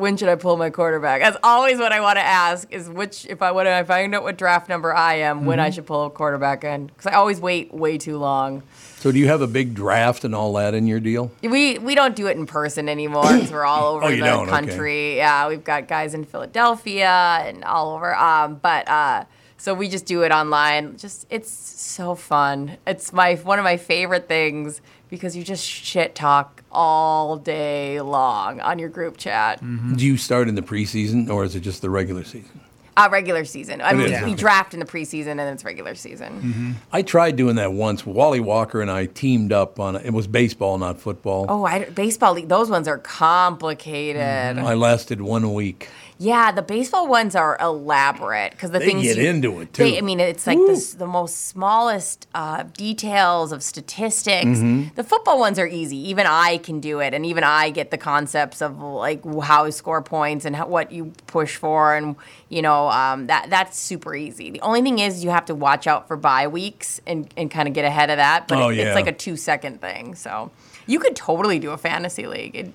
when 0.00 0.16
should 0.16 0.28
I 0.28 0.34
pull 0.34 0.56
my 0.56 0.70
quarterback? 0.70 1.20
That's 1.22 1.36
always 1.42 1.78
what 1.78 1.92
I 1.92 2.00
want 2.00 2.16
to 2.16 2.22
ask 2.24 2.66
is 2.72 2.88
which 2.88 3.26
if 3.26 3.42
I 3.42 3.52
when 3.52 3.66
I 3.66 3.82
find 3.84 4.14
out 4.14 4.22
what 4.22 4.36
draft 4.38 4.68
number 4.68 4.94
I 4.94 5.14
am, 5.16 5.44
when 5.46 5.60
I 5.60 5.70
should 5.70 5.86
pull 5.86 6.06
a 6.06 6.10
quarterback 6.10 6.64
in 6.64 6.86
because 6.86 7.06
I 7.06 7.12
always 7.12 7.40
wait 7.40 7.72
way 7.72 7.98
too 7.98 8.16
long. 8.18 8.62
So, 8.98 9.12
do 9.12 9.18
you 9.18 9.28
have 9.28 9.40
a 9.40 9.46
big 9.46 9.74
draft 9.74 10.24
and 10.24 10.34
all 10.34 10.52
that 10.54 10.74
in 10.74 10.86
your 10.86 11.00
deal? 11.00 11.30
We 11.42 11.78
we 11.78 11.94
don't 11.94 12.16
do 12.16 12.26
it 12.26 12.36
in 12.36 12.46
person 12.46 12.88
anymore 12.88 13.22
because 13.22 13.52
we're 13.52 13.64
all 13.64 13.94
over 13.96 14.06
Oh, 14.06 14.10
the 14.10 14.16
don't? 14.18 14.42
Okay. 14.42 14.50
country. 14.50 15.16
Yeah, 15.16 15.48
we've 15.48 15.64
got 15.64 15.86
guys 15.88 16.14
in 16.14 16.24
Philadelphia 16.24 17.08
and 17.46 17.64
all 17.64 17.94
over. 17.94 18.14
Um, 18.14 18.56
but 18.56 18.88
uh, 18.88 19.24
so 19.56 19.74
we 19.74 19.88
just 19.88 20.06
do 20.06 20.22
it 20.22 20.32
online. 20.32 20.96
Just 20.96 21.26
it's 21.30 21.50
so 21.50 22.14
fun. 22.14 22.76
It's 22.86 23.12
my 23.12 23.34
one 23.36 23.58
of 23.58 23.64
my 23.64 23.76
favorite 23.76 24.28
things 24.28 24.80
because 25.10 25.36
you 25.36 25.44
just 25.44 25.66
shit 25.66 26.14
talk 26.14 26.62
all 26.72 27.36
day 27.36 28.00
long 28.00 28.60
on 28.60 28.78
your 28.78 28.88
group 28.88 29.16
chat. 29.16 29.60
Do 29.60 30.06
you 30.06 30.16
start 30.16 30.48
in 30.48 30.54
the 30.54 30.62
preseason 30.62 31.28
or 31.28 31.44
is 31.44 31.54
it 31.56 31.60
just 31.60 31.82
the 31.82 31.90
regular 31.90 32.24
season? 32.24 32.60
Uh, 32.96 33.08
regular 33.10 33.44
season. 33.44 33.80
I 33.80 33.92
mean, 33.94 34.12
is, 34.12 34.22
we 34.24 34.34
draft 34.34 34.74
in 34.74 34.80
the 34.80 34.86
preseason 34.86 35.28
and 35.28 35.40
then 35.40 35.54
it's 35.54 35.64
regular 35.64 35.94
season. 35.94 36.42
Mm-hmm. 36.42 36.72
I 36.92 37.02
tried 37.02 37.36
doing 37.36 37.56
that 37.56 37.72
once. 37.72 38.04
Wally 38.04 38.40
Walker 38.40 38.82
and 38.82 38.90
I 38.90 39.06
teamed 39.06 39.52
up 39.52 39.80
on 39.80 39.96
it. 39.96 40.12
was 40.12 40.26
baseball, 40.26 40.76
not 40.76 41.00
football. 41.00 41.46
Oh, 41.48 41.64
I, 41.64 41.84
baseball. 41.84 42.34
Those 42.42 42.68
ones 42.68 42.88
are 42.88 42.98
complicated. 42.98 44.20
I 44.20 44.74
lasted 44.74 45.22
one 45.22 45.54
week. 45.54 45.88
Yeah, 46.22 46.52
the 46.52 46.60
baseball 46.60 47.08
ones 47.08 47.34
are 47.34 47.56
elaborate 47.58 48.50
because 48.50 48.72
the 48.72 48.78
They 48.78 48.84
things 48.84 49.04
get 49.04 49.16
you- 49.16 49.24
into 49.26 49.58
it, 49.60 49.72
They, 49.72 49.92
too. 49.92 49.96
I 49.96 50.00
mean, 50.02 50.20
it's 50.20 50.46
like 50.46 50.58
the, 50.58 50.94
the 50.98 51.06
most 51.06 51.46
smallest 51.48 52.28
uh, 52.34 52.64
details 52.74 53.52
of 53.52 53.62
statistics. 53.62 54.44
Mm-hmm. 54.58 54.94
The 54.96 55.02
football 55.02 55.38
ones 55.38 55.58
are 55.58 55.66
easy. 55.66 55.96
Even 56.10 56.26
I 56.26 56.58
can 56.58 56.78
do 56.78 57.00
it, 57.00 57.14
and 57.14 57.24
even 57.24 57.42
I 57.42 57.70
get 57.70 57.90
the 57.90 57.96
concepts 57.96 58.60
of 58.60 58.78
like 58.82 59.24
how 59.44 59.64
you 59.64 59.72
score 59.72 60.02
points 60.02 60.44
and 60.44 60.54
how, 60.54 60.66
what 60.66 60.92
you 60.92 61.12
push 61.26 61.56
for, 61.56 61.94
and 61.96 62.16
you 62.50 62.60
know 62.60 62.90
um, 62.90 63.26
that 63.28 63.48
that's 63.48 63.78
super 63.78 64.14
easy. 64.14 64.50
The 64.50 64.60
only 64.60 64.82
thing 64.82 64.98
is 64.98 65.24
you 65.24 65.30
have 65.30 65.46
to 65.46 65.54
watch 65.54 65.86
out 65.86 66.06
for 66.06 66.18
bye 66.18 66.48
weeks 66.48 67.00
and, 67.06 67.32
and 67.38 67.50
kind 67.50 67.66
of 67.66 67.72
get 67.72 67.86
ahead 67.86 68.10
of 68.10 68.18
that. 68.18 68.46
But 68.46 68.58
Oh, 68.58 68.68
it- 68.68 68.76
yeah. 68.76 68.88
it's 68.88 68.94
like 68.94 69.06
a 69.06 69.12
two 69.12 69.36
second 69.38 69.80
thing. 69.80 70.14
So 70.16 70.50
you 70.86 70.98
could 71.00 71.16
totally 71.16 71.58
do 71.58 71.70
a 71.70 71.78
fantasy 71.78 72.26
league. 72.26 72.56
It, 72.56 72.72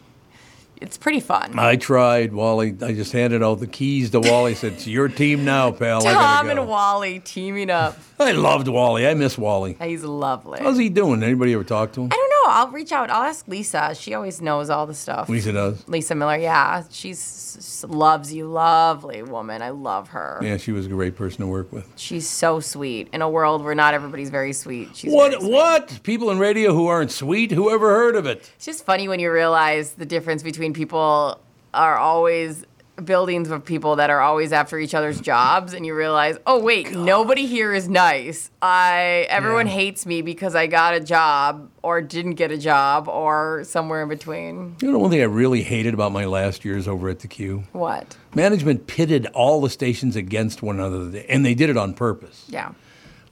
it's 0.81 0.97
pretty 0.97 1.19
fun. 1.19 1.57
I 1.57 1.75
tried. 1.75 2.33
Wally, 2.33 2.75
I 2.81 2.93
just 2.93 3.11
handed 3.11 3.43
out 3.43 3.59
the 3.59 3.67
keys 3.67 4.09
to 4.11 4.19
Wally. 4.19 4.55
Said, 4.55 4.73
"It's 4.73 4.87
your 4.87 5.07
team 5.07 5.45
now, 5.45 5.71
pal." 5.71 6.01
Tom 6.01 6.45
go. 6.45 6.51
and 6.51 6.67
Wally 6.67 7.19
teaming 7.19 7.69
up. 7.69 7.97
I 8.19 8.31
loved 8.31 8.67
Wally. 8.67 9.07
I 9.07 9.13
miss 9.13 9.37
Wally. 9.37 9.77
He's 9.81 10.03
lovely. 10.03 10.59
How's 10.61 10.77
he 10.77 10.89
doing? 10.89 11.21
Anybody 11.23 11.53
ever 11.53 11.63
talk 11.63 11.91
to 11.93 12.01
him? 12.01 12.09
I 12.11 12.15
don't 12.15 12.29
know. 12.29 12.51
I'll 12.51 12.69
reach 12.69 12.91
out. 12.91 13.09
I'll 13.09 13.23
ask 13.23 13.47
Lisa. 13.47 13.95
She 13.95 14.13
always 14.13 14.41
knows 14.41 14.69
all 14.69 14.85
the 14.85 14.93
stuff. 14.93 15.27
Lisa 15.29 15.51
does. 15.51 15.87
Lisa 15.87 16.15
Miller. 16.15 16.37
Yeah, 16.37 16.83
she's 16.91 17.83
loves 17.87 18.33
you. 18.33 18.47
Lovely 18.47 19.23
woman. 19.23 19.61
I 19.61 19.69
love 19.69 20.09
her. 20.09 20.39
Yeah, 20.41 20.57
she 20.57 20.71
was 20.71 20.85
a 20.85 20.89
great 20.89 21.15
person 21.15 21.39
to 21.41 21.47
work 21.47 21.71
with. 21.71 21.91
She's 21.95 22.27
so 22.27 22.59
sweet. 22.59 23.09
In 23.13 23.21
a 23.21 23.29
world 23.29 23.63
where 23.63 23.75
not 23.75 23.93
everybody's 23.93 24.29
very 24.29 24.53
sweet, 24.53 24.95
she's 24.95 25.11
What? 25.11 25.31
very 25.31 25.41
sweet. 25.41 25.51
What? 25.53 25.99
People 26.03 26.29
in 26.31 26.39
radio 26.39 26.73
who 26.73 26.87
aren't 26.87 27.11
sweet? 27.11 27.51
Who 27.51 27.69
ever 27.71 27.89
heard 27.95 28.15
of 28.15 28.25
it? 28.25 28.49
It's 28.55 28.65
just 28.65 28.85
funny 28.85 29.07
when 29.07 29.19
you 29.19 29.31
realize 29.31 29.93
the 29.93 30.05
difference 30.05 30.43
between 30.43 30.73
people 30.75 31.39
are 31.73 31.97
always 31.97 32.65
buildings 33.03 33.49
of 33.51 33.65
people 33.65 33.97
that 33.97 34.09
are 34.09 34.21
always 34.21 34.53
after 34.53 34.79
each 34.79 34.93
other's 34.93 35.19
jobs 35.19 35.73
and 35.73 35.85
you 35.85 35.93
realize 35.93 36.37
oh 36.47 36.57
wait 36.61 36.91
nobody 36.93 37.45
here 37.45 37.73
is 37.73 37.89
nice 37.89 38.49
i 38.61 39.25
everyone 39.29 39.67
Yeah. 39.67 39.73
hates 39.73 40.05
me 40.05 40.21
because 40.21 40.55
i 40.55 40.65
got 40.67 40.93
a 40.93 41.01
job 41.01 41.69
or 41.83 42.01
didn't 42.01 42.35
get 42.35 42.51
a 42.51 42.57
job 42.57 43.09
or 43.09 43.63
somewhere 43.65 44.01
in 44.03 44.07
between 44.07 44.77
You 44.81 44.87
know, 44.87 44.93
the 44.93 44.99
one 44.99 45.11
thing 45.11 45.19
I 45.19 45.25
really 45.25 45.61
hated 45.61 45.93
about 45.93 46.13
my 46.13 46.23
last 46.23 46.63
years 46.63 46.87
over 46.87 47.09
at 47.09 47.19
the 47.19 47.27
Q. 47.27 47.63
what 47.73 48.15
Management 48.33 48.87
pitted 48.87 49.25
all 49.33 49.59
the 49.59 49.69
stations 49.69 50.15
against 50.15 50.61
one 50.61 50.75
another, 50.79 51.21
and 51.29 51.45
they 51.45 51.53
did 51.53 51.69
it 51.69 51.75
on 51.77 51.93
purpose. 51.93 52.45
yeah 52.47 52.71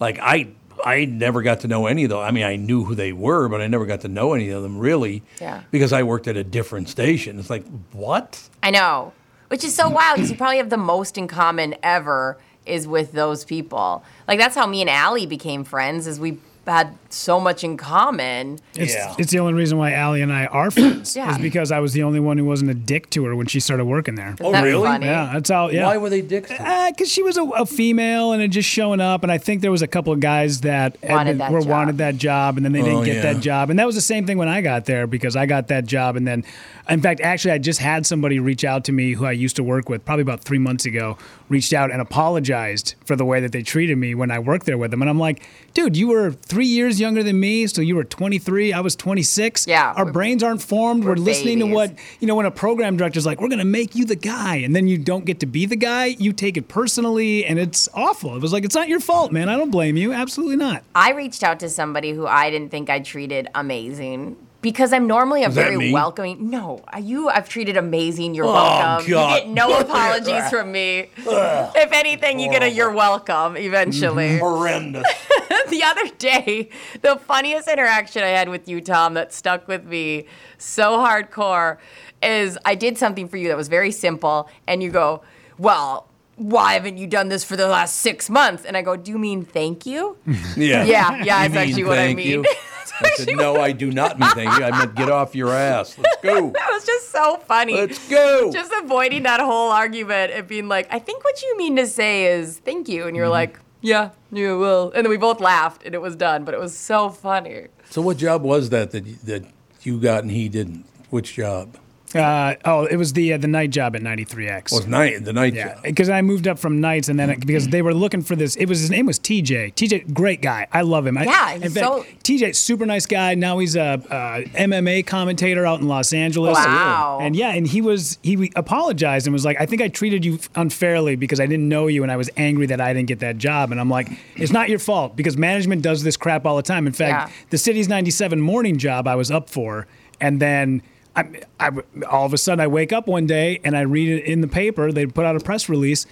Like 0.02 0.20
I, 0.20 0.50
I 0.84 1.06
never 1.06 1.42
got 1.42 1.62
to 1.62 1.68
know 1.68 1.86
any 1.88 2.04
of 2.04 2.10
them. 2.10 2.20
I 2.20 2.32
mean, 2.32 2.44
I 2.44 2.56
knew 2.56 2.84
who 2.84 2.96
they 2.96 3.14
were, 3.14 3.48
but 3.48 3.62
I 3.62 3.68
never 3.68 3.86
got 3.86 4.02
to 4.02 4.08
know 4.08 4.34
any 4.34 4.50
of 4.50 4.64
them 4.64 4.78
really. 4.78 5.24
Yeah. 5.40 5.64
Because 5.72 5.94
I 5.94 6.04
worked 6.04 6.28
at 6.28 6.38
a 6.38 6.44
different 6.44 6.90
station. 6.90 7.40
It's 7.40 7.50
like 7.50 7.66
what? 7.92 8.50
I 8.62 8.72
know, 8.72 9.14
which 9.48 9.64
is 9.64 9.76
so 9.76 9.90
wild 9.90 10.18
because 10.18 10.30
you 10.30 10.38
probably 10.38 10.58
have 10.58 10.70
the 10.70 10.78
most 10.78 11.18
in 11.18 11.28
common 11.28 11.76
ever 11.82 12.38
is 12.66 12.88
with 12.88 13.12
those 13.14 13.46
people. 13.46 14.04
Like 14.28 14.40
that's 14.40 14.56
how 14.56 14.68
me 14.68 14.82
and 14.82 14.90
Allie 14.90 15.26
became 15.26 15.64
friends. 15.64 16.08
Is 16.08 16.20
we 16.20 16.38
had 16.66 16.98
so 17.10 17.40
much 17.40 17.64
in 17.64 17.78
common. 17.78 18.60
It's, 18.76 18.94
Yeah. 18.94 19.14
it's 19.20 19.32
the 19.32 19.40
only 19.40 19.54
reason 19.54 19.78
why 19.78 19.92
Allie 19.94 20.22
and 20.22 20.32
I 20.34 20.46
are 20.48 20.72
friends. 20.72 21.16
Yeah. 21.16 21.32
Is 21.32 21.38
because 21.38 21.72
I 21.72 21.80
was 21.80 21.94
the 21.94 22.04
only 22.04 22.20
one 22.20 22.38
who 22.38 22.46
wasn't 22.46 22.72
a 22.72 22.74
dick 22.74 23.10
to 23.12 23.26
her 23.26 23.36
when 23.36 23.46
she 23.48 23.60
started 23.60 23.86
working 23.86 24.16
there. 24.16 24.34
Isn't 24.40 24.52
that 24.52 24.64
oh, 24.64 24.66
really? 24.66 24.88
Funny? 24.88 25.06
Yeah, 25.06 25.30
that's 25.34 25.50
how. 25.50 25.70
Yeah. 25.70 25.86
Why 25.88 25.98
were 25.98 26.10
they 26.10 26.22
dicks? 26.22 26.50
to 26.50 26.56
you? 26.56 26.60
Uh, 26.60 26.90
because 26.92 27.12
she 27.12 27.22
was 27.22 27.38
a, 27.38 27.44
a 27.44 27.66
female 27.66 28.32
and 28.32 28.42
had 28.42 28.52
just 28.52 28.70
showing 28.70 29.02
up, 29.02 29.24
and 29.24 29.32
I 29.32 29.38
think 29.38 29.62
there 29.62 29.72
was 29.72 29.82
a 29.82 29.88
couple 29.88 30.14
of 30.14 30.20
guys 30.20 30.62
that 30.62 30.98
Wanted 31.04 31.32
been- 31.32 31.38
that 31.40 31.52
were 31.52 31.62
job. 31.62 31.70
wanted 31.70 31.98
that 32.00 32.18
job, 32.18 32.58
and 32.58 32.66
then 32.66 32.72
they 32.72 32.82
oh, 32.82 32.86
didn't 32.86 33.00
Oh, 33.02 33.06
get 33.06 33.16
yeah. 33.18 33.34
that 33.34 33.42
job, 33.42 33.70
and 33.70 33.78
that 33.80 33.86
was 33.86 33.96
the 33.96 34.02
same 34.02 34.26
thing 34.26 34.38
when 34.38 34.48
I 34.48 34.62
got 34.62 34.86
there 34.86 35.06
because 35.06 35.36
I 35.36 35.46
got 35.46 35.68
that 35.68 35.86
job, 35.86 36.16
and 36.16 36.26
then, 36.28 36.44
in 36.90 37.02
fact, 37.02 37.20
actually, 37.22 37.52
I 37.52 37.58
just 37.58 37.80
had 37.80 38.06
somebody 38.06 38.40
reach 38.40 38.64
out 38.64 38.84
to 38.86 38.92
me 38.92 39.14
who 39.14 39.26
I 39.26 39.32
used 39.34 39.56
to 39.58 39.64
work 39.64 39.90
with 39.90 40.04
probably 40.06 40.22
about 40.24 40.42
three 40.42 40.60
months 40.60 40.86
ago, 40.86 41.18
reached 41.50 41.74
out 41.74 41.92
and 41.92 42.02
apologized 42.02 42.96
for 43.06 43.16
the 43.16 43.26
way 43.26 43.40
that 43.42 43.52
they 43.52 43.62
treated 43.64 43.98
me 43.98 44.16
when 44.16 44.32
I 44.32 44.40
worked 44.40 44.66
there 44.66 44.78
with 44.78 44.92
them, 44.92 45.02
and 45.02 45.10
I'm 45.10 45.20
like, 45.20 45.44
dude, 45.74 45.96
you 45.98 46.08
were 46.08 46.32
three 46.54 46.68
years 46.68 47.00
younger 47.00 47.24
than 47.24 47.40
me, 47.40 47.66
so 47.66 47.82
you 47.82 47.96
were 47.96 48.04
23, 48.04 48.74
I 48.74 48.80
was 48.80 48.96
26. 48.96 49.66
Yeah, 49.66 49.92
our 49.98 50.06
brains 50.06 50.44
aren't 50.44 50.62
formed. 50.62 51.04
We're, 51.04 51.12
we're 51.12 51.16
listening 51.16 51.60
to 51.60 51.66
what 51.66 51.94
you 52.20 52.28
know 52.28 52.36
when 52.36 52.46
a 52.46 52.52
program 52.52 52.96
director's 52.96 53.26
like, 53.26 53.42
"We're 53.42 53.48
going 53.48 53.58
to 53.58 53.66
make 53.66 53.96
you 53.96 54.06
the 54.06 54.16
guy," 54.16 54.58
and 54.58 54.76
then 54.76 54.88
you 54.88 55.00
don't 55.00 55.26
get 55.26 55.40
to 55.40 55.48
be 55.48 55.66
the 55.66 55.76
guy, 55.76 56.06
you 56.06 56.32
take 56.32 56.56
it 56.56 56.68
personally, 56.68 57.44
and 57.44 57.58
it's 57.58 57.90
awful. 57.96 58.36
It 58.36 58.42
was 58.42 58.54
like, 58.54 58.64
"It's 58.64 58.76
not 58.76 58.88
your 58.88 59.00
fault, 59.00 59.32
man. 59.32 59.50
I 59.50 59.58
don't 59.58 59.72
blame 59.72 59.98
you. 59.98 60.14
Absolutely 60.14 60.58
not." 60.58 60.84
I 60.94 61.12
reached 61.14 61.44
out 61.44 61.60
to 61.62 61.70
somebody 61.70 62.12
who 62.12 62.28
I 62.28 62.52
didn't 62.52 62.70
think 62.70 62.90
I 62.90 63.00
treated 63.00 63.48
amazing 63.56 64.38
because 64.64 64.92
I'm 64.94 65.06
normally 65.06 65.44
a 65.44 65.50
very 65.50 65.92
welcoming. 65.92 66.50
No, 66.50 66.84
you 67.00 67.30
I've 67.30 67.48
treated 67.48 67.78
amazing. 67.78 68.34
You're 68.34 68.46
Oh, 68.46 68.54
welcome. 68.54 69.12
God. 69.12 69.34
You 69.36 69.40
get 69.42 69.48
no 69.50 69.78
apologies 69.80 70.50
from 70.50 70.72
me. 70.72 71.10
if 71.18 71.92
anything, 71.92 72.40
you 72.40 72.50
get 72.50 72.64
a 72.64 72.70
you're 72.70 72.92
welcome 72.92 73.56
eventually. 73.58 74.40
Horrendous. 74.40 75.04
the 75.70 75.84
other 75.84 76.08
day, 76.18 76.70
the 77.02 77.18
funniest 77.18 77.68
interaction 77.68 78.24
I 78.24 78.28
had 78.30 78.50
with 78.50 78.68
you, 78.68 78.82
Tom, 78.82 79.14
that 79.14 79.32
stuck 79.34 79.68
with 79.68 79.86
me 79.86 80.26
so 80.58 80.98
hardcore 80.98 81.78
is 82.24 82.58
I 82.66 82.74
did 82.76 82.98
something 82.98 83.28
for 83.28 83.38
you 83.38 83.50
that 83.50 83.58
was 83.58 83.68
very 83.68 83.92
simple, 83.92 84.50
and 84.66 84.82
you 84.82 84.90
go, 84.90 85.22
Well, 85.58 86.08
why 86.36 86.74
haven't 86.74 86.98
you 86.98 87.08
done 87.08 87.30
this 87.30 87.44
for 87.44 87.56
the 87.56 87.68
last 87.68 87.96
six 87.98 88.30
months? 88.30 88.66
And 88.66 88.76
I 88.76 88.82
go, 88.82 88.96
do 88.96 89.12
you 89.12 89.18
mean 89.20 89.44
thank 89.46 89.86
you? 89.86 90.18
Yeah. 90.26 90.84
Yeah, 90.84 91.24
yeah, 91.24 91.48
that's 91.48 91.56
actually 91.56 91.74
mean 91.84 91.88
what 91.88 92.00
I 92.00 92.14
mean. 92.14 92.28
you? 92.28 92.46
I 93.02 93.10
said, 93.16 93.36
no, 93.36 93.56
I 93.60 93.72
do 93.72 93.92
not 93.92 94.20
mean 94.20 94.30
thank 94.32 94.56
you. 94.58 94.64
I 94.64 94.70
meant 94.78 94.94
get 94.96 95.10
off 95.10 95.36
your 95.36 95.50
ass. 95.50 95.98
Let's 95.98 96.22
go. 96.22 96.50
That 96.54 96.70
was 96.72 96.86
just 96.86 97.10
so 97.12 97.38
funny. 97.38 97.74
Let's 97.74 98.08
go. 98.08 98.52
Just 98.52 98.72
avoiding 98.84 99.24
that 99.24 99.40
whole 99.40 99.72
argument 99.72 100.32
and 100.32 100.48
being 100.48 100.68
like, 100.68 100.88
I 100.92 101.00
think 101.00 101.24
what 101.24 101.42
you 101.42 101.58
mean 101.58 101.76
to 101.78 101.88
say 101.88 102.26
is 102.28 102.60
thank 102.60 102.88
you. 102.88 103.08
And 103.08 103.16
you're 103.16 103.26
Mm-hmm. 103.26 103.32
like, 103.32 103.60
yeah, 103.82 104.12
you 104.32 104.58
will. 104.60 104.92
And 104.96 105.06
then 105.06 105.10
we 105.10 105.18
both 105.18 105.42
laughed 105.42 105.84
and 105.86 105.94
it 105.96 106.02
was 106.02 106.16
done, 106.16 106.46
but 106.46 106.54
it 106.54 106.60
was 106.60 106.78
so 106.78 107.10
funny. 107.10 107.68
So 107.90 108.02
what 108.02 108.18
job 108.18 108.44
was 108.44 108.70
that 108.70 108.92
that 108.92 109.26
that 109.26 109.44
you 109.82 110.00
got 110.00 110.22
and 110.24 110.32
he 110.32 110.48
didn't? 110.48 110.86
Which 111.10 111.34
job? 111.34 111.78
Uh, 112.16 112.56
oh, 112.66 112.86
it 112.86 112.96
was 112.98 113.14
the 113.14 113.34
uh, 113.34 113.38
the 113.38 113.48
night 113.48 113.70
job 113.72 113.96
at 113.96 114.02
93X. 114.02 114.72
It 114.72 114.76
Was 114.76 114.88
night 114.88 115.26
the 115.26 115.34
night 115.34 115.54
Yeah, 115.54 115.74
job? 115.76 115.84
because 115.84 116.10
I 116.10 116.22
moved 116.22 116.48
up 116.48 116.60
from 116.60 116.80
nights, 116.80 117.10
and 117.10 117.20
then 117.20 117.30
it, 117.30 117.46
because 117.46 117.70
they 117.70 117.82
were 117.82 117.94
looking 117.94 118.22
for 118.22 118.36
this, 118.36 118.56
it 118.56 118.66
was 118.68 118.80
his 118.82 118.90
name 118.90 119.06
was 119.06 119.18
TJ. 119.20 119.74
TJ, 119.74 120.14
great 120.14 120.42
guy. 120.42 120.68
I 120.72 120.82
love 120.82 121.08
him. 121.08 121.18
I- 121.18 121.24
Yeah, 121.24 121.54
in 121.54 121.62
he's 121.64 121.74
fact, 121.74 121.86
so- 121.86 122.06
TJ, 122.24 122.56
super 122.56 122.86
nice 122.86 123.06
guy. 123.06 123.36
Now 123.36 123.58
he's 123.60 123.76
a, 123.76 123.82
uh 124.10 124.42
MMA 124.58 125.06
commentator 125.08 125.66
out 125.66 125.80
in 125.82 125.88
Los 125.88 126.14
Angeles. 126.14 126.56
Wow. 126.58 127.20
And 127.22 127.36
yeah, 127.36 127.50
and 127.54 127.66
he 127.68 127.82
was 127.82 128.20
he 128.22 128.52
apologized 128.56 129.26
and 129.28 129.34
was 129.34 129.46
like, 129.46 129.60
I 129.60 129.66
think 129.66 129.82
I 129.82 129.88
treated 129.88 130.24
you 130.24 130.40
unfairly 130.56 131.16
because 131.16 131.40
I 131.40 131.46
didn't 131.48 131.68
know 131.68 131.88
you, 131.88 132.04
and 132.04 132.12
I 132.12 132.18
was 132.18 132.30
angry 132.38 132.66
that 132.68 132.80
I 132.82 132.94
didn't 132.94 133.08
get 133.08 133.20
that 133.20 133.38
job. 133.38 133.72
And 133.72 133.80
I'm 133.80 133.90
like, 133.90 134.10
it's 134.36 134.52
not 134.52 134.70
your 134.70 134.80
fault 134.80 135.16
because 135.16 135.38
management 135.38 135.82
does 135.82 136.04
this 136.04 136.18
crap 136.18 136.46
all 136.46 136.56
the 136.58 136.62
time. 136.64 136.86
In 136.88 136.94
fact, 136.94 137.30
Yeah. 137.32 137.36
the 137.50 137.58
Cities 137.58 137.88
97 137.88 138.40
morning 138.40 138.78
job 138.78 139.08
I 139.08 139.16
was 139.16 139.32
up 139.32 139.50
for, 139.50 139.88
and 140.22 140.40
then. 140.40 140.82
I, 141.16 141.42
I, 141.60 141.70
all 142.10 142.26
of 142.26 142.34
a 142.34 142.38
sudden, 142.38 142.60
I 142.60 142.68
wake 142.68 142.92
up 142.92 143.08
one 143.08 143.28
day 143.28 143.60
and 143.64 143.78
I 143.78 143.82
read 143.82 144.10
it 144.10 144.26
in 144.26 144.42
the 144.42 144.48
paper. 144.48 144.92
They 144.92 145.06
put 145.06 145.26
out 145.26 145.36
a 145.36 145.40
press 145.40 145.70
release 145.70 146.08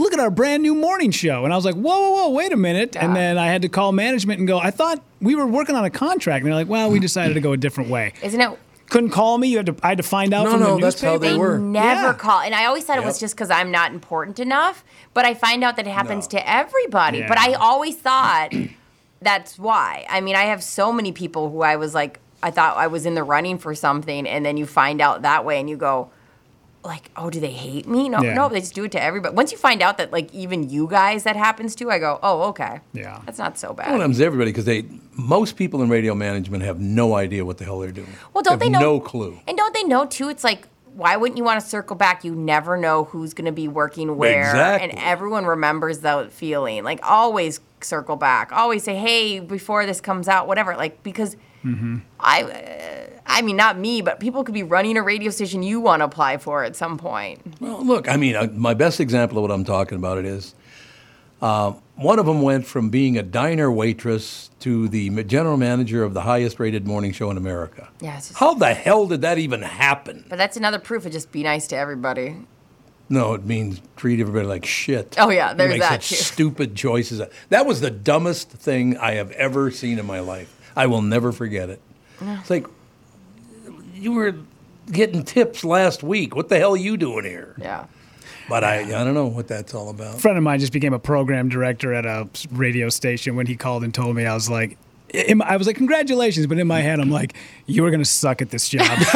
look 0.00 0.12
at 0.12 0.18
our 0.20 0.30
brand 0.30 0.62
new 0.62 0.74
morning 0.74 1.10
show. 1.10 1.44
And 1.44 1.52
I 1.52 1.56
was 1.56 1.64
like, 1.64 1.74
whoa, 1.74 2.00
whoa, 2.00 2.10
whoa, 2.10 2.30
wait 2.30 2.52
a 2.52 2.56
minute. 2.56 2.96
And 2.96 3.12
ah. 3.12 3.14
then 3.14 3.38
I 3.38 3.46
had 3.46 3.62
to 3.62 3.68
call 3.68 3.92
management 3.92 4.38
and 4.38 4.48
go, 4.48 4.58
I 4.58 4.70
thought 4.70 5.02
we 5.20 5.34
were 5.34 5.46
working 5.46 5.76
on 5.76 5.84
a 5.84 5.90
contract. 5.90 6.42
And 6.42 6.50
they're 6.50 6.58
like, 6.58 6.68
well, 6.68 6.90
we 6.90 6.98
decided 6.98 7.34
to 7.34 7.40
go 7.40 7.52
a 7.52 7.56
different 7.56 7.90
way. 7.90 8.14
Isn't 8.22 8.40
it? 8.40 8.58
Couldn't 8.88 9.10
call 9.10 9.38
me. 9.38 9.48
You 9.48 9.58
had 9.58 9.66
to, 9.66 9.76
I 9.84 9.90
had 9.90 9.98
to 9.98 10.02
find 10.02 10.34
out 10.34 10.44
No, 10.44 10.50
from 10.52 10.60
no, 10.60 10.74
the 10.76 10.82
that's 10.82 11.00
how 11.00 11.12
newspaper. 11.12 11.32
they 11.32 11.38
were. 11.38 11.58
Never 11.58 12.08
Yeah. 12.08 12.12
call. 12.14 12.40
And 12.40 12.54
I 12.54 12.64
always 12.64 12.84
thought 12.84 12.98
it 12.98 13.04
was 13.04 13.20
just 13.20 13.36
because 13.36 13.50
I'm 13.50 13.70
not 13.70 13.92
important 13.92 14.40
enough. 14.40 14.82
But 15.14 15.26
I 15.26 15.34
find 15.34 15.62
out 15.62 15.76
that 15.76 15.86
it 15.86 15.92
happens 15.92 16.24
No. 16.32 16.38
to 16.38 16.50
everybody. 16.50 17.18
Yeah. 17.18 17.28
But 17.28 17.38
I 17.38 17.52
always 17.52 17.96
thought 17.96 18.52
that's 19.22 19.58
why. 19.58 20.06
I 20.08 20.20
mean, 20.20 20.34
I 20.34 20.44
have 20.44 20.62
so 20.62 20.92
many 20.92 21.12
people 21.12 21.50
who 21.50 21.60
I 21.60 21.76
was 21.76 21.94
like, 21.94 22.18
I 22.42 22.50
thought 22.50 22.76
I 22.76 22.86
was 22.86 23.06
in 23.06 23.14
the 23.14 23.22
running 23.22 23.58
for 23.58 23.74
something. 23.74 24.26
And 24.28 24.44
then 24.44 24.56
you 24.56 24.66
find 24.66 25.00
out 25.00 25.22
that 25.22 25.44
way 25.44 25.60
and 25.60 25.68
you 25.68 25.76
go, 25.76 26.10
like, 26.82 27.10
oh, 27.14 27.28
do 27.28 27.40
they 27.40 27.50
hate 27.50 27.86
me? 27.86 28.08
No, 28.08 28.22
Yeah. 28.22 28.32
no, 28.32 28.48
they 28.48 28.60
just 28.60 28.74
do 28.74 28.84
it 28.84 28.92
to 28.92 29.02
everybody. 29.02 29.34
Once 29.34 29.52
you 29.52 29.58
find 29.58 29.82
out 29.82 29.98
that, 29.98 30.10
like, 30.12 30.32
even 30.34 30.70
you 30.70 30.86
guys 30.86 31.24
that 31.24 31.36
happens 31.36 31.74
to, 31.74 31.90
I 31.90 31.98
go, 31.98 32.18
oh, 32.22 32.44
okay. 32.48 32.80
Yeah. 32.94 33.20
That's 33.26 33.38
not 33.38 33.58
so 33.58 33.74
bad. 33.74 33.88
Well, 33.88 33.96
it 33.96 34.00
happens 34.00 34.16
to 34.18 34.24
everybody 34.24 34.50
because 34.50 34.64
they 34.64 34.86
most 35.14 35.56
people 35.56 35.82
in 35.82 35.90
radio 35.90 36.14
management 36.14 36.62
have 36.64 36.80
no 36.80 37.14
idea 37.14 37.44
what 37.44 37.58
the 37.58 37.64
hell 37.66 37.80
they're 37.80 37.92
doing. 37.92 38.08
Well, 38.32 38.42
don't 38.42 38.52
have 38.52 38.60
they 38.60 38.70
know? 38.70 38.80
No 38.80 39.00
clue. 39.00 39.38
And 39.46 39.58
don't 39.58 39.74
they 39.74 39.82
know 39.84 40.06
too? 40.06 40.30
It's 40.30 40.42
like, 40.44 40.66
why 40.94 41.16
wouldn't 41.18 41.36
you 41.36 41.44
want 41.44 41.60
to 41.60 41.66
circle 41.66 41.94
back? 41.96 42.24
You 42.24 42.34
never 42.34 42.78
know 42.78 43.04
who's 43.04 43.34
going 43.34 43.44
to 43.44 43.52
be 43.52 43.68
working 43.68 44.16
where, 44.16 44.40
Exactly. 44.48 44.88
and 44.90 44.98
everyone 44.98 45.44
remembers 45.44 45.98
that 46.00 46.32
feeling. 46.32 46.82
Like, 46.82 47.00
always 47.02 47.60
circle 47.82 48.16
back. 48.16 48.52
Always 48.52 48.82
say, 48.84 48.96
"Hey, 48.96 49.38
before 49.38 49.84
this 49.86 50.00
comes 50.00 50.26
out, 50.28 50.48
whatever." 50.48 50.74
Like, 50.76 51.02
because 51.02 51.36
I, 51.64 52.42
uh, 52.42 53.06
I 53.26 53.42
mean, 53.42 53.56
not 53.56 53.78
me, 53.78 54.00
but 54.02 54.18
people 54.20 54.44
could 54.44 54.54
be 54.54 54.62
running 54.62 54.96
a 54.96 55.02
radio 55.02 55.30
station 55.30 55.62
you 55.62 55.80
want 55.80 56.00
to 56.00 56.04
apply 56.06 56.38
for 56.38 56.64
at 56.64 56.74
some 56.76 56.98
point. 56.98 57.40
Well, 57.60 57.84
look, 57.84 58.08
I 58.08 58.16
mean, 58.16 58.34
uh, 58.36 58.48
my 58.54 58.74
best 58.74 59.00
example 59.00 59.38
of 59.38 59.42
what 59.42 59.50
I'm 59.50 59.64
talking 59.64 59.96
about 59.96 60.18
it 60.18 60.24
is 60.24 60.54
uh, 61.42 61.72
one 61.96 62.18
of 62.18 62.26
them 62.26 62.42
went 62.42 62.66
from 62.66 62.90
being 62.90 63.16
a 63.18 63.22
diner 63.22 63.70
waitress 63.70 64.50
to 64.60 64.88
the 64.88 65.22
general 65.24 65.56
manager 65.56 66.02
of 66.02 66.12
the 66.14 66.22
highest 66.22 66.58
rated 66.60 66.86
morning 66.86 67.12
show 67.12 67.30
in 67.30 67.36
America. 67.36 67.88
Yeah, 68.00 68.16
just- 68.16 68.34
How 68.34 68.54
the 68.54 68.74
hell 68.74 69.06
did 69.06 69.22
that 69.22 69.38
even 69.38 69.62
happen? 69.62 70.24
But 70.28 70.36
that's 70.38 70.56
another 70.56 70.78
proof 70.78 71.06
of 71.06 71.12
just 71.12 71.30
be 71.32 71.42
nice 71.42 71.66
to 71.68 71.76
everybody. 71.76 72.36
No, 73.12 73.34
it 73.34 73.44
means 73.44 73.80
treat 73.96 74.20
everybody 74.20 74.46
like 74.46 74.64
shit. 74.64 75.16
Oh, 75.18 75.30
yeah, 75.30 75.50
You 75.50 75.56
there's 75.56 75.70
make 75.72 75.80
that, 75.80 76.02
such 76.02 76.08
too. 76.10 76.14
stupid 76.24 76.76
choices. 76.76 77.20
That 77.48 77.66
was 77.66 77.80
the 77.80 77.90
dumbest 77.90 78.50
thing 78.50 78.96
I 78.98 79.12
have 79.14 79.32
ever 79.32 79.70
seen 79.72 79.98
in 79.98 80.06
my 80.06 80.20
life. 80.20 80.56
I 80.76 80.86
will 80.86 81.02
never 81.02 81.32
forget 81.32 81.70
it. 81.70 81.80
It's 82.20 82.50
like 82.50 82.66
you 83.94 84.12
were 84.12 84.34
getting 84.90 85.24
tips 85.24 85.64
last 85.64 86.02
week. 86.02 86.34
What 86.36 86.48
the 86.48 86.58
hell 86.58 86.72
are 86.72 86.76
you 86.76 86.96
doing 86.96 87.24
here? 87.24 87.54
Yeah. 87.58 87.86
But 88.48 88.64
I, 88.64 88.80
I 88.80 89.04
don't 89.04 89.14
know 89.14 89.26
what 89.26 89.46
that's 89.46 89.74
all 89.74 89.90
about. 89.90 90.16
A 90.16 90.18
friend 90.18 90.36
of 90.36 90.42
mine 90.42 90.58
just 90.58 90.72
became 90.72 90.92
a 90.92 90.98
program 90.98 91.48
director 91.48 91.94
at 91.94 92.04
a 92.04 92.28
radio 92.50 92.88
station. 92.88 93.36
When 93.36 93.46
he 93.46 93.56
called 93.56 93.84
and 93.84 93.94
told 93.94 94.16
me, 94.16 94.26
I 94.26 94.34
was 94.34 94.50
like, 94.50 94.72
in 94.72 94.76
my- 95.34 95.46
I 95.46 95.56
was 95.56 95.66
like, 95.66 95.76
congratulations. 95.76 96.46
But 96.46 96.58
in 96.58 96.66
my 96.66 96.80
head, 96.80 97.00
I'm 97.00 97.10
like, 97.10 97.34
you 97.66 97.84
are 97.84 97.90
going 97.90 98.00
to 98.02 98.08
suck 98.08 98.40
at 98.42 98.50
this 98.50 98.68
job. 98.68 98.86
you 98.86 99.06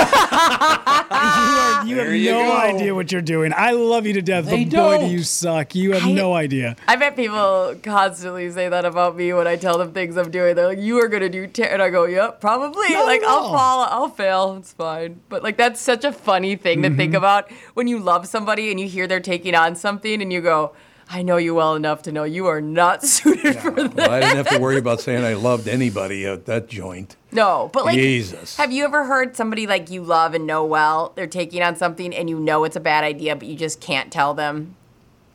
are, 1.11 1.85
you 1.85 1.97
have 1.99 2.15
you 2.15 2.31
no 2.33 2.43
go. 2.45 2.57
idea 2.57 2.95
what 2.95 3.13
you're 3.13 3.23
doing. 3.23 3.53
I 3.57 3.73
love 3.73 4.07
you 4.07 4.13
to 4.15 4.23
death, 4.23 4.47
They 4.47 4.65
but 4.65 4.77
boy, 4.77 4.99
do 4.99 5.07
you 5.13 5.23
suck. 5.23 5.75
You 5.75 5.93
have 5.93 6.09
no 6.11 6.35
idea. 6.35 6.77
I 6.89 6.97
bet 6.97 7.17
people 7.17 7.75
constantly 7.83 8.51
say 8.51 8.69
that 8.69 8.85
about 8.85 9.17
me 9.17 9.33
when 9.33 9.47
I 9.47 9.57
tell 9.57 9.79
them 9.79 9.93
things 9.93 10.17
I'm 10.17 10.31
doing. 10.31 10.55
They're 10.55 10.67
like, 10.69 10.79
"You 10.81 10.99
are 11.01 11.09
gonna 11.09 11.29
do," 11.29 11.47
ter-. 11.47 11.65
and 11.65 11.83
I 11.83 11.91
go, 11.91 12.05
"Yep, 12.05 12.41
probably." 12.41 12.89
Not 12.91 13.07
like 13.07 13.23
I'll 13.23 13.39
all. 13.39 13.53
fall, 13.53 13.81
I'll 13.91 14.09
fail. 14.09 14.57
It's 14.59 14.73
fine. 14.73 15.21
But 15.29 15.43
like 15.43 15.57
that's 15.57 15.81
such 15.81 16.05
a 16.05 16.13
funny 16.13 16.57
thing 16.57 16.83
to 16.83 16.89
Mm-hmm. 16.89 16.97
think 16.99 17.15
about 17.15 17.51
when 17.75 17.89
you 17.89 17.99
love 17.99 18.27
somebody 18.29 18.71
and 18.71 18.79
you 18.79 18.89
hear 18.89 19.07
they're 19.07 19.21
taking 19.21 19.55
on 19.55 19.75
something, 19.77 20.21
and 20.23 20.33
you 20.33 20.41
go, 20.41 20.73
"I 21.09 21.23
know 21.23 21.37
you 21.37 21.55
well 21.55 21.75
enough 21.75 22.03
to 22.03 22.13
know 22.13 22.25
you 22.25 22.47
are 22.47 22.61
not 22.61 23.03
suited 23.07 23.57
for 23.57 23.71
that." 23.71 23.95
Well, 23.95 24.11
I 24.11 24.21
didn't 24.21 24.37
have 24.37 24.49
to 24.51 24.59
worry 24.59 24.79
about 24.79 25.01
saying 25.01 25.25
I 25.25 25.35
loved 25.35 25.69
anybody 25.69 26.27
at 26.27 26.47
that 26.47 26.69
joint. 26.69 27.17
No, 27.33 27.71
but 27.73 27.85
like, 27.85 27.97
Jesus. 27.97 28.57
have 28.57 28.73
you 28.73 28.85
ever 28.85 29.05
heard 29.05 29.37
somebody 29.37 29.67
like 29.67 29.91
you 29.91 30.03
love 30.03 30.35
and 30.35 30.47
know 30.47 30.65
well 30.65 31.13
they're 31.17 31.27
taking 31.27 31.63
on 31.63 31.77
something 31.77 32.15
and 32.15 32.31
you 32.31 32.39
know 32.39 32.65
it's 32.65 32.77
a 32.77 32.81
bad 32.81 33.05
idea, 33.05 33.35
but 33.37 33.49
you 33.49 33.57
just 33.57 33.81
can't 33.81 34.13
tell 34.13 34.35
them? 34.35 34.77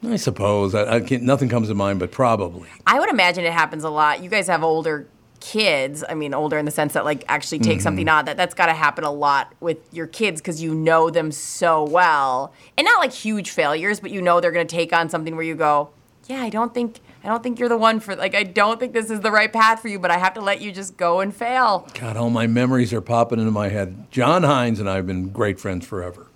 I 0.04 0.16
suppose 0.16 0.74
I, 0.76 0.96
I 0.96 1.00
can't, 1.02 1.24
nothing 1.24 1.50
comes 1.50 1.68
to 1.68 1.76
mind, 1.76 2.00
but 2.00 2.12
probably. 2.12 2.70
I 2.88 3.00
would 3.00 3.10
imagine 3.10 3.44
it 3.44 3.52
happens 3.52 3.84
a 3.84 3.90
lot. 3.90 4.24
You 4.24 4.30
guys 4.30 4.48
have 4.48 4.64
older 4.64 5.08
kids. 5.40 6.04
I 6.08 6.14
mean, 6.14 6.34
older 6.34 6.58
in 6.58 6.66
the 6.66 6.72
sense 6.72 6.94
that 6.94 7.06
like 7.06 7.24
actually 7.28 7.60
take 7.60 7.82
something 7.82 8.06
Mm-hmm. 8.06 8.18
on. 8.20 8.26
That 8.26 8.38
that's 8.38 8.54
got 8.54 8.68
to 8.68 8.74
happen 8.74 9.04
a 9.04 9.12
lot 9.12 9.54
with 9.60 9.78
your 9.94 10.08
kids 10.08 10.42
because 10.42 10.62
you 10.62 10.74
know 10.74 11.10
them 11.10 11.32
so 11.32 11.84
well, 11.84 12.54
and 12.78 12.86
not 12.86 13.00
like 13.00 13.12
huge 13.14 13.52
failures, 13.52 14.00
but 14.00 14.12
you 14.12 14.22
know 14.22 14.40
they're 14.40 14.52
going 14.52 14.68
to 14.68 14.76
take 14.76 14.94
on 14.94 15.10
something 15.10 15.36
where 15.36 15.46
you 15.46 15.56
go, 15.56 15.90
yeah, 16.28 16.42
I 16.42 16.50
don't 16.50 16.74
think 16.74 17.00
I 17.24 17.28
don't 17.28 17.44
think 17.44 17.60
you're 17.60 17.70
the 17.70 17.78
one 17.78 18.00
for 18.00 18.16
like 18.16 18.36
I 18.36 18.44
don't 18.44 18.80
think 18.80 18.94
this 18.94 19.10
is 19.10 19.20
the 19.22 19.32
right 19.32 19.52
path 19.52 19.82
for 19.82 19.88
you, 19.90 20.00
but 20.00 20.12
I 20.12 20.18
have 20.18 20.34
to 20.36 20.42
let 20.42 20.62
you 20.62 20.72
just 20.72 20.96
go 20.98 21.20
and 21.20 21.36
fail. 21.36 21.88
God, 22.00 22.16
all 22.18 22.30
my 22.30 22.48
memories 22.48 22.94
are 22.94 23.02
popping 23.02 23.40
into 23.40 23.52
my 23.52 23.70
head. 23.70 24.06
John 24.12 24.44
Hines 24.44 24.80
and 24.80 24.90
I 24.90 24.96
have 24.96 25.08
been 25.08 25.30
great 25.30 25.60
friends 25.60 25.86
forever. 25.86 26.28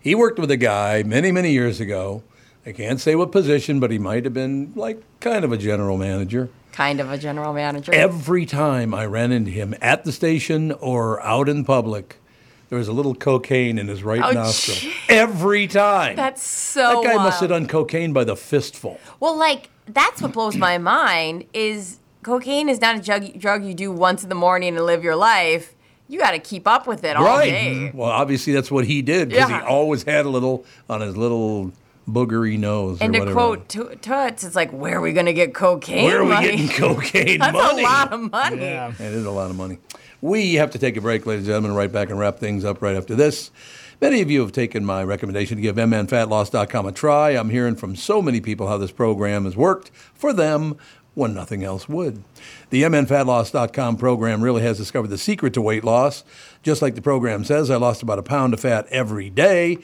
He 0.00 0.14
worked 0.14 0.38
with 0.38 0.50
a 0.50 0.56
guy 0.56 1.02
many, 1.02 1.32
many 1.32 1.50
years 1.52 1.80
ago. 1.80 2.22
I 2.66 2.72
can't 2.72 2.98
say 3.00 3.14
what 3.14 3.32
position, 3.32 3.80
but 3.80 3.90
he 3.90 3.98
might 3.98 4.24
have 4.24 4.32
been 4.34 4.72
like 4.74 5.02
kind 5.20 5.44
of 5.44 5.52
a 5.52 5.56
general 5.58 5.98
manager. 5.98 6.48
Kind 6.74 6.98
of 7.00 7.10
a 7.10 7.16
general 7.16 7.52
manager. 7.52 7.94
Every 7.94 8.44
time 8.46 8.92
I 8.92 9.06
ran 9.06 9.30
into 9.30 9.50
him 9.52 9.74
at 9.80 10.04
the 10.04 10.10
station 10.10 10.72
or 10.72 11.22
out 11.22 11.48
in 11.48 11.64
public, 11.64 12.16
there 12.68 12.76
was 12.78 12.88
a 12.88 12.92
little 12.92 13.14
cocaine 13.14 13.78
in 13.78 13.86
his 13.86 14.02
right 14.02 14.20
Oh, 14.20 14.32
nostril. 14.32 14.76
gee. 14.78 14.92
Every 15.08 15.68
time. 15.68 16.16
That's 16.16 16.42
so. 16.42 17.02
that 17.02 17.04
guy 17.04 17.14
must 17.22 17.38
have 17.40 17.50
done 17.50 17.68
cocaine 17.68 18.12
by 18.12 18.24
the 18.24 18.34
fistful. 18.34 18.98
Well, 19.20 19.36
like 19.36 19.70
that's 19.86 20.20
what 20.20 20.32
blows 20.32 20.56
my 20.56 20.78
mind 20.78 21.44
is 21.52 21.98
cocaine 22.24 22.68
is 22.68 22.80
not 22.80 22.96
a 22.96 23.00
drug, 23.00 23.38
drug 23.38 23.64
you 23.64 23.74
do 23.74 23.92
once 23.92 24.24
in 24.24 24.28
the 24.28 24.34
morning 24.34 24.76
and 24.76 24.84
live 24.84 25.04
your 25.04 25.14
life. 25.14 25.74
You 26.08 26.18
got 26.18 26.32
to 26.32 26.38
keep 26.40 26.66
up 26.66 26.86
with 26.88 27.04
it 27.04 27.16
all 27.16 27.24
right. 27.24 27.50
day. 27.50 27.90
Well, 27.94 28.10
obviously 28.10 28.52
that's 28.52 28.70
what 28.70 28.84
he 28.84 29.00
did 29.00 29.28
because 29.28 29.48
Yeah. 29.48 29.60
he 29.60 29.66
always 29.66 30.02
had 30.02 30.26
a 30.26 30.28
little 30.28 30.64
on 30.90 31.00
his 31.02 31.16
little 31.16 31.72
boogery 32.08 32.58
nose. 32.58 32.98
And 33.00 33.14
or 33.14 33.18
to 33.18 33.18
whatever. 33.20 33.34
quote 33.34 33.68
To- 33.70 33.96
Toots, 33.96 34.44
it's 34.44 34.56
like, 34.56 34.70
where 34.72 34.98
are 34.98 35.00
we 35.00 35.12
going 35.12 35.26
to 35.26 35.32
get 35.32 35.54
cocaine 35.54 36.04
Where 36.04 36.20
are 36.20 36.24
we 36.24 36.30
money? 36.30 36.50
getting 36.50 36.68
cocaine 36.76 37.38
That's 37.38 37.52
money? 37.52 37.82
a 37.82 37.86
lot 37.86 38.12
of 38.12 38.30
money. 38.30 38.60
Yeah. 38.60 38.90
It 38.92 39.00
is 39.00 39.24
a 39.26 39.30
lot 39.30 39.50
of 39.50 39.56
money. 39.56 39.78
We 40.20 40.54
have 40.54 40.70
to 40.70 40.78
take 40.78 40.96
a 40.96 41.00
break, 41.00 41.26
ladies 41.26 41.42
and 41.44 41.48
gentlemen, 41.48 41.74
right 41.74 41.90
back 41.92 42.10
and 42.10 42.18
wrap 42.18 42.38
things 42.38 42.64
up 42.64 42.80
right 42.82 42.96
after 42.96 43.14
this. 43.14 43.50
Many 44.00 44.20
of 44.22 44.30
you 44.30 44.40
have 44.40 44.52
taken 44.52 44.84
my 44.84 45.04
recommendation 45.04 45.56
to 45.56 45.62
give 45.62 45.76
mnfatloss.com 45.76 46.86
a 46.86 46.92
try. 46.92 47.30
I'm 47.30 47.50
hearing 47.50 47.76
from 47.76 47.94
so 47.94 48.20
many 48.22 48.40
people 48.40 48.66
how 48.68 48.76
this 48.78 48.90
program 48.90 49.44
has 49.44 49.56
worked 49.56 49.90
for 50.14 50.32
them 50.32 50.76
when 51.14 51.32
nothing 51.32 51.62
else 51.62 51.88
would. 51.88 52.24
The 52.70 52.82
mnfatloss.com 52.82 53.96
program 53.98 54.42
really 54.42 54.62
has 54.62 54.78
discovered 54.78 55.08
the 55.08 55.18
secret 55.18 55.54
to 55.54 55.60
weight 55.62 55.84
loss. 55.84 56.24
Just 56.62 56.82
like 56.82 56.94
the 56.96 57.02
program 57.02 57.44
says, 57.44 57.70
I 57.70 57.76
lost 57.76 58.02
about 58.02 58.18
a 58.18 58.22
pound 58.22 58.52
of 58.54 58.60
fat 58.60 58.86
every 58.90 59.30
day. 59.30 59.78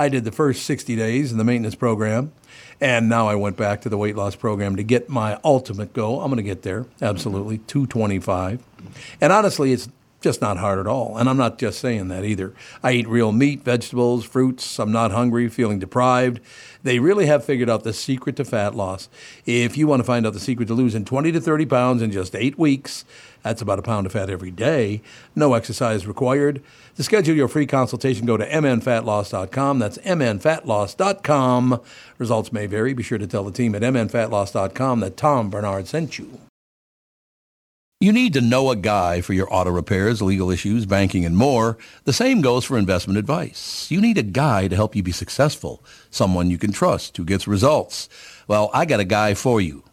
I 0.00 0.08
did 0.08 0.24
the 0.24 0.32
first 0.32 0.64
60 0.64 0.96
days 0.96 1.30
in 1.30 1.36
the 1.36 1.44
maintenance 1.44 1.74
program. 1.74 2.32
And 2.80 3.10
now 3.10 3.28
I 3.28 3.34
went 3.34 3.58
back 3.58 3.82
to 3.82 3.90
the 3.90 3.98
weight 3.98 4.16
loss 4.16 4.34
program 4.34 4.74
to 4.76 4.82
get 4.82 5.10
my 5.10 5.38
ultimate 5.44 5.92
goal. 5.92 6.22
I'm 6.22 6.30
going 6.30 6.38
to 6.38 6.42
get 6.42 6.62
there, 6.62 6.86
absolutely, 7.02 7.58
225. 7.58 8.64
And 9.20 9.30
honestly, 9.30 9.74
it's 9.74 9.90
Just 10.20 10.42
not 10.42 10.58
hard 10.58 10.78
at 10.78 10.86
all. 10.86 11.16
And 11.16 11.30
I'm 11.30 11.38
not 11.38 11.58
just 11.58 11.80
saying 11.80 12.08
that 12.08 12.24
either. 12.26 12.52
I 12.82 12.92
eat 12.92 13.08
real 13.08 13.32
meat, 13.32 13.62
vegetables, 13.64 14.22
fruits. 14.22 14.78
I'm 14.78 14.92
not 14.92 15.12
hungry, 15.12 15.48
feeling 15.48 15.78
deprived. 15.78 16.40
They 16.82 16.98
really 16.98 17.24
have 17.24 17.42
figured 17.42 17.70
out 17.70 17.84
the 17.84 17.94
secret 17.94 18.36
to 18.36 18.44
fat 18.44 18.74
loss. 18.74 19.08
If 19.46 19.78
you 19.78 19.86
want 19.86 20.00
to 20.00 20.04
find 20.04 20.26
out 20.26 20.34
the 20.34 20.40
secret 20.40 20.68
to 20.68 20.74
losing 20.74 21.06
20 21.06 21.32
to 21.32 21.40
30 21.40 21.64
pounds 21.64 22.02
in 22.02 22.12
just 22.12 22.36
eight 22.36 22.58
weeks, 22.58 23.06
that's 23.42 23.62
about 23.62 23.78
a 23.78 23.82
pound 23.82 24.06
of 24.06 24.12
fat 24.12 24.30
every 24.30 24.50
day. 24.50 25.02
No 25.34 25.54
exercise 25.54 26.06
required. 26.06 26.62
To 26.96 27.02
schedule 27.02 27.36
your 27.36 27.48
free 27.48 27.66
consultation, 27.66 28.26
go 28.26 28.36
to 28.36 28.48
mnfatloss.com. 28.48 29.78
That's 29.78 29.98
mnfatloss.com. 29.98 31.80
Results 32.18 32.52
may 32.52 32.66
vary. 32.66 32.92
Be 32.92 33.02
sure 33.02 33.18
to 33.18 33.26
tell 33.26 33.44
the 33.44 33.52
team 33.52 33.74
at 33.74 33.82
mnfatloss.com 33.82 35.00
that 35.00 35.16
Tom 35.16 35.50
Barnard 35.50 35.86
sent 35.86 36.18
you. 36.18 36.40
You 38.02 38.12
need 38.12 38.32
to 38.32 38.40
know 38.40 38.70
a 38.70 38.76
guy 38.76 39.20
for 39.20 39.34
your 39.34 39.52
auto 39.52 39.70
repairs, 39.70 40.22
legal 40.22 40.50
issues, 40.50 40.86
banking, 40.86 41.26
and 41.26 41.36
more. 41.36 41.76
The 42.04 42.14
same 42.14 42.40
goes 42.40 42.64
for 42.64 42.78
investment 42.78 43.18
advice. 43.18 43.90
You 43.90 44.00
need 44.00 44.16
a 44.16 44.22
guy 44.22 44.68
to 44.68 44.74
help 44.74 44.96
you 44.96 45.02
be 45.02 45.12
successful, 45.12 45.84
someone 46.10 46.48
you 46.48 46.56
can 46.56 46.72
trust 46.72 47.18
who 47.18 47.26
gets 47.26 47.46
results. 47.46 48.08
Well, 48.48 48.70
I 48.72 48.86
got 48.86 49.00
a 49.00 49.04
guy 49.04 49.34
for 49.34 49.60
you. 49.60 49.84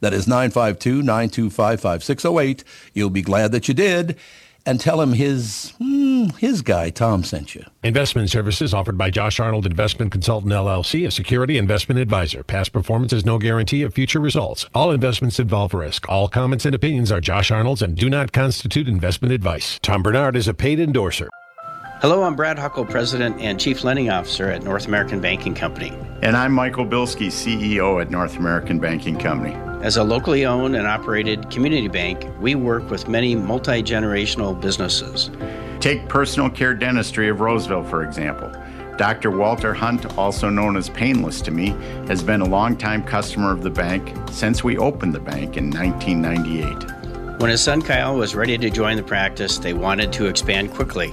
That 0.00 0.14
is 0.14 0.26
952-925-5608. 0.26 2.64
You'll 2.94 3.10
be 3.10 3.22
glad 3.22 3.52
that 3.52 3.68
you 3.68 3.74
did 3.74 4.16
and 4.68 4.78
tell 4.78 5.00
him 5.00 5.14
his 5.14 5.72
hmm, 5.78 6.26
his 6.38 6.60
guy 6.60 6.90
Tom 6.90 7.24
sent 7.24 7.54
you. 7.54 7.64
Investment 7.82 8.28
services 8.28 8.74
offered 8.74 8.98
by 8.98 9.08
Josh 9.08 9.40
Arnold 9.40 9.64
Investment 9.64 10.12
Consultant 10.12 10.52
LLC, 10.52 11.06
a 11.06 11.10
security 11.10 11.56
investment 11.56 11.98
advisor. 11.98 12.42
Past 12.42 12.72
performance 12.72 13.14
is 13.14 13.24
no 13.24 13.38
guarantee 13.38 13.82
of 13.82 13.94
future 13.94 14.20
results. 14.20 14.66
All 14.74 14.90
investments 14.90 15.40
involve 15.40 15.72
risk. 15.72 16.06
All 16.08 16.28
comments 16.28 16.66
and 16.66 16.74
opinions 16.74 17.10
are 17.10 17.20
Josh 17.20 17.50
Arnold's 17.50 17.80
and 17.80 17.96
do 17.96 18.10
not 18.10 18.32
constitute 18.32 18.88
investment 18.88 19.32
advice. 19.32 19.78
Tom 19.82 20.02
Barnard 20.02 20.36
is 20.36 20.48
a 20.48 20.54
paid 20.54 20.80
endorser. 20.80 21.30
Hello, 22.00 22.22
I'm 22.22 22.36
Brad 22.36 22.60
Huckle, 22.60 22.84
President 22.84 23.40
and 23.40 23.58
Chief 23.58 23.82
Lending 23.82 24.08
Officer 24.08 24.48
at 24.48 24.62
North 24.62 24.86
American 24.86 25.20
Banking 25.20 25.52
Company. 25.52 25.92
And 26.22 26.36
I'm 26.36 26.52
Michael 26.52 26.86
Bilski, 26.86 27.26
CEO 27.26 28.00
at 28.00 28.08
North 28.08 28.36
American 28.36 28.78
Banking 28.78 29.18
Company. 29.18 29.52
As 29.84 29.96
a 29.96 30.04
locally 30.04 30.46
owned 30.46 30.76
and 30.76 30.86
operated 30.86 31.50
community 31.50 31.88
bank, 31.88 32.24
we 32.40 32.54
work 32.54 32.88
with 32.88 33.08
many 33.08 33.34
multi 33.34 33.82
generational 33.82 34.58
businesses. 34.60 35.32
Take 35.80 36.08
personal 36.08 36.48
care 36.48 36.72
dentistry 36.72 37.28
of 37.28 37.40
Roseville, 37.40 37.82
for 37.82 38.04
example. 38.04 38.48
Dr. 38.96 39.32
Walter 39.32 39.74
Hunt, 39.74 40.16
also 40.16 40.48
known 40.48 40.76
as 40.76 40.88
Painless 40.88 41.40
to 41.40 41.50
me, 41.50 41.70
has 42.06 42.22
been 42.22 42.42
a 42.42 42.48
longtime 42.48 43.02
customer 43.02 43.50
of 43.50 43.64
the 43.64 43.70
bank 43.70 44.16
since 44.30 44.62
we 44.62 44.78
opened 44.78 45.16
the 45.16 45.20
bank 45.20 45.56
in 45.56 45.68
1998. 45.72 47.40
When 47.40 47.50
his 47.50 47.60
son 47.60 47.82
Kyle 47.82 48.16
was 48.16 48.36
ready 48.36 48.56
to 48.56 48.70
join 48.70 48.96
the 48.96 49.02
practice, 49.02 49.58
they 49.58 49.72
wanted 49.72 50.12
to 50.12 50.26
expand 50.26 50.72
quickly. 50.72 51.12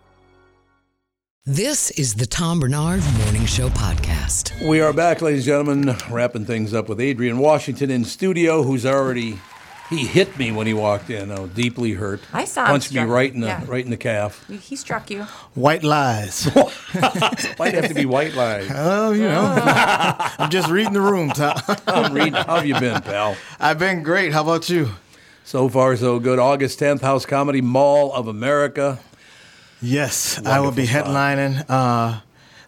This 1.47 1.89
is 1.97 2.13
the 2.13 2.27
Tom 2.27 2.59
Barnard 2.59 3.01
Morning 3.23 3.47
Show 3.47 3.69
podcast. 3.69 4.63
We 4.63 4.79
are 4.79 4.93
back, 4.93 5.23
ladies 5.23 5.47
and 5.47 5.65
gentlemen, 5.65 5.95
wrapping 6.11 6.45
things 6.45 6.71
up 6.71 6.87
with 6.87 7.01
Adrian 7.01 7.39
Washington 7.39 7.89
in 7.89 8.05
studio, 8.05 8.61
who's 8.61 8.85
already 8.85 9.39
he 9.89 10.05
hit 10.05 10.37
me 10.37 10.51
when 10.51 10.67
he 10.67 10.75
walked 10.75 11.09
in. 11.09 11.31
I 11.31 11.39
was 11.39 11.49
deeply 11.49 11.93
hurt. 11.93 12.21
I 12.31 12.45
saw 12.45 12.65
him 12.65 12.67
Punched 12.73 12.93
me 12.93 13.01
right 13.01 13.33
in 13.33 13.39
the 13.39 13.47
yeah. 13.47 13.63
right 13.65 13.83
in 13.83 13.89
the 13.89 13.97
calf. 13.97 14.45
He- 14.47 14.57
He 14.57 14.75
struck 14.75 15.09
you. 15.09 15.23
White 15.55 15.83
lies. 15.83 16.45
Might 17.57 17.73
have 17.73 17.87
to 17.87 17.95
be 17.95 18.05
white 18.05 18.35
lies. 18.35 18.69
Oh, 18.75 19.11
you 19.11 19.23
know. 19.23 19.55
Oh. 19.57 20.35
I'm 20.37 20.51
just 20.51 20.69
reading 20.69 20.93
the 20.93 21.01
room, 21.01 21.29
Tom. 21.31 21.57
I'm 21.87 22.13
reading. 22.13 22.33
How 22.33 22.57
have 22.57 22.67
you 22.67 22.79
been, 22.79 23.01
pal? 23.01 23.35
I've 23.59 23.79
been 23.79 24.03
great. 24.03 24.31
How 24.31 24.43
about 24.43 24.69
you? 24.69 24.91
So 25.43 25.67
far, 25.69 25.95
so 25.97 26.19
good. 26.19 26.37
August 26.37 26.79
10th, 26.79 27.01
House 27.01 27.25
Comedy 27.25 27.61
Mall 27.61 28.13
of 28.13 28.27
America. 28.27 28.99
Yes, 29.81 30.39
I 30.45 30.59
will 30.59 30.71
be 30.71 30.85
spot. 30.85 31.05
headlining. 31.05 31.65
Uh, 31.67 32.19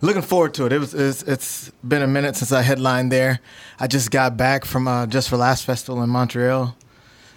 looking 0.02 0.22
forward 0.22 0.54
to 0.56 0.66
it. 0.66 0.74
It 0.74 0.80
was 0.80 0.94
it's, 0.94 1.24
it's 1.24 1.72
been 1.88 2.02
a 2.02 2.08
minute 2.08 2.36
since 2.36 2.52
I 2.52 2.62
headlined 2.62 3.12
there. 3.12 3.40
I 3.80 3.88
just 3.88 4.10
got 4.12 4.36
back 4.38 4.66
from 4.66 4.88
uh, 4.88 5.06
Just 5.06 5.30
for 5.30 5.38
Laughs 5.38 5.64
festival 5.64 6.02
in 6.04 6.10
Montreal. 6.10 6.76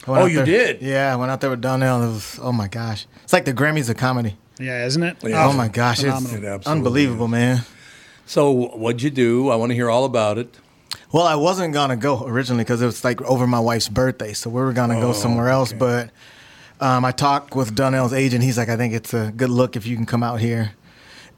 Oh, 0.09 0.27
you 0.27 0.37
there- 0.37 0.45
did? 0.47 0.83
Yeah, 0.83 1.13
I 1.13 1.17
went 1.17 1.31
out 1.31 1.41
there 1.41 1.51
with 1.51 1.61
Donnell. 1.61 2.03
It 2.03 2.07
was 2.07 2.39
oh 2.43 2.53
my 2.53 2.69
gosh, 2.69 3.07
it's 3.25 3.33
like 3.33 3.45
the 3.45 3.53
Grammys 3.53 3.91
of 3.91 3.97
comedy. 3.97 4.37
Yeah, 4.59 4.87
isn't 4.87 5.03
it? 5.03 5.17
Yeah. 5.23 5.47
Oh 5.47 5.53
my 5.53 5.69
gosh, 5.69 6.03
It 6.03 6.07
it's 6.07 6.17
absolutely 6.17 6.49
unbelievable, 6.65 7.29
man. 7.29 7.63
So, 8.25 8.51
what'd 8.51 9.03
you 9.03 9.11
do? 9.11 9.51
I 9.51 9.57
want 9.57 9.71
to 9.71 9.75
hear 9.75 9.91
all 9.91 10.05
about 10.05 10.39
it. 10.39 10.53
Well, 11.13 11.27
I 11.27 11.35
wasn't 11.35 11.75
gonna 11.75 11.97
go 11.97 12.25
originally 12.25 12.65
because 12.65 12.81
it 12.83 12.87
was 12.87 13.05
like 13.05 13.21
over 13.23 13.47
my 13.47 13.61
wife's 13.61 13.89
birthday, 13.89 14.33
so 14.33 14.49
we 14.49 14.61
were 14.63 14.73
gonna 14.73 14.97
Oh, 14.99 15.01
go 15.01 15.13
somewhere 15.13 15.49
else. 15.51 15.73
But 15.73 16.11
um, 16.81 17.05
I 17.05 17.13
talked 17.13 17.55
with 17.55 17.75
Donnell's 17.75 18.13
agent. 18.13 18.43
He's 18.45 18.59
like, 18.59 18.69
I 18.69 18.77
think 18.77 18.95
it's 18.95 19.15
a 19.15 19.33
good 19.37 19.51
look 19.51 19.77
if 19.77 19.87
you 19.87 19.97
can 19.97 20.07
come 20.07 20.23
out 20.23 20.41
here. 20.41 20.73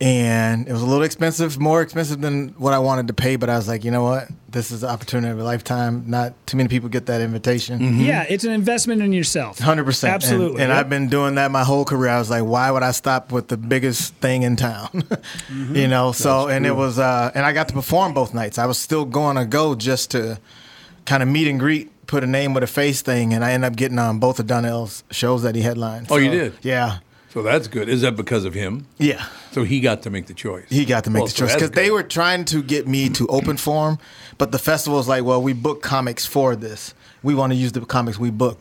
And 0.01 0.68
it 0.68 0.72
was 0.72 0.80
a 0.80 0.86
little 0.86 1.03
expensive, 1.03 1.59
more 1.59 1.82
expensive 1.82 2.20
than 2.20 2.51
what 2.51 2.72
I 2.72 2.78
wanted 2.78 3.09
to 3.09 3.14
pay. 3.14 3.34
But 3.34 3.51
I 3.51 3.57
was 3.57 3.66
like, 3.66 3.82
you 3.84 3.91
know 3.91 4.05
what? 4.05 4.28
This 4.49 4.70
is 4.70 4.82
the 4.82 4.89
opportunity 4.89 5.32
of 5.32 5.41
a 5.41 5.43
lifetime. 5.43 6.05
Not 6.07 6.34
too 6.47 6.57
many 6.57 6.68
people 6.68 6.89
get 6.89 7.07
that 7.07 7.20
invitation. 7.20 7.99
Yeah, 7.99 8.24
it's 8.28 8.45
an 8.45 8.53
investment 8.53 9.03
in 9.03 9.12
yourself. 9.12 9.59
Hundred 9.59 9.86
percent, 9.86 10.14
Absolutely. 10.14 10.62
And, 10.62 10.70
and 10.70 10.70
Yep. 10.70 10.78
I've 10.78 10.89
been 10.89 11.09
doing 11.09 11.34
that 11.34 11.51
my 11.51 11.64
whole 11.64 11.84
career. 11.84 12.11
I 12.12 12.18
was 12.20 12.30
like, 12.30 12.45
why 12.45 12.70
would 12.70 12.84
I 12.84 12.93
stop 12.93 13.32
with 13.32 13.49
the 13.49 13.57
biggest 13.57 14.14
thing 14.16 14.45
in 14.45 14.55
town? 14.55 14.89
Mm-hmm. 15.49 15.74
You 15.74 15.89
know. 15.89 16.12
So 16.12 16.47
That's 16.47 16.57
and 16.57 16.66
it 16.66 16.76
was, 16.76 16.99
uh, 17.01 17.32
and 17.34 17.45
I 17.45 17.53
got 17.53 17.66
to 17.68 17.74
perform 17.74 18.14
both 18.14 18.34
nights. 18.34 18.59
I 18.59 18.66
was 18.66 18.78
still 18.78 19.05
going 19.05 19.36
to 19.36 19.47
go 19.47 19.74
just 19.74 20.12
to 20.12 20.39
kind 21.07 21.22
of 21.22 21.28
meet 21.28 21.49
and 21.49 21.59
greet, 21.59 21.91
put 22.09 22.24
a 22.24 22.26
name 22.26 22.54
with 22.54 22.64
a 22.64 22.66
face 22.66 23.02
thing, 23.02 23.32
and 23.32 23.44
I 23.44 23.52
ended 23.52 23.70
up 23.70 23.76
getting 23.76 23.98
on 24.00 24.18
both 24.18 24.40
of 24.40 24.48
Donnell's 24.48 25.04
shows 25.12 25.42
that 25.44 25.54
he 25.54 25.62
headlined. 25.62 26.09
Oh, 26.11 26.16
you 26.16 26.30
did? 26.30 26.54
Yeah. 26.62 26.98
So 27.30 27.42
that's 27.42 27.68
good. 27.68 27.88
Is 27.88 28.00
that 28.00 28.16
because 28.16 28.44
of 28.44 28.54
him? 28.54 28.86
Yeah. 28.96 29.24
So 29.52 29.62
he 29.62 29.80
got 29.80 30.02
to 30.02 30.11
make 30.11 30.26
the 30.26 30.34
choice. 30.34 30.64
He 30.70 30.84
got 30.84 31.04
to 31.04 31.11
make 31.11 31.20
Well, 31.20 31.26
the 31.26 31.32
so 31.32 31.44
choice 31.46 31.54
because 31.54 31.70
they 31.72 31.90
were 31.90 32.02
trying 32.02 32.46
to 32.46 32.62
get 32.62 32.88
me 32.88 33.11
to 33.11 33.26
open 33.28 33.59
for 33.59 33.90
him, 33.90 33.98
but 34.38 34.50
the 34.50 34.59
festival 34.59 34.96
was 34.96 35.06
like, 35.06 35.22
"Well, 35.24 35.40
we 35.42 35.52
book 35.52 35.82
comics 35.82 36.24
for 36.26 36.56
this. 36.56 36.94
We 37.22 37.34
want 37.34 37.52
to 37.52 37.56
use 37.56 37.72
the 37.72 37.82
comics 37.82 38.18
we 38.18 38.30
book." 38.30 38.59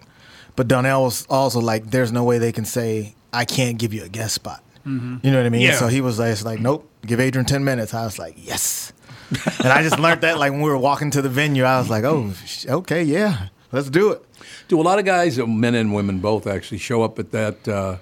But 0.57 0.67
Donnell 0.67 1.03
was 1.03 1.25
also 1.29 1.59
like, 1.61 1.91
"There's 1.91 2.11
no 2.11 2.23
way 2.25 2.39
they 2.39 2.51
can 2.51 2.65
say 2.65 3.15
I 3.31 3.45
can't 3.45 3.77
give 3.79 3.93
you 3.93 4.03
a 4.03 4.09
guest 4.09 4.35
spot." 4.35 4.61
Mm-hmm. 4.85 5.17
You 5.25 5.31
know 5.31 5.37
what 5.37 5.45
I 5.45 5.49
mean? 5.49 5.61
Yeah. 5.61 5.75
So 5.79 5.87
he 5.87 6.01
was 6.01 6.19
like, 6.19 6.31
it's 6.31 6.43
like, 6.43 6.59
"Nope, 6.59 6.89
give 7.05 7.21
Adrian 7.21 7.45
ten 7.45 7.63
minutes." 7.63 7.93
I 7.93 8.03
was 8.03 8.19
like, 8.19 8.35
"Yes," 8.37 8.91
and 9.59 9.67
I 9.67 9.83
just 9.83 9.99
learned 9.99 10.21
that 10.21 10.37
like 10.37 10.51
when 10.51 10.61
we 10.61 10.69
were 10.69 10.77
walking 10.77 11.11
to 11.11 11.21
the 11.21 11.29
venue, 11.29 11.63
I 11.63 11.79
was 11.79 11.89
like, 11.89 12.03
"Oh, 12.03 12.33
okay, 12.67 13.03
yeah, 13.03 13.47
let's 13.71 13.89
do 13.89 14.11
it." 14.11 14.23
Do 14.67 14.79
a 14.79 14.83
lot 14.83 14.99
of 14.99 15.05
guys, 15.05 15.37
uh, 15.39 15.45
men 15.45 15.75
and 15.75 15.93
women 15.93 16.19
both, 16.19 16.47
actually 16.47 16.77
show 16.77 17.03
up 17.03 17.19
at 17.19 17.31
that 17.31 17.67
uh, 17.67 17.97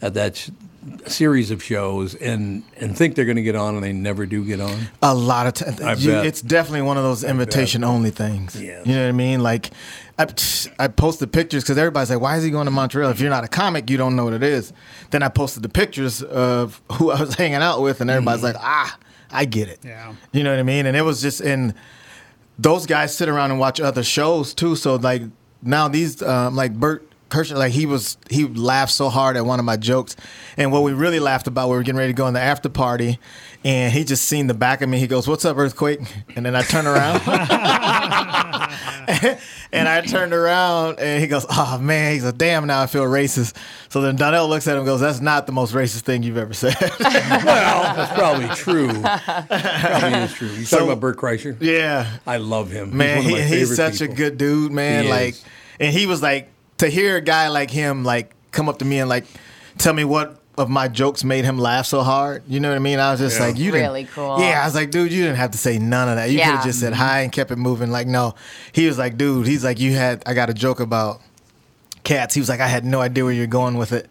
at 0.00 0.14
that 0.14 0.36
sh- 0.36 0.50
series 1.06 1.50
of 1.50 1.62
shows 1.62 2.14
and 2.14 2.62
and 2.78 2.96
think 2.96 3.14
they're 3.14 3.24
going 3.24 3.36
to 3.36 3.42
get 3.42 3.56
on 3.56 3.74
and 3.74 3.82
they 3.82 3.92
never 3.92 4.26
do 4.26 4.44
get 4.44 4.60
on? 4.60 4.88
A 5.02 5.14
lot 5.14 5.46
of 5.46 5.54
times, 5.54 6.06
it's 6.06 6.40
definitely 6.40 6.82
one 6.82 6.96
of 6.96 7.02
those 7.02 7.24
invitation 7.24 7.84
only 7.84 8.10
things. 8.10 8.60
Yeah. 8.60 8.82
You 8.84 8.94
know 8.94 9.02
what 9.02 9.08
I 9.08 9.12
mean? 9.12 9.42
Like, 9.42 9.70
I, 10.18 10.26
I 10.78 10.88
posted 10.88 11.32
pictures 11.32 11.62
because 11.62 11.76
everybody's 11.78 12.10
like, 12.10 12.20
"Why 12.20 12.36
is 12.36 12.44
he 12.44 12.50
going 12.50 12.66
to 12.66 12.70
Montreal?" 12.70 13.10
If 13.10 13.20
you're 13.20 13.30
not 13.30 13.44
a 13.44 13.48
comic, 13.48 13.90
you 13.90 13.96
don't 13.96 14.16
know 14.16 14.24
what 14.24 14.32
it 14.34 14.42
is. 14.42 14.72
Then 15.10 15.22
I 15.22 15.28
posted 15.28 15.62
the 15.62 15.68
pictures 15.68 16.22
of 16.22 16.80
who 16.92 17.10
I 17.10 17.20
was 17.20 17.34
hanging 17.38 17.56
out 17.56 17.82
with, 17.82 18.00
and 18.00 18.10
everybody's 18.10 18.42
like, 18.42 18.56
"Ah, 18.58 18.96
I 19.30 19.44
get 19.44 19.68
it." 19.68 19.80
Yeah. 19.84 20.14
You 20.32 20.42
know 20.44 20.50
what 20.50 20.58
I 20.60 20.64
mean? 20.64 20.86
And 20.86 20.96
it 20.96 21.02
was 21.02 21.20
just 21.22 21.40
in 21.40 21.74
those 22.58 22.86
guys 22.86 23.16
sit 23.16 23.28
around 23.28 23.50
and 23.50 23.60
watch 23.60 23.80
other 23.80 24.02
shows 24.02 24.54
too. 24.54 24.76
So 24.76 24.96
like 24.96 25.22
now 25.62 25.88
these 25.88 26.22
um, 26.22 26.54
like 26.56 26.74
Bert 26.74 27.08
Kreischer, 27.28 27.56
like 27.56 27.72
he 27.72 27.86
was 27.86 28.16
he 28.30 28.44
laughed 28.46 28.92
so 28.92 29.08
hard 29.08 29.36
at 29.36 29.44
one 29.44 29.58
of 29.58 29.64
my 29.64 29.76
jokes, 29.76 30.16
and 30.56 30.70
what 30.70 30.82
we 30.82 30.92
really 30.92 31.18
laughed 31.20 31.46
about, 31.48 31.68
we 31.68 31.76
were 31.76 31.82
getting 31.82 31.98
ready 31.98 32.12
to 32.12 32.16
go 32.16 32.26
in 32.28 32.34
the 32.34 32.40
after 32.40 32.68
party, 32.68 33.18
and 33.64 33.92
he 33.92 34.04
just 34.04 34.24
seen 34.26 34.46
the 34.46 34.54
back 34.54 34.80
of 34.80 34.88
me. 34.88 34.98
He 35.00 35.06
goes, 35.06 35.26
"What's 35.26 35.44
up, 35.44 35.56
earthquake?" 35.56 36.00
And 36.36 36.46
then 36.46 36.54
I 36.54 36.62
turn 36.62 36.86
around. 36.86 37.20
And 39.72 39.88
I 39.88 40.00
turned 40.00 40.32
around 40.32 41.00
and 41.00 41.20
he 41.20 41.26
goes, 41.26 41.44
Oh 41.50 41.78
man, 41.78 42.12
he's 42.12 42.24
like, 42.24 42.38
damn, 42.38 42.66
now 42.66 42.80
I 42.82 42.86
feel 42.86 43.02
racist. 43.04 43.56
So 43.90 44.00
then 44.00 44.16
Donnell 44.16 44.48
looks 44.48 44.66
at 44.66 44.72
him 44.72 44.78
and 44.78 44.86
goes, 44.86 45.00
That's 45.00 45.20
not 45.20 45.46
the 45.46 45.52
most 45.52 45.74
racist 45.74 46.02
thing 46.02 46.22
you've 46.22 46.38
ever 46.38 46.54
said. 46.54 46.74
well, 47.00 47.94
that's 47.96 48.12
probably 48.14 48.48
true. 48.48 48.88
probably 49.02 50.18
is 50.20 50.32
true. 50.34 50.48
You 50.48 50.64
So- 50.64 50.76
talking 50.78 50.92
about 50.92 51.00
Bert 51.00 51.16
Kreischer? 51.18 51.56
Yeah. 51.60 52.18
I 52.26 52.38
love 52.38 52.70
him. 52.70 52.96
man, 52.96 53.22
he's, 53.22 53.48
he, 53.48 53.58
he's 53.58 53.76
such 53.76 53.98
people. 53.98 54.14
a 54.14 54.16
good 54.16 54.38
dude, 54.38 54.72
man. 54.72 55.04
He 55.04 55.10
like, 55.10 55.34
is. 55.34 55.44
and 55.80 55.92
he 55.92 56.06
was 56.06 56.22
like, 56.22 56.50
to 56.78 56.88
hear 56.88 57.16
a 57.16 57.20
guy 57.22 57.48
like 57.48 57.70
him 57.70 58.04
like 58.04 58.34
come 58.52 58.68
up 58.68 58.78
to 58.78 58.84
me 58.84 58.98
and 59.00 59.08
like 59.08 59.24
tell 59.78 59.92
me 59.94 60.04
what 60.04 60.38
of 60.58 60.68
my 60.70 60.88
jokes 60.88 61.22
made 61.24 61.44
him 61.44 61.58
laugh 61.58 61.86
so 61.86 62.02
hard. 62.02 62.42
You 62.48 62.60
know 62.60 62.68
what 62.70 62.76
I 62.76 62.78
mean? 62.80 62.98
I 62.98 63.10
was 63.10 63.20
just 63.20 63.38
Yeah. 63.38 63.46
like, 63.46 63.58
you 63.58 63.70
didn't. 63.70 63.88
Really 63.88 64.04
cool. 64.04 64.40
Yeah, 64.40 64.62
I 64.62 64.64
was 64.64 64.74
like, 64.74 64.90
dude, 64.90 65.12
you 65.12 65.22
didn't 65.22 65.36
have 65.36 65.50
to 65.52 65.58
say 65.58 65.78
none 65.78 66.08
of 66.08 66.16
that. 66.16 66.30
You 66.30 66.38
could 66.38 66.44
have 66.46 66.64
just 66.64 66.80
said 66.80 66.92
hi 66.94 67.20
and 67.20 67.30
kept 67.32 67.50
it 67.50 67.56
moving. 67.56 67.90
Like, 67.90 68.06
no, 68.06 68.34
he 68.72 68.86
was 68.86 68.98
like, 68.98 69.16
dude, 69.18 69.46
he's 69.46 69.64
like, 69.64 69.78
you 69.78 69.92
had. 69.94 70.22
I 70.26 70.34
got 70.34 70.48
a 70.50 70.54
joke 70.54 70.80
about 70.80 71.20
cats. 72.04 72.34
He 72.34 72.40
was 72.40 72.48
like, 72.48 72.60
I 72.60 72.68
had 72.68 72.84
no 72.84 73.00
idea 73.00 73.24
where 73.24 73.32
you're 73.32 73.46
going 73.46 73.76
with 73.76 73.92
it. 73.92 74.08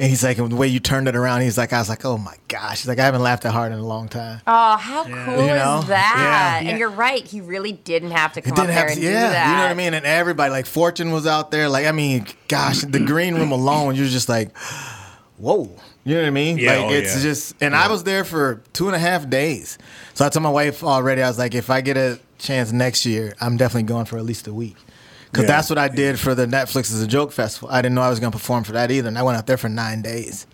And 0.00 0.08
he's 0.08 0.22
like, 0.22 0.36
the 0.36 0.54
way 0.54 0.68
you 0.68 0.78
turned 0.78 1.08
it 1.08 1.16
around, 1.16 1.40
he's 1.40 1.58
like, 1.58 1.72
I 1.72 1.80
was 1.80 1.88
like, 1.88 2.04
oh 2.04 2.16
my 2.18 2.36
gosh. 2.46 2.78
He's 2.82 2.86
like, 2.86 3.00
I 3.00 3.04
haven't 3.04 3.22
laughed 3.22 3.42
that 3.42 3.50
hard 3.50 3.72
in 3.72 3.78
a 3.80 3.84
long 3.84 4.08
time. 4.08 4.40
Oh, 4.46 4.76
how 4.76 5.02
cool 5.02 5.12
You 5.42 5.48
know? 5.48 5.80
is 5.82 5.88
that? 5.88 6.60
Yeah. 6.62 6.70
And 6.70 6.78
you're 6.78 6.88
right. 6.88 7.26
He 7.26 7.40
really 7.40 7.72
didn't 7.72 8.12
have 8.12 8.32
to 8.34 8.40
come 8.40 8.52
up 8.52 8.56
didn't 8.58 8.68
there 8.68 8.76
have 8.78 8.86
and 8.90 8.94
to, 8.94 9.00
do 9.00 9.08
yeah, 9.12 9.28
that. 9.30 9.46
you 9.50 9.56
know 9.56 9.62
what 9.64 9.70
I 9.72 9.74
mean. 9.74 9.94
And 9.94 10.06
everybody, 10.06 10.52
like 10.52 10.66
Fortune, 10.66 11.10
was 11.10 11.26
out 11.26 11.50
there. 11.50 11.68
Like, 11.68 11.86
I 11.86 11.90
mean, 11.90 12.26
gosh, 12.46 12.82
the 12.82 13.00
green 13.00 13.34
room 13.34 13.50
alone, 13.60 13.96
you're 13.96 14.06
just 14.06 14.28
like, 14.28 14.56
whoa. 15.38 15.70
You 16.04 16.14
know 16.14 16.20
what 16.22 16.26
I 16.26 16.30
mean? 16.30 16.58
Yeah, 16.58 16.76
like 16.76 16.84
oh, 16.86 16.92
it's 16.92 17.16
yeah. 17.16 17.22
just, 17.22 17.54
and 17.60 17.74
I 17.74 17.88
was 17.90 18.04
there 18.04 18.24
for 18.24 18.62
two 18.72 18.86
and 18.86 18.96
a 18.96 18.98
half 18.98 19.28
days. 19.28 19.78
So 20.14 20.24
I 20.24 20.28
told 20.28 20.42
my 20.42 20.50
wife 20.50 20.82
already. 20.82 21.22
I 21.22 21.28
was 21.28 21.38
like, 21.38 21.54
if 21.54 21.70
I 21.70 21.80
get 21.80 21.96
a 21.96 22.18
chance 22.38 22.72
next 22.72 23.04
year, 23.06 23.34
I'm 23.40 23.56
definitely 23.56 23.84
going 23.84 24.04
for 24.06 24.18
at 24.18 24.24
least 24.24 24.46
a 24.46 24.54
week. 24.54 24.76
Because 25.30 25.44
Yeah. 25.44 25.48
that's 25.56 25.68
what 25.70 25.78
I 25.78 25.88
did 25.88 26.18
for 26.18 26.34
the 26.34 26.46
Netflix 26.46 26.90
Is 26.90 27.02
a 27.02 27.06
Joke 27.06 27.32
festival. 27.32 27.68
I 27.70 27.82
didn't 27.82 27.94
know 27.94 28.02
I 28.02 28.08
was 28.08 28.20
going 28.20 28.32
to 28.32 28.38
perform 28.38 28.64
for 28.64 28.72
that 28.72 28.90
either, 28.90 29.08
and 29.08 29.18
I 29.18 29.22
went 29.22 29.36
out 29.36 29.46
there 29.46 29.58
for 29.58 29.68
nine 29.68 30.00
days. 30.02 30.46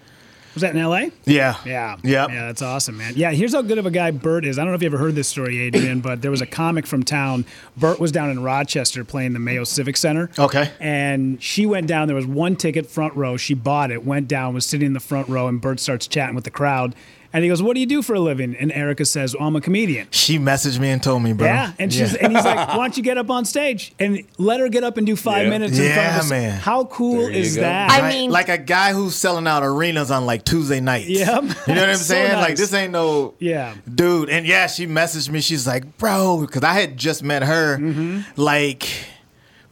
Was 0.55 0.61
that 0.61 0.75
in 0.75 0.81
L.A.? 0.81 1.11
Yeah. 1.25 1.57
Yeah. 1.65 1.97
Yep. 2.03 2.31
Yeah, 2.31 2.47
that's 2.47 2.63
awesome, 2.63 2.97
man. 2.97 3.15
Yeah, 3.17 3.33
here's 3.33 3.53
how 3.55 3.63
good 3.63 3.79
of 3.79 3.87
a 3.87 3.91
guy 3.91 4.13
Bert 4.13 4.45
is. 4.45 4.59
I 4.59 4.63
don't 4.63 4.71
know 4.71 4.77
if 4.77 4.83
you 4.83 4.87
ever 4.87 4.99
heard 4.99 5.15
this 5.17 5.29
story, 5.29 5.59
Adrian, 5.59 6.01
but 6.01 6.23
there 6.23 6.31
was 6.31 6.41
a 6.41 6.47
comic 6.47 6.87
from 6.87 7.03
town. 7.03 7.45
Bert 7.77 7.99
was 7.99 8.13
down 8.13 8.31
in 8.31 8.43
Rochester 8.43 9.05
playing 9.05 9.33
the 9.33 9.41
Mayo 9.41 9.65
Civic 9.65 9.97
Center. 9.97 10.31
Okay. 10.39 10.71
And 10.81 11.43
she 11.43 11.67
went 11.67 11.87
down. 11.89 12.07
There 12.07 12.17
was 12.17 12.27
one 12.27 12.55
ticket 12.57 12.87
front 12.87 13.15
row. 13.15 13.37
She 13.37 13.55
bought 13.55 13.91
it, 13.91 14.05
went 14.05 14.29
down, 14.29 14.55
was 14.55 14.65
sitting 14.65 14.87
in 14.87 14.93
the 14.93 15.01
front 15.01 15.29
row, 15.29 15.49
and 15.49 15.61
Bert 15.61 15.81
starts 15.81 16.07
chatting 16.07 16.35
with 16.35 16.45
the 16.45 16.51
crowd. 16.51 16.95
And 17.35 17.43
he 17.43 17.49
goes, 17.51 17.61
"What 17.63 17.75
do 17.75 17.81
you 17.81 17.87
do 17.87 18.01
for 18.01 18.15
a 18.15 18.21
living?" 18.21 18.55
And 18.61 18.71
Erica 18.71 19.05
says, 19.05 19.35
well, 19.35 19.49
"I'm 19.49 19.57
a 19.57 19.61
comedian." 19.61 20.07
She 20.13 20.39
messaged 20.39 20.79
me 20.79 20.89
and 20.91 21.03
told 21.03 21.21
me, 21.23 21.33
bro. 21.33 21.49
Yeah, 21.49 21.73
and 21.81 21.93
she's 21.93 22.15
and 22.15 22.33
he's 22.33 22.45
like, 22.45 22.69
"Why 22.69 22.77
don't 22.77 22.97
you 22.97 23.03
get 23.03 23.19
up 23.19 23.29
on 23.29 23.45
stage 23.45 23.93
and 23.99 24.23
let 24.39 24.61
her 24.61 24.69
get 24.69 24.85
up 24.85 24.97
and 24.99 25.05
do 25.07 25.17
five 25.17 25.43
Yeah. 25.45 25.51
minutes 25.51 25.77
in 25.77 25.85
front 25.93 25.97
Yeah, 25.97 26.15
of 26.17 26.21
us?" 26.25 26.31
man. 26.31 26.61
How 26.61 26.85
cool 26.85 27.27
is 27.27 27.57
go. 27.57 27.63
that? 27.63 27.91
I 27.91 28.09
mean- 28.09 28.31
like 28.31 28.49
a 28.49 28.57
guy 28.57 28.93
who's 28.93 29.17
selling 29.17 29.49
out 29.49 29.65
arenas 29.65 30.13
on 30.13 30.27
like 30.27 30.45
Tuesday 30.45 30.79
nights. 30.79 31.09
Yep. 31.09 31.43
You 31.67 31.75
know 31.75 31.81
what 31.81 31.89
I'm 31.91 31.97
So 31.97 32.05
saying? 32.05 32.37
Like 32.41 32.55
this 32.55 32.73
ain't 32.73 32.93
no 32.93 33.35
Yeah. 33.41 33.75
dude. 33.93 34.29
And 34.31 34.47
yeah, 34.47 34.69
she 34.69 34.87
messaged 34.87 35.29
me. 35.29 35.41
She's 35.41 35.67
like, 35.67 35.99
bro, 35.99 36.39
because 36.41 36.63
I 36.63 36.75
had 36.75 36.97
just 36.97 37.25
met 37.25 37.43
her 37.43 37.79
Mm-hmm. 37.79 38.21
like 38.41 38.89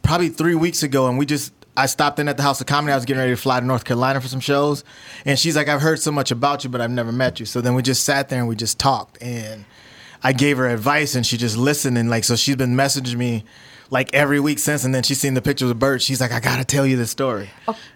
probably 0.03 0.31
three 0.31 0.57
weeks 0.57 0.83
ago, 0.83 1.07
and 1.07 1.17
we 1.17 1.27
just 1.27 1.53
I 1.77 1.87
stopped 1.87 2.19
in 2.19 2.29
at 2.29 2.37
the 2.37 2.43
House 2.43 2.61
of 2.61 2.67
Comedy. 2.67 2.93
I 2.93 2.97
was 2.97 3.05
getting 3.05 3.21
ready 3.21 3.33
to 3.33 3.37
fly 3.37 3.59
to 3.59 3.65
North 3.67 3.85
Carolina 3.85 4.21
for 4.21 4.29
some 4.29 4.41
shows, 4.41 4.85
and 5.25 5.39
she's 5.39 5.57
like, 5.57 5.69
I've 5.69 5.81
heard 5.81 6.01
so 6.01 6.13
much 6.13 6.31
about 6.31 6.65
you, 6.65 6.71
but 6.71 6.81
I've 6.81 6.91
never 6.91 7.13
met 7.13 7.41
you. 7.41 7.47
So 7.47 7.61
then 7.61 7.75
we 7.75 7.83
just 7.83 8.05
sat 8.05 8.29
there 8.29 8.41
and 8.41 8.49
we 8.49 8.57
just 8.57 8.79
talked, 8.79 9.21
and 9.23 9.65
I 10.23 10.33
gave 10.33 10.59
her 10.59 10.69
advice, 10.69 11.15
and 11.15 11.27
she 11.27 11.37
just 11.37 11.57
listened, 11.57 11.97
and 11.97 12.11
like 12.11 12.25
so 12.25 12.37
she's 12.37 12.57
been 12.57 12.77
messaging 12.77 13.17
me. 13.17 13.45
Like 13.91 14.15
every 14.15 14.41
week 14.41 14.59
since, 14.59 14.85
and 14.85 14.95
then 14.95 15.03
she's 15.03 15.21
seen 15.21 15.35
the 15.35 15.43
pictures 15.43 15.71
of 15.71 15.79
Bert. 15.79 16.01
She's 16.01 16.21
like, 16.21 16.33
I 16.33 16.41
gotta 16.41 16.65
tell 16.65 16.87
you 16.87 16.97
this 16.97 17.11
story. 17.11 17.51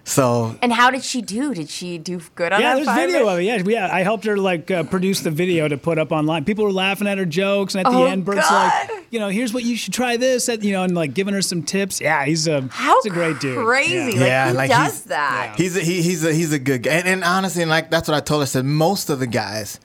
So 0.05 0.57
And 0.63 0.73
how 0.73 0.91
did 0.91 1.03
she 1.03 1.23
do? 1.23 1.55
Did 1.55 1.71
she 1.71 1.97
do 1.99 2.21
good 2.35 2.53
on 2.53 2.61
Yeah, 2.61 2.71
that 2.71 2.75
there's 2.77 2.87
five 2.87 2.97
video 3.09 3.25
minutes? 3.27 3.33
of 3.33 3.39
it. 3.69 3.73
Yeah, 3.73 3.87
yeah. 3.89 3.95
I 3.95 4.03
helped 4.03 4.25
her 4.27 4.37
like 4.37 4.71
uh, 4.71 4.83
produce 4.85 5.21
the 5.21 5.31
video 5.31 5.69
to 5.69 5.79
put 5.79 5.99
up 5.99 6.13
online. 6.13 6.45
People 6.45 6.65
were 6.65 6.73
laughing 6.73 7.09
at 7.09 7.17
her 7.19 7.25
jokes, 7.25 7.75
and 7.75 7.87
at 7.87 7.91
the 7.91 7.97
Oh, 7.99 8.05
end, 8.05 8.25
Bert's 8.25 8.49
God. 8.49 8.89
like, 8.91 9.07
you 9.11 9.19
know, 9.19 9.29
here's 9.29 9.55
what 9.55 9.65
you 9.65 9.77
should 9.77 9.95
try 9.95 10.17
this, 10.19 10.49
at, 10.51 10.63
you 10.63 10.73
know, 10.73 10.83
and 10.83 10.95
like 10.95 11.15
giving 11.15 11.33
her 11.33 11.43
some 11.43 11.63
tips. 11.63 12.01
Yeah, 12.01 12.25
he's 12.27 12.47
a 12.47 12.63
How 12.71 13.01
he's 13.03 13.11
a 13.13 13.15
great 13.15 13.41
dude. 13.41 13.57
crazy! 13.65 14.19
Yeah. 14.19 14.21
Like 14.21 14.21
Yeah, 14.21 14.49
who 14.51 14.55
like, 14.57 14.71
does 14.71 14.93
he's- 14.93 15.01
that? 15.05 15.55
He's 15.57 15.77
a, 15.77 15.81
he, 15.81 16.03
he's 16.03 16.25
a 16.25 16.33
he's 16.35 16.53
a 16.53 16.59
good 16.59 16.83
guy, 16.83 16.91
and, 16.93 17.09
and 17.09 17.25
honestly, 17.25 17.63
and 17.63 17.71
like 17.71 17.91
that's 17.91 18.07
what 18.09 18.17
I 18.17 18.21
told 18.21 18.41
her. 18.41 18.43
I 18.43 18.47
said 18.47 18.65
most 18.67 19.09
of 19.09 19.19
the 19.19 19.27
guys 19.27 19.81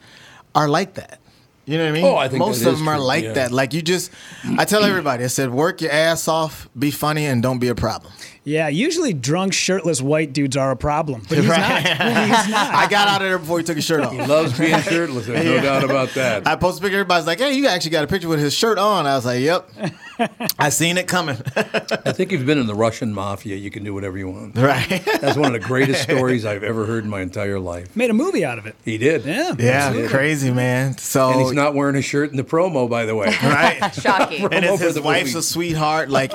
are 0.54 0.68
like 0.68 0.94
that. 0.94 1.20
You 1.64 1.78
know 1.78 1.84
what 1.84 1.90
I 1.90 1.92
mean? 1.92 2.04
Oh, 2.04 2.16
I 2.16 2.28
think 2.28 2.40
most 2.40 2.60
that 2.60 2.68
of 2.68 2.74
is 2.74 2.80
them 2.80 2.88
are 2.88 2.96
true, 2.96 3.04
like 3.04 3.24
yeah. 3.24 3.32
that. 3.34 3.52
Like 3.52 3.72
you 3.72 3.82
just, 3.82 4.10
I 4.58 4.64
tell 4.64 4.82
everybody, 4.84 5.22
I 5.22 5.28
said, 5.28 5.50
work 5.50 5.80
your 5.80 5.92
ass 5.92 6.26
off, 6.26 6.68
be 6.76 6.90
funny, 6.90 7.26
and 7.26 7.42
don't 7.42 7.60
be 7.60 7.68
a 7.68 7.74
problem. 7.74 8.12
Yeah, 8.44 8.66
usually 8.66 9.12
drunk, 9.12 9.52
shirtless 9.52 10.02
white 10.02 10.32
dudes 10.32 10.56
are 10.56 10.72
a 10.72 10.76
problem, 10.76 11.22
but 11.28 11.38
he's 11.38 11.46
not. 11.46 11.82
He's 11.82 12.50
not. 12.50 12.74
I 12.74 12.88
got 12.88 13.06
out 13.06 13.22
of 13.22 13.28
there 13.28 13.38
before 13.38 13.58
he 13.58 13.64
took 13.64 13.76
his 13.76 13.84
shirt 13.84 14.00
off. 14.00 14.12
He 14.12 14.18
loves 14.20 14.58
being 14.58 14.80
shirtless. 14.82 15.26
There's 15.26 15.44
no 15.44 15.60
doubt 15.60 15.84
about 15.84 16.10
that. 16.14 16.44
I 16.48 16.56
posted 16.56 16.82
a 16.82 16.86
picture. 16.86 16.98
Everybody's 16.98 17.26
like, 17.28 17.38
"Hey, 17.38 17.52
you 17.52 17.68
actually 17.68 17.92
got 17.92 18.02
a 18.02 18.08
picture 18.08 18.28
with 18.28 18.40
his 18.40 18.52
shirt 18.52 18.78
on." 18.78 19.06
I 19.06 19.14
was 19.14 19.24
like, 19.24 19.42
"Yep, 19.42 19.70
I 20.58 20.68
seen 20.68 20.98
it 20.98 21.06
coming." 21.08 21.36
I 21.56 22.12
think 22.12 22.32
if 22.32 22.38
you've 22.40 22.46
been 22.46 22.58
in 22.58 22.66
the 22.66 22.74
Russian 22.74 23.12
mafia, 23.12 23.56
you 23.56 23.70
can 23.70 23.84
do 23.84 23.94
whatever 23.94 24.18
you 24.18 24.28
want. 24.30 24.56
right? 24.56 25.02
That's 25.20 25.36
one 25.36 25.54
of 25.54 25.60
the 25.60 25.66
greatest 25.66 26.02
stories 26.10 26.44
I've 26.44 26.62
ever 26.62 26.86
heard 26.86 27.04
in 27.04 27.10
my 27.10 27.20
entire 27.20 27.58
life. 27.58 27.94
Made 27.96 28.10
a 28.10 28.14
movie 28.14 28.44
out 28.44 28.58
of 28.58 28.66
it. 28.66 28.76
He 28.84 28.98
did. 28.98 29.24
Yeah. 29.24 29.54
yeah, 29.58 30.08
crazy 30.08 30.50
man. 30.50 30.98
So 30.98 31.30
And 31.30 31.40
he's 31.40 31.52
not 31.52 31.74
wearing 31.74 31.96
a 31.96 32.02
shirt 32.02 32.30
in 32.30 32.36
the 32.36 32.44
promo, 32.44 32.88
by 32.88 33.04
the 33.04 33.14
way. 33.16 33.26
right. 33.42 33.94
Shocking. 33.94 34.44
and 34.52 34.64
it's 34.64 34.80
his 34.82 34.94
the 34.94 35.02
wife's 35.02 35.30
movie. 35.30 35.38
a 35.38 35.42
sweetheart. 35.42 36.08
Like 36.10 36.32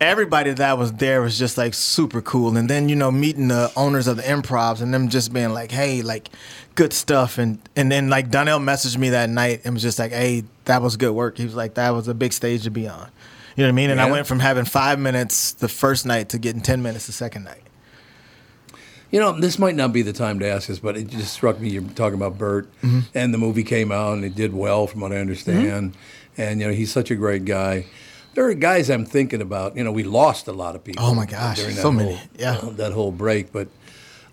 everybody 0.00 0.52
that 0.52 0.78
was 0.78 0.92
there 0.94 1.22
was 1.22 1.38
just 1.38 1.56
like 1.58 1.74
super 1.74 2.20
cool. 2.22 2.56
And 2.56 2.68
then 2.68 2.88
you 2.88 2.96
know 2.96 3.10
meeting 3.10 3.48
the 3.48 3.72
owners 3.76 4.06
of 4.06 4.16
the 4.16 4.22
improvs 4.22 4.80
and 4.82 4.92
them 4.92 5.08
just 5.08 5.32
being 5.32 5.50
like, 5.50 5.70
hey, 5.70 6.02
like 6.02 6.28
good 6.74 6.92
stuff. 6.92 7.38
And 7.38 7.58
and 7.76 7.90
then 7.90 8.08
like 8.08 8.30
Donnell 8.30 8.58
messaged 8.58 8.96
me 8.98 9.10
that 9.10 9.30
night 9.30 9.62
and 9.64 9.74
was 9.74 9.82
just 9.82 9.98
like, 9.98 10.12
hey, 10.12 10.44
that 10.66 10.82
was 10.82 10.96
good 10.96 11.12
work. 11.12 11.38
He 11.38 11.44
was 11.44 11.54
like, 11.54 11.74
that 11.74 11.90
was 11.90 12.08
a 12.08 12.14
big 12.14 12.32
stage 12.32 12.64
to 12.64 12.70
be 12.70 12.88
on. 12.88 13.10
You 13.56 13.62
know 13.62 13.68
what 13.68 13.72
I 13.74 13.76
mean? 13.76 13.90
And 13.90 14.00
I 14.00 14.10
went 14.10 14.26
from 14.26 14.40
having 14.40 14.64
five 14.64 14.98
minutes 14.98 15.52
the 15.52 15.68
first 15.68 16.04
night 16.06 16.30
to 16.30 16.38
getting 16.38 16.60
ten 16.60 16.82
minutes 16.82 17.06
the 17.06 17.12
second 17.12 17.44
night. 17.44 17.60
You 19.10 19.20
know, 19.20 19.38
this 19.38 19.60
might 19.60 19.76
not 19.76 19.92
be 19.92 20.02
the 20.02 20.12
time 20.12 20.40
to 20.40 20.48
ask 20.48 20.66
this, 20.66 20.80
but 20.80 20.96
it 20.96 21.06
just 21.06 21.32
struck 21.32 21.60
me. 21.60 21.70
You're 21.70 21.82
talking 21.84 22.14
about 22.16 22.36
Bert, 22.36 22.68
Mm-hmm. 22.82 23.00
and 23.14 23.32
the 23.32 23.38
movie 23.38 23.62
came 23.62 23.92
out 23.92 24.14
and 24.14 24.24
it 24.24 24.34
did 24.34 24.52
well, 24.52 24.88
from 24.88 25.02
what 25.02 25.12
I 25.12 25.18
understand. 25.18 25.94
And 26.36 26.60
you 26.60 26.66
know, 26.66 26.72
he's 26.72 26.90
such 26.90 27.12
a 27.12 27.14
great 27.14 27.44
guy. 27.44 27.86
There 28.34 28.44
are 28.48 28.54
guys 28.54 28.90
I'm 28.90 29.04
thinking 29.06 29.40
about. 29.40 29.76
You 29.76 29.84
know, 29.84 29.92
we 29.92 30.02
lost 30.02 30.48
a 30.48 30.52
lot 30.52 30.74
of 30.74 30.82
people. 30.82 31.04
Oh, 31.06 31.14
my 31.14 31.26
gosh, 31.26 31.60
so 31.60 31.82
whole, 31.82 31.92
many. 31.92 32.20
Yeah. 32.36 32.56
uh, 32.56 32.70
that 32.70 32.92
whole 32.92 33.12
break. 33.12 33.52
But 33.52 33.68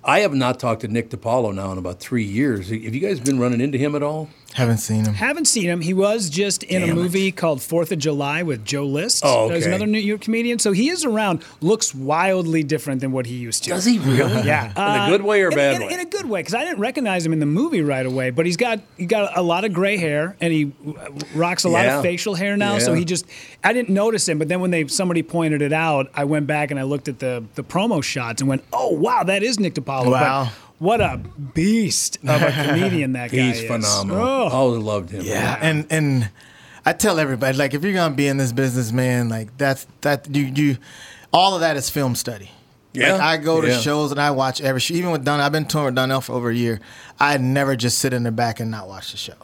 I 0.03 0.19
have 0.19 0.33
not 0.33 0.59
talked 0.59 0.81
to 0.81 0.87
Nick 0.87 1.09
DiPaolo 1.09 1.53
now 1.53 1.71
in 1.71 1.77
about 1.77 1.99
three 1.99 2.23
years. 2.23 2.69
Have 2.69 2.79
you 2.95 2.99
guys 2.99 3.19
been 3.19 3.39
running 3.39 3.61
into 3.61 3.77
him 3.77 3.95
at 3.95 4.01
all? 4.01 4.29
Haven't 4.53 4.79
seen 4.79 5.05
him. 5.05 5.13
Haven't 5.13 5.45
seen 5.45 5.63
him. 5.63 5.79
He 5.79 5.93
was 5.93 6.29
just 6.29 6.63
in 6.63 6.81
Damn 6.81 6.89
a 6.89 6.91
it. 6.91 6.95
movie 6.95 7.31
called 7.31 7.61
Fourth 7.61 7.93
of 7.93 7.99
July 7.99 8.43
with 8.43 8.65
Joe 8.65 8.85
List. 8.85 9.21
Oh, 9.25 9.47
There's 9.47 9.63
okay. 9.63 9.71
another 9.73 9.87
New 9.87 9.99
York 9.99 10.19
comedian. 10.21 10.59
So 10.59 10.73
he 10.73 10.89
is 10.89 11.05
around. 11.05 11.45
Looks 11.61 11.95
wildly 11.95 12.61
different 12.63 12.99
than 12.99 13.13
what 13.13 13.27
he 13.27 13.35
used 13.35 13.63
to. 13.63 13.69
Does 13.69 13.85
he 13.85 13.99
really? 13.99 14.41
Yeah. 14.45 14.71
In 15.05 15.13
a 15.13 15.17
good 15.17 15.21
way 15.25 15.41
or 15.43 15.47
a 15.47 15.51
in- 15.51 15.57
bad 15.57 15.81
in, 15.81 15.87
way? 15.87 15.93
In 15.93 15.99
a 16.01 16.05
good 16.05 16.25
way, 16.27 16.41
because 16.41 16.53
I 16.55 16.65
didn't 16.65 16.79
recognize 16.81 17.25
him 17.25 17.31
in 17.31 17.39
the 17.39 17.45
movie 17.45 17.81
right 17.81 18.05
away. 18.05 18.31
But 18.31 18.45
he's 18.45 18.57
got 18.57 18.81
he 18.97 19.05
got 19.05 19.37
a 19.37 19.41
lot 19.41 19.63
of 19.63 19.71
gray 19.71 19.95
hair, 19.95 20.35
and 20.41 20.51
he 20.51 20.73
uh, 20.85 21.09
rocks 21.33 21.63
a 21.63 21.69
lot 21.69 21.85
Yeah. 21.85 21.97
of 21.97 22.03
facial 22.03 22.35
hair 22.35 22.57
now. 22.57 22.77
So 22.79 22.93
he 22.93 23.05
just 23.05 23.25
I 23.63 23.71
didn't 23.71 23.89
notice 23.93 24.27
him. 24.27 24.37
But 24.37 24.49
then 24.49 24.59
when 24.59 24.71
they 24.71 24.85
somebody 24.87 25.23
pointed 25.23 25.61
it 25.61 25.71
out, 25.71 26.09
I 26.13 26.25
went 26.25 26.47
back 26.47 26.71
and 26.71 26.79
I 26.79 26.83
looked 26.83 27.07
at 27.07 27.19
the 27.19 27.45
the 27.55 27.63
promo 27.63 28.03
shots 28.03 28.41
and 28.41 28.49
went, 28.49 28.65
oh 28.73 28.89
wow, 28.91 29.23
that 29.23 29.43
is 29.43 29.57
Nick 29.61 29.75
DiPaolo. 29.75 29.90
But 30.03 30.11
Wow. 30.11 30.49
what 30.79 31.01
a 31.01 31.17
beast 31.53 32.17
of 32.27 32.41
a 32.41 32.51
comedian 32.51 33.13
that 33.13 33.31
guy 33.31 33.37
He's 33.37 33.59
is. 33.61 33.67
phenomenal. 33.67 34.17
Oh. 34.25 34.47
Always 34.49 34.81
loved 34.83 35.09
him. 35.11 35.21
Yeah, 35.23 35.57
and 35.61 35.85
and 35.89 36.29
I 36.85 36.93
tell 36.93 37.19
everybody 37.19 37.57
like 37.57 37.73
if 37.73 37.83
you're 37.83 37.93
gonna 37.93 38.15
be 38.15 38.27
in 38.27 38.37
this 38.37 38.51
business, 38.51 38.91
man, 38.91 39.29
like 39.29 39.55
that's 39.57 39.85
that 40.01 40.33
you 40.35 40.43
you 40.55 40.77
all 41.33 41.53
of 41.55 41.61
that 41.61 41.77
is 41.77 41.89
film 41.89 42.15
study. 42.15 42.51
Yeah. 42.93 43.13
Like 43.13 43.21
I 43.21 43.37
go 43.37 43.61
to 43.61 43.67
Yeah. 43.69 43.79
shows 43.79 44.11
and 44.11 44.19
I 44.19 44.31
watch 44.31 44.59
every 44.59 44.81
show. 44.81 44.93
Even 44.95 45.11
with 45.11 45.23
Don, 45.23 45.39
I've 45.39 45.51
been 45.53 45.65
touring 45.65 45.85
with 45.85 45.95
Donnell 45.95 46.19
for 46.21 46.33
over 46.33 46.49
a 46.49 46.55
year. 46.55 46.81
I 47.19 47.37
never 47.37 47.75
just 47.77 47.99
sit 47.99 48.11
in 48.13 48.23
the 48.23 48.31
back 48.31 48.59
and 48.59 48.69
not 48.69 48.87
watch 48.89 49.11
the 49.11 49.17
show. 49.17 49.35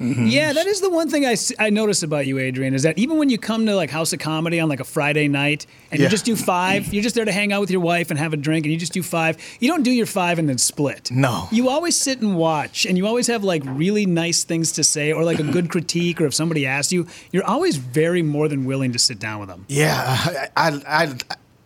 Mm-hmm. 0.00 0.26
Yeah, 0.26 0.52
that 0.52 0.66
is 0.66 0.80
the 0.80 0.90
one 0.90 1.08
thing 1.08 1.24
I, 1.24 1.36
I 1.58 1.70
notice 1.70 2.02
about 2.02 2.26
you, 2.26 2.38
Adrian, 2.38 2.74
is 2.74 2.82
that 2.82 2.98
even 2.98 3.16
when 3.16 3.30
you 3.30 3.38
come 3.38 3.64
to 3.66 3.76
like 3.76 3.90
House 3.90 4.12
of 4.12 4.18
Comedy 4.18 4.58
on 4.58 4.68
like 4.68 4.80
a 4.80 4.84
Friday 4.84 5.28
night 5.28 5.66
and 5.92 6.00
you 6.00 6.08
just 6.08 6.24
do 6.24 6.34
five, 6.34 6.92
you're 6.92 7.02
just 7.02 7.14
there 7.14 7.24
to 7.24 7.30
hang 7.32 7.52
out 7.52 7.60
with 7.60 7.70
your 7.70 7.80
wife 7.80 8.10
and 8.10 8.18
have 8.18 8.32
a 8.32 8.36
drink 8.36 8.66
and 8.66 8.72
you 8.72 8.78
just 8.78 8.92
do 8.92 9.02
five. 9.04 9.36
You 9.60 9.68
don't 9.68 9.84
do 9.84 9.92
your 9.92 10.06
five 10.06 10.38
and 10.40 10.48
then 10.48 10.58
split. 10.58 11.10
No. 11.12 11.46
You 11.52 11.68
always 11.68 11.96
sit 12.00 12.20
and 12.20 12.36
watch 12.36 12.84
and 12.86 12.98
you 12.98 13.06
always 13.06 13.28
have 13.28 13.44
like 13.44 13.62
really 13.64 14.04
nice 14.04 14.42
things 14.42 14.72
to 14.72 14.84
say 14.84 15.12
or 15.12 15.22
like 15.24 15.38
a 15.38 15.44
good 15.44 15.70
critique 15.74 16.20
or 16.20 16.26
if 16.26 16.34
somebody 16.34 16.66
asks 16.66 16.92
you, 16.92 17.06
you're 17.30 17.44
always 17.46 17.76
very 17.76 18.22
more 18.22 18.48
than 18.48 18.64
willing 18.64 18.92
to 18.92 18.98
sit 18.98 19.18
down 19.20 19.38
with 19.40 19.48
them. 19.48 19.64
Yeah, 19.68 19.94
I 19.96 20.48
I 20.56 20.80
I, 20.88 21.14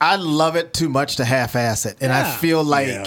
I 0.01 0.17
love 0.17 0.55
it 0.55 0.75
too 0.75 0.89
much 0.89 1.17
to 1.17 1.25
half-ass 1.25 1.87
it, 1.87 1.97
and 2.01 2.13
I 2.13 2.31
feel 2.37 2.63
like 2.63 2.87
Yeah. 2.89 3.07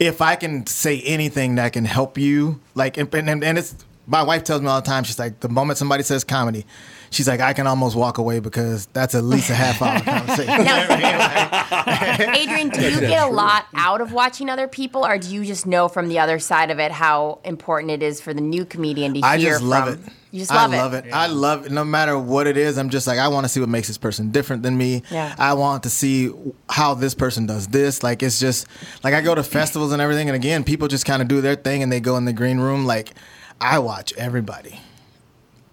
if 0.00 0.20
I 0.20 0.34
can 0.36 0.66
say 0.66 1.00
anything 1.02 1.54
that 1.56 1.74
can 1.74 1.84
help 1.84 2.18
you, 2.18 2.60
like, 2.74 2.96
and, 2.96 3.12
and, 3.14 3.44
and 3.44 3.58
it's 3.58 3.74
my 4.08 4.22
wife 4.22 4.42
tells 4.42 4.62
me 4.62 4.68
all 4.68 4.80
the 4.80 4.86
time. 4.86 5.04
She's 5.04 5.18
like, 5.18 5.40
the 5.40 5.48
moment 5.48 5.78
somebody 5.78 6.02
says 6.02 6.24
comedy, 6.24 6.64
she's 7.10 7.28
like, 7.28 7.40
I 7.40 7.52
can 7.52 7.66
almost 7.66 7.94
walk 7.94 8.18
away 8.18 8.40
because 8.40 8.86
that's 8.86 9.14
at 9.14 9.22
least 9.22 9.50
a 9.50 9.54
half 9.54 9.80
hour 9.82 10.00
conversation. 10.04 10.48
Adrian, 12.34 12.70
do 12.70 12.80
you 12.90 13.00
get 13.00 13.22
a 13.22 13.30
lot 13.30 13.66
out 13.74 14.00
of 14.00 14.12
watching 14.12 14.48
other 14.48 14.66
people, 14.66 15.04
or 15.04 15.18
do 15.18 15.32
you 15.32 15.44
just 15.44 15.66
know 15.66 15.88
from 15.88 16.08
the 16.08 16.18
other 16.18 16.38
side 16.38 16.70
of 16.70 16.78
it 16.78 16.90
how 16.90 17.38
important 17.44 17.90
it 17.90 18.02
is 18.02 18.20
for 18.20 18.32
the 18.34 18.40
new 18.40 18.64
comedian 18.64 19.14
to 19.14 19.20
hear 19.20 19.26
I 19.28 19.38
just 19.38 19.62
love 19.62 19.94
from? 19.94 20.04
it. 20.04 20.12
You 20.30 20.40
just 20.40 20.50
love 20.50 20.72
I 20.72 20.74
it. 20.74 20.78
love 20.78 20.94
it. 20.94 21.04
I 21.12 21.26
love 21.26 21.66
it. 21.66 21.72
No 21.72 21.84
matter 21.84 22.18
what 22.18 22.46
it 22.46 22.58
is, 22.58 22.76
I'm 22.76 22.90
just 22.90 23.06
like, 23.06 23.18
I 23.18 23.28
want 23.28 23.44
to 23.44 23.48
see 23.48 23.60
what 23.60 23.70
makes 23.70 23.88
this 23.88 23.96
person 23.96 24.30
different 24.30 24.62
than 24.62 24.76
me. 24.76 25.02
Yeah. 25.10 25.34
I 25.38 25.54
want 25.54 25.84
to 25.84 25.90
see 25.90 26.30
how 26.68 26.92
this 26.94 27.14
person 27.14 27.46
does 27.46 27.68
this. 27.68 28.02
Like, 28.02 28.22
it's 28.22 28.38
just, 28.38 28.66
like, 29.02 29.14
I 29.14 29.22
go 29.22 29.34
to 29.34 29.42
festivals 29.42 29.90
and 29.92 30.02
everything, 30.02 30.28
and 30.28 30.36
again, 30.36 30.64
people 30.64 30.86
just 30.86 31.06
kind 31.06 31.22
of 31.22 31.28
do 31.28 31.40
their 31.40 31.54
thing 31.56 31.82
and 31.82 31.90
they 31.90 32.00
go 32.00 32.16
in 32.18 32.26
the 32.26 32.34
green 32.34 32.58
room. 32.58 32.84
Like, 32.84 33.12
I 33.60 33.78
watch 33.78 34.12
everybody. 34.16 34.80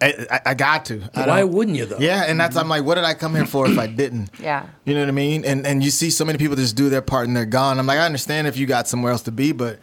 I, 0.01 0.27
I, 0.29 0.41
I 0.47 0.53
got 0.53 0.85
to. 0.85 1.09
I 1.15 1.27
Why 1.27 1.43
wouldn't 1.43 1.77
you 1.77 1.85
though? 1.85 1.97
Yeah, 1.99 2.23
and 2.27 2.39
that's 2.39 2.55
I'm 2.55 2.63
mm-hmm. 2.63 2.71
like, 2.71 2.83
what 2.83 2.95
did 2.95 3.05
I 3.05 3.13
come 3.13 3.35
here 3.35 3.45
for 3.45 3.69
if 3.69 3.77
I 3.77 3.87
didn't? 3.87 4.29
Yeah. 4.45 4.67
You 4.83 4.93
know 4.93 4.99
what 4.99 5.09
I 5.09 5.13
mean? 5.13 5.43
And 5.43 5.65
and 5.65 5.83
you 5.83 5.89
see 5.89 6.11
so 6.11 6.23
many 6.23 6.37
people 6.37 6.55
just 6.55 6.75
do 6.75 6.89
their 6.89 7.01
part 7.01 7.27
and 7.27 7.35
they're 7.35 7.45
gone. 7.45 7.79
I'm 7.79 7.87
like, 7.87 7.97
I 7.97 8.05
understand 8.05 8.47
if 8.47 8.57
you 8.57 8.67
got 8.67 8.87
somewhere 8.87 9.11
else 9.11 9.23
to 9.23 9.31
be, 9.31 9.53
but 9.53 9.79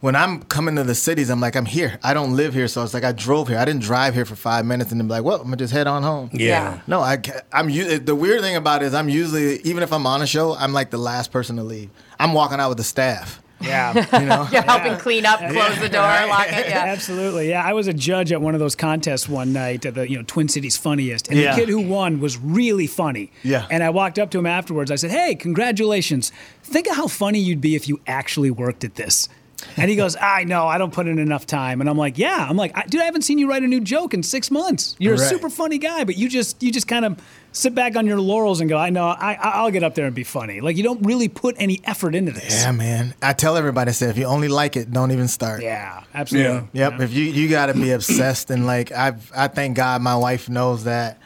when 0.00 0.14
I'm 0.14 0.42
coming 0.42 0.76
to 0.76 0.84
the 0.84 0.94
cities, 0.94 1.30
I'm 1.30 1.40
like, 1.40 1.56
I'm 1.56 1.64
here. 1.64 1.98
I 2.02 2.12
don't 2.12 2.36
live 2.36 2.52
here, 2.52 2.68
so 2.68 2.82
it's 2.82 2.92
like 2.92 3.04
I 3.04 3.12
drove 3.12 3.48
here. 3.48 3.56
I 3.56 3.64
didn't 3.64 3.80
drive 3.82 4.12
here 4.12 4.26
for 4.26 4.36
five 4.36 4.66
minutes 4.66 4.90
and 4.90 5.00
then 5.00 5.08
be 5.08 5.12
like, 5.12 5.24
well, 5.24 5.36
I'm 5.36 5.44
gonna 5.44 5.56
just 5.56 5.72
head 5.72 5.86
on 5.86 6.02
home. 6.02 6.28
Yeah. 6.34 6.80
No, 6.86 7.00
I 7.00 7.22
I'm 7.50 7.70
u- 7.70 7.98
the 7.98 8.14
weird 8.14 8.42
thing 8.42 8.56
about 8.56 8.82
it 8.82 8.86
is 8.86 8.94
I'm 8.94 9.08
usually 9.08 9.60
even 9.60 9.82
if 9.82 9.92
I'm 9.92 10.06
on 10.06 10.20
a 10.20 10.26
show, 10.26 10.54
I'm 10.54 10.74
like 10.74 10.90
the 10.90 10.98
last 10.98 11.32
person 11.32 11.56
to 11.56 11.62
leave. 11.62 11.88
I'm 12.18 12.34
walking 12.34 12.60
out 12.60 12.68
with 12.68 12.78
the 12.78 12.84
staff. 12.84 13.40
Yeah. 13.60 13.92
You 14.20 14.26
know? 14.26 14.48
You're 14.52 14.62
helping 14.62 14.96
clean 14.98 15.24
up, 15.26 15.38
close 15.38 15.78
the 15.80 15.88
door, 15.88 16.02
lock 16.02 16.46
it. 16.48 16.68
Yeah. 16.68 16.84
Absolutely, 16.86 17.48
yeah. 17.50 17.64
I 17.64 17.72
was 17.72 17.86
a 17.86 17.92
judge 17.94 18.30
at 18.32 18.40
one 18.40 18.54
of 18.54 18.60
those 18.60 18.74
contests 18.76 19.28
one 19.28 19.52
night 19.52 19.84
at 19.86 19.94
the 19.94 20.08
you 20.08 20.16
know 20.16 20.24
Twin 20.26 20.48
Cities 20.48 20.76
Funniest, 20.76 21.28
and 21.28 21.38
Yeah. 21.38 21.54
the 21.54 21.60
kid 21.60 21.68
who 21.68 21.80
won 21.80 22.20
was 22.20 22.36
really 22.38 22.86
funny. 22.86 23.30
Yeah. 23.42 23.66
And 23.70 23.82
I 23.82 23.90
walked 23.90 24.18
up 24.18 24.30
to 24.32 24.38
him 24.38 24.46
afterwards. 24.46 24.90
I 24.90 24.96
said, 24.96 25.10
"Hey, 25.10 25.34
congratulations! 25.34 26.30
Think 26.62 26.88
of 26.88 26.96
how 26.96 27.06
funny 27.08 27.38
you'd 27.38 27.60
be 27.60 27.74
if 27.74 27.88
you 27.88 28.00
actually 28.06 28.50
worked 28.50 28.84
at 28.84 28.96
this." 28.96 29.28
And 29.76 29.88
he 29.88 29.96
goes, 29.96 30.14
"I 30.20 30.44
know, 30.44 30.66
I 30.66 30.76
don't 30.78 30.92
put 30.92 31.06
in 31.06 31.18
enough 31.18 31.46
time." 31.46 31.80
And 31.80 31.88
I'm 31.88 31.96
like, 31.96 32.18
"Yeah." 32.18 32.46
I'm 32.48 32.56
like, 32.56 32.74
"Dude, 32.90 33.00
I 33.00 33.04
haven't 33.04 33.22
seen 33.22 33.38
you 33.38 33.48
write 33.48 33.62
a 33.62 33.66
new 33.68 33.80
joke 33.80 34.12
in 34.14 34.22
six 34.22 34.50
months. 34.50 34.94
You're 34.98 35.14
a 35.14 35.18
super 35.18 35.48
funny 35.48 35.78
guy, 35.78 36.04
but 36.04 36.16
you 36.18 36.28
just 36.28 36.62
you 36.62 36.70
just 36.70 36.86
kind 36.88 37.04
of 37.04 37.18
sit 37.54 37.74
back 37.74 37.96
on 37.96 38.06
your 38.06 38.20
laurels 38.20 38.60
and 38.60 38.68
go, 38.68 38.76
I 38.76 38.90
know, 38.90 39.06
I 39.06 39.38
I'll 39.40 39.70
get 39.70 39.82
up 39.82 39.94
there 39.94 40.04
and 40.04 40.14
be 40.14 40.24
funny. 40.24 40.60
Like 40.60 40.76
you 40.76 40.82
don't 40.82 41.00
really 41.06 41.28
put 41.28 41.54
any 41.58 41.80
effort 41.84 42.14
into 42.14 42.32
this." 42.32 42.62
Yeah, 42.62 42.72
man. 42.72 43.14
I 43.22 43.32
tell 43.32 43.56
everybody, 43.56 43.88
I 43.88 43.92
say, 43.92 44.10
if 44.10 44.18
you 44.18 44.26
only 44.26 44.48
like 44.48 44.76
it, 44.76 44.90
don't 44.92 45.10
even 45.12 45.28
start. 45.28 45.62
Yeah, 45.62 46.02
absolutely. 46.12 46.68
Yep. 46.74 47.00
If 47.00 47.12
you 47.14 47.24
you 47.24 47.48
got 47.48 47.66
to 47.66 47.74
be 47.74 47.92
obsessed 47.92 48.50
and 48.50 48.66
like 48.66 48.92
I 48.92 49.14
I 49.34 49.48
thank 49.48 49.76
God 49.76 50.02
my 50.02 50.16
wife 50.16 50.50
knows 50.50 50.84
that. 50.84 51.18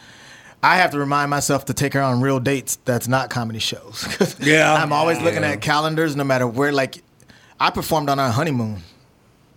I 0.60 0.78
have 0.78 0.90
to 0.90 0.98
remind 0.98 1.30
myself 1.30 1.66
to 1.66 1.72
take 1.74 1.94
her 1.94 2.02
on 2.02 2.20
real 2.20 2.40
dates. 2.40 2.78
That's 2.84 3.06
not 3.08 3.30
comedy 3.30 3.60
shows. 3.60 4.04
Yeah. 4.40 4.74
I'm 4.74 4.92
always 4.92 5.20
looking 5.20 5.42
Yeah. 5.42 5.50
at 5.52 5.60
calendars, 5.60 6.16
no 6.16 6.24
matter 6.24 6.48
where. 6.48 6.72
Like, 6.72 7.02
I 7.60 7.70
performed 7.70 8.08
on 8.10 8.18
our 8.18 8.30
honeymoon. 8.30 8.82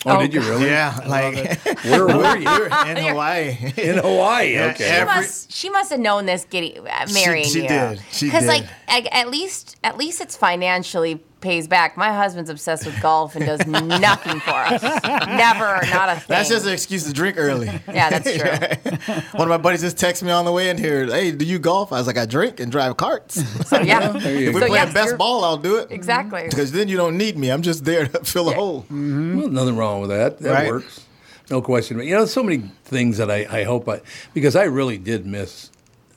Oh, 0.06 0.20
did 0.20 0.34
you 0.34 0.41
really? 0.41 0.66
Yeah, 0.68 0.99
like 1.08 1.62
Where 1.86 2.06
were 2.08 2.38
you? 2.38 2.47
in 2.88 2.97
Hawaii. 2.97 3.58
In 3.78 3.97
Hawaii. 3.99 4.58
Okay. 4.60 4.76
She 4.78 4.84
every- 4.84 5.06
must, 5.16 5.52
she 5.52 5.70
must 5.70 5.91
have 5.91 5.99
known 5.99 6.26
this 6.26 6.45
getting 6.45 6.80
uh, 6.88 7.08
marrying 7.14 7.45
she 7.47 7.62
you. 7.64 7.68
did. 7.68 8.02
She 8.12 8.26
Because 8.26 8.47
like 8.47 8.66
at, 8.88 9.06
at 9.12 9.30
least 9.30 9.78
at 9.84 9.97
least 9.97 10.20
it's 10.22 10.36
financially 10.36 11.24
pays 11.42 11.68
back. 11.68 11.98
My 11.98 12.14
husband's 12.14 12.50
obsessed 12.50 12.86
with 12.86 13.00
golf 13.02 13.36
and 13.36 13.46
does 13.46 13.66
nothing 13.68 14.39
for 14.39 14.52
us. 14.52 14.82
Never, 15.04 15.86
not 15.92 16.10
a 16.10 16.16
thing. 16.16 16.26
That's 16.28 16.50
just 16.50 16.66
an 16.66 16.74
excuse 16.74 17.04
to 17.06 17.14
drink 17.14 17.38
early. 17.38 17.66
yeah, 17.88 18.10
that's 18.20 18.32
true. 18.38 19.12
One 19.34 19.42
of 19.44 19.50
my 19.50 19.58
buddies 19.58 19.82
just 19.82 19.98
texted 19.98 20.24
me 20.24 20.32
on 20.32 20.46
the 20.46 20.52
way 20.52 20.70
in 20.70 20.78
here. 20.78 21.06
Hey, 21.08 21.32
do 21.32 21.44
you 21.46 21.60
golf? 21.60 21.92
I 21.92 21.98
was 21.98 22.08
like, 22.08 22.18
I 22.18 22.26
drink 22.26 22.60
and 22.60 22.72
drive 22.72 22.96
carts. 22.98 23.44
So 23.68 23.80
yeah, 23.82 24.10
There 24.18 24.36
if 24.36 24.54
we're 24.54 24.60
go. 24.60 24.60
So, 24.62 24.68
playing 24.68 24.74
yes, 24.86 24.94
best 24.94 25.18
ball, 25.18 25.44
I'll 25.44 25.58
do 25.58 25.78
it. 25.78 25.92
exactly. 25.92 26.44
Because 26.50 26.72
then 26.72 26.88
you 26.88 26.96
don't 26.98 27.18
need 27.18 27.38
me. 27.38 27.50
I'm 27.52 27.62
just 27.64 27.84
there 27.86 28.08
to 28.08 28.20
fill 28.24 28.50
a 28.50 28.54
hole. 28.54 28.84
Mm-hmm. 28.84 29.39
Well, 29.39 29.50
nothing 29.50 29.76
wrong 29.78 30.02
with 30.02 30.10
that. 30.12 30.39
That 30.39 30.52
Right. 30.54 30.70
works. 30.70 31.06
No 31.50 31.62
question. 31.62 31.98
But 31.98 32.06
you 32.06 32.16
know, 32.16 32.26
so 32.26 32.44
many 32.44 32.70
things 32.86 33.18
that 33.18 33.30
I, 33.30 33.46
I 33.50 33.64
hope 33.64 33.89
I 33.89 34.02
because 34.34 34.56
I 34.56 34.64
really 34.64 34.98
did 34.98 35.26
miss 35.26 35.70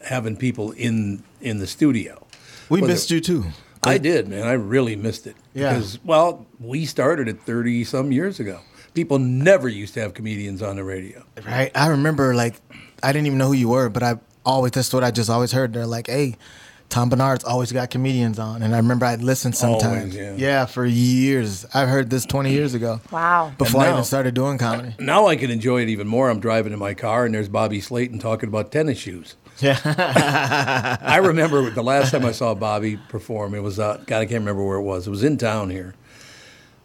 having 0.07 0.37
people 0.37 0.71
in 0.73 1.23
in 1.41 1.59
the 1.59 1.67
studio. 1.67 2.25
We 2.69 2.81
Whether- 2.81 2.93
missed 2.93 3.11
you 3.11 3.21
too. 3.21 3.45
I 3.87 3.99
did, 3.99 4.29
man. 4.29 4.47
I 4.47 4.53
really 4.53 4.97
missed 4.97 5.27
it. 5.27 5.37
Yeah. 5.53 5.75
Because 5.75 6.03
well, 6.05 6.47
we 6.61 6.87
started 6.87 7.29
it 7.29 7.41
thirty 7.43 7.85
some 7.85 8.13
years 8.13 8.41
ago. 8.41 8.61
People 8.95 9.19
never 9.19 9.69
used 9.69 9.95
to 9.95 10.01
have 10.01 10.15
comedians 10.15 10.63
on 10.63 10.77
the 10.77 10.85
radio. 10.85 11.25
Right. 11.45 11.71
I 11.75 11.89
remember 11.89 12.35
like 12.35 12.55
I 13.03 13.13
didn't 13.13 13.27
even 13.27 13.39
know 13.39 13.49
who 13.49 13.55
you 13.55 13.69
were, 13.69 13.89
but 13.89 14.03
I 14.03 14.19
always 14.45 14.73
that's 14.73 14.93
what 14.93 15.05
I 15.05 15.11
just 15.11 15.31
always 15.31 15.53
heard. 15.53 15.73
They're 15.73 15.87
like, 15.87 16.07
"Hey, 16.07 16.37
Tom 16.89 17.09
Barnard's 17.09 17.45
always 17.45 17.73
got 17.73 17.91
comedians 17.91 18.39
on," 18.39 18.63
and 18.63 18.75
I 18.75 18.79
remember 18.79 19.07
I'd 19.07 19.23
listen 19.23 19.53
sometimes. 19.53 20.17
Always, 20.17 20.41
yeah. 20.41 20.67
for 20.67 20.87
years. 20.87 21.67
I've 21.75 21.89
heard 21.89 22.11
this 22.11 22.25
20 22.25 22.53
years 22.53 22.75
ago. 22.75 23.01
Wow. 23.11 23.53
Before 23.59 23.83
I 23.83 23.91
even 23.91 24.05
started 24.05 24.35
doing 24.35 24.59
comedy. 24.59 24.95
Now 24.99 25.27
I 25.27 25.37
can 25.37 25.51
enjoy 25.51 25.83
it 25.83 25.89
even 25.89 26.07
more. 26.07 26.31
I'm 26.31 26.41
driving 26.41 26.73
in 26.73 26.79
my 26.79 26.95
car 26.95 27.25
and 27.25 27.35
there's 27.35 27.49
Bobby 27.49 27.81
Slayton 27.81 28.19
talking 28.19 28.49
about 28.49 28.71
tennis 28.71 28.99
shoes. 28.99 29.37
Yeah. 29.61 30.99
I 31.01 31.19
remember 31.19 31.71
the 31.71 31.83
last 31.83 32.11
time 32.11 32.25
I 32.25 32.33
saw 32.33 32.55
Bobby 32.55 32.99
perform. 33.09 33.55
It 33.55 33.63
was 33.63 33.79
uh, 33.79 34.03
God, 34.07 34.19
I 34.19 34.27
can't 34.27 34.41
remember 34.41 34.65
where 34.67 34.79
it 34.79 34.83
was. 34.83 35.07
It 35.07 35.11
was 35.11 35.23
in 35.25 35.37
town 35.37 35.71
here, 35.71 35.95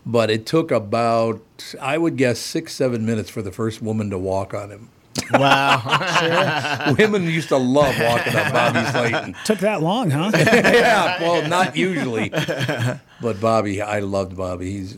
but 0.05 0.30
it 0.30 0.45
took 0.45 0.72
about 0.72 1.41
I 1.82 1.97
would 1.97 2.15
guess 2.17 2.39
six, 2.39 2.74
seven 2.74 3.05
minutes 3.05 3.30
for 3.30 3.41
the 3.41 3.51
first 3.51 3.82
woman 3.82 4.09
to 4.11 4.17
walk 4.17 4.53
on 4.53 4.70
him. 4.70 4.89
wow. 5.34 6.93
Women 6.97 7.24
used 7.24 7.49
to 7.49 7.57
love 7.57 7.95
walking 7.99 8.36
on 8.36 8.51
Bobby 8.51 8.86
Slayton. 8.91 9.36
Took 9.43 9.59
that 9.59 9.82
long, 9.82 10.11
huh? 10.11 10.32
yeah, 10.36 11.22
well, 11.22 11.47
not 11.47 11.76
usually, 11.76 12.30
but 12.30 13.41
Bobby, 13.41 13.82
I 13.82 13.99
loved 13.99 14.38
Bobby. 14.38 14.72
He's 14.72 14.95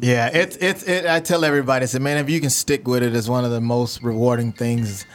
Yeah, 0.00 0.30
it's 0.32 0.56
it's 0.58 0.82
it, 0.84 1.06
I 1.06 1.20
tell 1.20 1.44
everybody, 1.44 1.84
I 1.84 1.86
said, 1.86 2.02
man, 2.02 2.18
if 2.18 2.28
you 2.28 2.40
can 2.40 2.50
stick 2.50 2.86
with 2.86 3.02
it, 3.02 3.16
it's 3.16 3.28
one 3.28 3.44
of 3.44 3.50
the 3.50 3.60
most 3.60 4.02
rewarding 4.02 4.52
things 4.52 5.06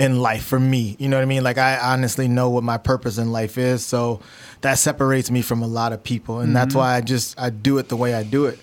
in 0.00 0.18
life 0.18 0.44
for 0.46 0.58
me. 0.58 0.96
You 0.98 1.08
know 1.10 1.18
what 1.18 1.22
I 1.22 1.26
mean? 1.26 1.44
Like 1.44 1.58
I 1.58 1.78
honestly 1.78 2.26
know 2.26 2.48
what 2.50 2.64
my 2.64 2.78
purpose 2.78 3.18
in 3.18 3.30
life 3.32 3.58
is, 3.58 3.84
so 3.84 4.20
that 4.62 4.78
separates 4.78 5.30
me 5.30 5.42
from 5.42 5.62
a 5.62 5.66
lot 5.66 5.92
of 5.92 6.02
people, 6.02 6.40
and 6.40 6.56
that's 6.56 6.74
why 6.74 6.96
I 6.96 7.02
just 7.02 7.38
I 7.38 7.50
do 7.50 7.76
it 7.78 7.88
the 7.90 7.96
way 7.96 8.14
I 8.14 8.22
do 8.22 8.46
it. 8.46 8.58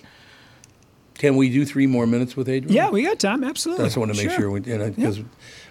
Can 1.14 1.36
we 1.36 1.48
do 1.50 1.64
three 1.64 1.86
more 1.88 2.06
minutes 2.06 2.36
with 2.36 2.48
Adrian? 2.48 2.74
yeah, 2.74 2.90
we 2.90 3.02
got 3.02 3.18
time. 3.18 3.42
Absolutely. 3.42 3.84
I 3.84 3.86
just 3.88 3.96
want 3.96 4.14
to 4.14 4.22
make 4.24 4.30
sure, 4.36 4.50
we, 4.52 4.60
you 4.62 4.78
know, 4.78 4.90
because 4.90 5.20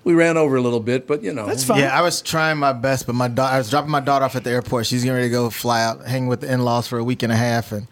we 0.03 0.13
ran 0.13 0.35
over 0.35 0.57
a 0.57 0.61
little 0.61 0.81
bit, 0.81 1.07
but 1.07 1.23
you 1.23 1.31
know, 1.33 1.45
That's 1.45 1.63
fine. 1.63 1.79
Yeah, 1.79 1.97
I 1.97 2.01
was 2.01 2.21
trying 2.21 2.57
my 2.57 2.73
best, 2.73 3.05
but 3.07 3.13
my 3.15 3.27
daughter, 3.29 3.55
I 3.55 3.57
was 3.57 3.69
dropping 3.69 3.89
my 3.91 4.01
daughter 4.01 4.25
off 4.25 4.35
at 4.35 4.43
the 4.43 4.49
airport. 4.51 4.85
She's 4.87 5.03
getting 5.03 5.15
ready 5.15 5.27
to 5.27 5.31
go 5.31 5.49
fly 5.49 5.83
out, 5.83 6.05
hang 6.05 6.27
with 6.27 6.41
the 6.41 6.51
in-laws 6.51 6.87
for 6.87 6.97
a 6.97 7.03
week 7.03 7.23
and 7.23 7.31
a 7.31 7.35
half, 7.37 7.71
and 7.71 7.87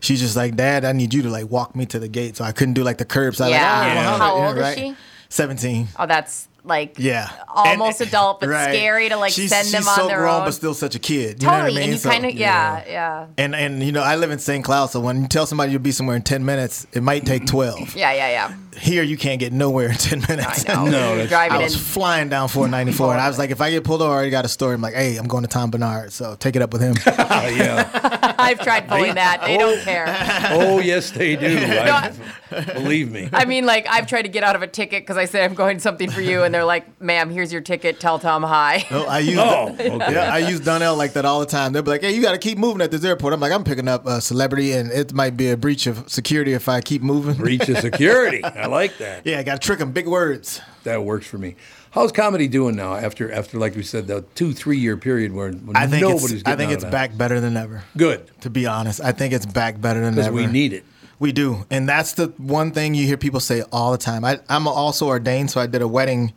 she's 0.00 0.20
just 0.20 0.34
like, 0.36 0.56
"Dad, 0.56 0.84
I 0.86 0.92
need 0.92 1.12
you 1.12 1.20
to 1.22 1.30
like 1.30 1.50
walk 1.50 1.76
me 1.76 1.84
to 1.86 1.98
the 1.98 2.08
gate." 2.08 2.36
So 2.36 2.44
I 2.44 2.52
couldn't 2.52 2.74
do 2.74 2.82
like 2.84 2.96
the 2.98 3.04
curbside. 3.06 3.50
Yeah. 3.50 3.60
Like, 3.60 3.62
"Ah, 3.62 3.86
Yeah. 3.86 3.94
well, 4.10 4.18
How 4.18 4.36
yeah, 4.38 4.46
old 4.48 4.56
is 4.56 4.62
right?" 4.62 4.78
she? 4.78 4.96
Seventeen. 5.28 5.88
Oh, 5.98 6.06
that's 6.06 6.48
like 6.64 6.98
Yeah, 6.98 7.30
almost 7.48 8.00
And- 8.00 8.08
adult, 8.10 8.40
but 8.40 8.48
right. 8.48 8.74
scary 8.74 9.08
to 9.10 9.16
like 9.16 9.32
she's, 9.32 9.50
send 9.50 9.68
them 9.68 9.82
she's 9.82 9.88
on 9.88 9.96
so 9.96 10.08
their 10.08 10.18
grown, 10.18 10.40
own. 10.40 10.44
but 10.46 10.52
still 10.52 10.74
such 10.74 10.94
a 10.94 10.98
kid. 10.98 11.42
You 11.42 11.48
totally, 11.48 11.50
know 11.50 11.52
what 11.52 11.62
I 11.62 11.68
mean? 11.68 11.82
and 11.82 11.92
you 11.92 11.98
So- 11.98 12.10
kind 12.10 12.26
of 12.26 12.32
yeah, 12.34 12.84
yeah, 12.86 13.26
And 13.38 13.54
and 13.54 13.82
you 13.82 13.92
know, 13.92 14.02
I 14.02 14.16
live 14.16 14.30
in 14.30 14.38
St. 14.38 14.64
Cloud, 14.64 14.86
so 14.90 15.00
when 15.00 15.22
you 15.22 15.28
tell 15.28 15.46
somebody 15.46 15.72
you'll 15.72 15.80
be 15.82 15.92
somewhere 15.92 16.16
in 16.16 16.22
ten 16.22 16.44
minutes, 16.44 16.86
it 16.92 17.02
might 17.02 17.24
take 17.26 17.42
mm-hmm. 17.42 17.56
twelve. 17.56 17.94
yeah, 17.96 18.12
yeah, 18.12 18.28
yeah. 18.30 18.54
Here, 18.78 19.04
you 19.04 19.16
can't 19.16 19.38
get 19.38 19.52
nowhere 19.52 19.90
in 19.90 19.96
ten 19.96 20.20
minutes. 20.28 20.68
I 20.68 20.74
know. 20.74 20.90
No, 20.94 21.14
You're 21.16 21.26
driving 21.26 21.58
I 21.58 21.62
was 21.62 21.74
in. 21.74 21.80
flying 21.80 22.28
down 22.28 22.48
494, 22.48 23.12
and 23.12 23.20
I 23.20 23.28
was 23.28 23.38
like, 23.38 23.50
if 23.50 23.60
I 23.60 23.70
get 23.70 23.82
pulled 23.84 24.00
over, 24.02 24.12
I 24.12 24.14
already 24.14 24.30
got 24.30 24.44
a 24.44 24.48
story. 24.48 24.74
I'm 24.74 24.80
like, 24.80 24.94
hey, 24.94 25.16
I'm 25.16 25.26
going 25.26 25.42
to 25.42 25.48
Tom 25.48 25.70
Barnard, 25.70 26.12
so 26.12 26.34
take 26.36 26.54
it 26.56 26.62
up 26.62 26.72
with 26.72 26.82
him. 26.82 26.94
Oh, 27.06 27.48
yeah. 27.48 28.34
I've 28.38 28.60
tried 28.60 28.88
pulling 28.88 29.14
that. 29.14 29.42
They 29.44 29.56
don't 29.56 29.78
oh. 29.78 29.82
care. 29.82 30.04
Oh, 30.50 30.78
yes, 30.80 31.10
they 31.10 31.34
do. 31.36 31.46
I, 31.58 32.12
believe 32.74 33.10
me. 33.10 33.28
I 33.32 33.44
mean, 33.44 33.66
like 33.66 33.86
I've 33.88 34.06
tried 34.06 34.22
to 34.22 34.28
get 34.28 34.42
out 34.44 34.56
of 34.56 34.62
a 34.62 34.66
ticket 34.66 35.02
because 35.02 35.16
I 35.16 35.24
said 35.24 35.42
I'm 35.48 35.54
going 35.54 35.78
something 35.78 36.10
for 36.10 36.20
you, 36.20 36.42
and 36.42 36.54
they're 36.54 36.64
like, 36.64 37.00
"Ma'am, 37.00 37.30
here's 37.30 37.52
your 37.52 37.60
ticket. 37.62 38.00
Tell 38.00 38.18
Tom 38.18 38.42
hi." 38.42 38.86
No, 38.90 39.04
I 39.04 39.18
use 39.20 39.38
Oh, 39.38 39.68
okay. 39.70 40.12
yeah, 40.12 40.32
I 40.34 40.38
use 40.38 40.60
Donnell 40.60 40.96
like 40.96 41.12
that 41.14 41.24
all 41.24 41.40
the 41.40 41.46
time. 41.46 41.72
They'll 41.72 41.82
be 41.82 41.90
like, 41.90 42.02
"Hey, 42.02 42.14
you 42.14 42.22
got 42.22 42.32
to 42.32 42.38
keep 42.38 42.58
moving 42.58 42.80
at 42.82 42.90
this 42.90 43.04
airport." 43.04 43.32
I'm 43.32 43.40
like, 43.40 43.52
"I'm 43.52 43.64
picking 43.64 43.88
up 43.88 44.06
a 44.06 44.20
celebrity, 44.20 44.72
and 44.72 44.90
it 44.92 45.12
might 45.12 45.36
be 45.36 45.50
a 45.50 45.56
breach 45.56 45.86
of 45.86 46.08
security 46.10 46.52
if 46.52 46.68
I 46.68 46.80
keep 46.80 47.02
moving." 47.02 47.34
Breach 47.36 47.68
of 47.68 47.78
security. 47.78 48.42
I 48.44 48.66
like 48.66 48.98
that. 48.98 49.22
yeah, 49.26 49.38
I 49.38 49.42
got 49.42 49.60
to 49.60 49.66
trick 49.66 49.78
them. 49.78 49.92
Big 49.92 50.06
words. 50.06 50.60
That 50.84 51.02
works 51.02 51.26
for 51.26 51.38
me. 51.38 51.56
How's 51.92 52.10
comedy 52.12 52.48
doing 52.48 52.74
now 52.74 52.96
after 52.96 53.30
after 53.32 53.56
like 53.56 53.76
we 53.76 53.82
said 53.84 54.08
the 54.08 54.22
two 54.34 54.52
three 54.52 54.78
year 54.78 54.96
period 54.96 55.32
where 55.32 55.52
when 55.52 55.76
I 55.76 55.86
think 55.86 56.02
nobody's 56.02 56.32
it's, 56.32 56.42
I 56.44 56.56
think 56.56 56.72
it's 56.72 56.84
back 56.84 57.16
better 57.16 57.38
than 57.40 57.56
ever. 57.56 57.84
Good 57.96 58.30
To 58.40 58.50
be 58.50 58.66
honest, 58.66 59.00
I 59.00 59.12
think 59.12 59.32
it's 59.32 59.46
back 59.46 59.80
better 59.80 60.00
than 60.00 60.14
because 60.14 60.26
ever. 60.26 60.34
we 60.36 60.46
need 60.46 60.72
it. 60.72 60.84
We 61.18 61.32
do, 61.32 61.64
and 61.70 61.88
that's 61.88 62.14
the 62.14 62.28
one 62.38 62.72
thing 62.72 62.94
you 62.94 63.06
hear 63.06 63.16
people 63.16 63.40
say 63.40 63.62
all 63.72 63.92
the 63.92 63.98
time. 63.98 64.24
I, 64.24 64.40
I'm 64.48 64.66
also 64.66 65.06
ordained, 65.06 65.50
so 65.50 65.60
I 65.60 65.66
did 65.66 65.80
a 65.80 65.88
wedding 65.88 66.32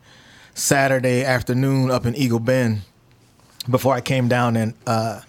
Saturday 0.54 1.24
afternoon 1.24 1.90
up 1.92 2.06
in 2.06 2.16
Eagle 2.16 2.40
Bend 2.40 2.82
before 3.70 3.94
I 3.94 4.02
came 4.02 4.28
down 4.28 4.56
and 4.56 4.74
uh, 4.86 5.22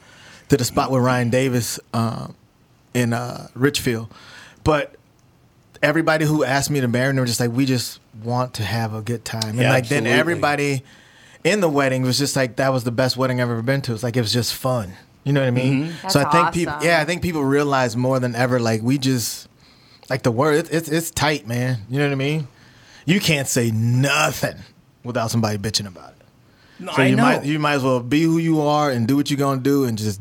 did 0.49 0.61
a 0.61 0.65
spot 0.65 0.91
with 0.91 1.03
Ryan 1.03 1.31
Davis 1.31 1.81
uh, 1.95 2.29
in 2.95 3.13
uh, 3.13 3.49
Richfield. 3.55 4.13
But 4.65 4.95
everybody 5.83 6.25
who 6.25 6.45
asked 6.45 6.71
me 6.71 6.81
to 6.81 6.89
marry, 6.89 7.13
they 7.13 7.21
were 7.21 7.27
just 7.27 7.41
like, 7.41 7.53
"We 7.53 7.67
just 7.67 8.01
want 8.23 8.55
to 8.55 8.65
have 8.65 8.95
a 8.95 9.01
good 9.03 9.25
time," 9.25 9.51
and 9.51 9.61
Yeah, 9.61 9.71
like 9.71 9.89
then 9.89 10.07
everybody 10.07 10.83
in 11.45 11.61
the 11.61 11.69
wedding 11.69 12.03
was 12.03 12.19
just 12.19 12.37
like, 12.37 12.57
"That 12.57 12.73
was 12.73 12.85
the 12.85 12.91
best 12.91 13.17
wedding 13.17 13.41
I've 13.41 13.51
ever 13.51 13.63
been 13.63 13.81
to." 13.83 13.95
It's 13.95 14.03
like 14.03 14.17
it 14.17 14.21
was 14.21 14.33
just 14.33 14.55
fun. 14.55 14.93
You 15.29 15.35
know 15.35 15.41
what 15.41 15.49
I 15.49 15.51
mean? 15.51 15.85
Mm-hmm. 15.85 16.09
so 16.09 16.21
I 16.21 16.23
That's 16.25 16.35
think 16.35 16.53
people, 16.55 16.75
yeah, 16.83 17.01
I 17.01 17.05
think 17.05 17.21
people 17.23 17.45
realize 17.45 17.97
more 17.97 18.19
than 18.19 18.35
ever, 18.35 18.59
like 18.59 18.81
we 18.83 18.97
just 18.97 19.47
like 20.09 20.23
the 20.23 20.31
word. 20.33 20.55
It's, 20.57 20.71
it's 20.71 20.89
it's 20.89 21.11
tight, 21.11 21.47
man. 21.47 21.81
You 21.91 21.99
know 21.99 22.07
what 22.07 22.13
I 22.13 22.17
mean? 22.17 22.49
You 23.05 23.21
can't 23.21 23.47
say 23.47 23.71
nothing 23.71 24.57
without 25.05 25.31
somebody 25.31 25.59
bitching 25.59 25.87
about 25.87 26.11
it. 26.13 26.17
No, 26.81 26.93
So 26.93 27.03
I 27.03 27.07
you 27.09 27.17
know. 27.17 27.23
might 27.25 27.45
you 27.45 27.59
might 27.59 27.75
as 27.75 27.83
well 27.83 28.01
be 28.01 28.23
who 28.23 28.39
you 28.39 28.61
are 28.63 28.91
and 28.91 29.07
do 29.07 29.17
what 29.17 29.31
you're 29.31 29.39
gonna 29.39 29.61
do 29.61 29.85
and 29.85 29.99
just 29.99 30.21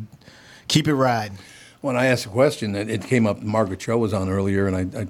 keep 0.68 0.88
it 0.90 0.96
riding. 0.96 1.38
when 1.82 1.96
I 1.96 2.08
asked 2.08 2.26
a 2.26 2.30
question, 2.30 2.76
it, 2.76 2.90
it 2.90 3.04
came 3.06 3.26
up. 3.26 3.42
Margaret 3.42 3.80
Cho 3.80 3.98
was 3.98 4.14
on 4.14 4.28
earlier, 4.30 4.68
and 4.68 4.76
I, 4.76 5.02
I 5.02 5.08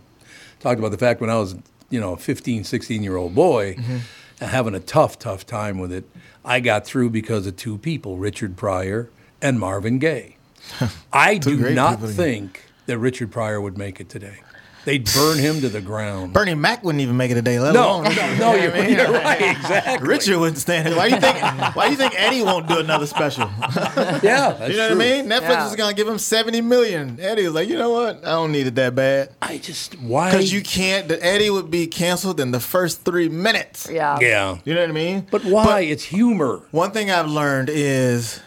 talked 0.59 0.77
about 0.79 0.91
the 0.91 0.97
fact 0.99 1.21
when 1.21 1.31
I 1.31 1.37
was, 1.37 1.55
you 1.89 1.99
know, 1.99 2.13
a 2.13 2.17
15, 2.17 2.63
16 2.63 3.01
year 3.03 3.15
old 3.17 3.33
boy, 3.33 3.73
Mm-hmm. 3.75 4.45
having 4.45 4.75
a 4.75 4.79
tough, 4.79 5.17
tough 5.17 5.43
time 5.47 5.79
with 5.79 5.91
it. 5.91 6.05
I 6.45 6.59
got 6.59 6.85
through 6.85 7.09
because 7.09 7.47
of 7.47 7.55
two 7.57 7.79
people, 7.79 8.17
Richard 8.17 8.55
Pryor 8.57 9.09
and 9.41 9.59
Marvin 9.59 9.99
Gaye. 9.99 10.35
I 11.13 11.37
do 11.37 11.55
not 11.71 11.95
people. 11.99 12.09
think 12.09 12.65
that 12.87 12.97
Richard 12.97 13.31
Pryor 13.31 13.59
would 13.61 13.77
make 13.77 13.99
it 13.99 14.09
today. 14.09 14.37
They'd 14.85 15.03
burn 15.13 15.37
him 15.37 15.59
to 15.59 15.67
the 15.67 15.81
ground. 15.81 16.31
Bernie 16.31 16.55
Mac 16.55 16.81
wouldn't 16.81 17.01
even 17.01 17.17
make 17.17 17.29
it 17.29 17.35
a 17.35 17.41
day, 17.41 17.59
let 17.59 17.73
No, 17.73 17.95
alone 17.99 18.03
no, 18.15 18.37
no, 18.37 18.55
you're, 18.55 18.73
you're 18.89 19.11
right, 19.11 19.41
exactly. 19.57 20.07
Richard 20.07 20.37
wouldn't 20.37 20.59
stand 20.59 20.87
it. 20.87 20.95
Why 20.95 21.09
do 21.09 21.15
you 21.15 21.19
think? 21.19 21.41
Why 21.75 21.85
do 21.87 21.91
you 21.91 21.97
think 21.97 22.13
Eddie 22.17 22.41
won't 22.41 22.67
do 22.69 22.79
another 22.79 23.05
special? 23.05 23.49
Yeah, 23.59 24.55
that's 24.57 24.71
you 24.71 24.77
know 24.77 24.87
true. 24.87 24.97
what 24.97 25.05
I 25.05 25.21
mean? 25.21 25.25
Netflix 25.25 25.41
Yeah. 25.49 25.67
is 25.67 25.75
gonna 25.75 25.93
give 25.93 26.07
him 26.07 26.17
seventy 26.17 26.61
million. 26.61 27.19
Eddie's 27.19 27.49
like, 27.51 27.67
you 27.67 27.77
know 27.77 27.89
what? 27.89 28.19
I 28.25 28.29
don't 28.31 28.53
need 28.53 28.67
it 28.67 28.75
that 28.75 28.95
bad. 28.95 29.31
I 29.41 29.57
just 29.57 29.99
why? 29.99 30.31
Because 30.31 30.53
you 30.53 30.61
can't. 30.61 31.09
The 31.09 31.21
Eddie 31.21 31.49
would 31.49 31.69
be 31.69 31.85
canceled 31.87 32.39
in 32.39 32.51
the 32.51 32.61
first 32.61 33.01
three 33.03 33.27
minutes. 33.27 33.89
Yeah. 33.91 34.17
yeah, 34.21 34.59
You 34.63 34.73
know 34.73 34.79
what 34.81 34.89
I 34.89 34.93
mean? 34.93 35.27
but 35.29 35.43
why? 35.43 35.81
it's 35.81 36.03
humor. 36.05 36.61
One 36.71 36.91
thing 36.91 37.11
I've 37.11 37.27
learned 37.29 37.67
is 37.69 38.39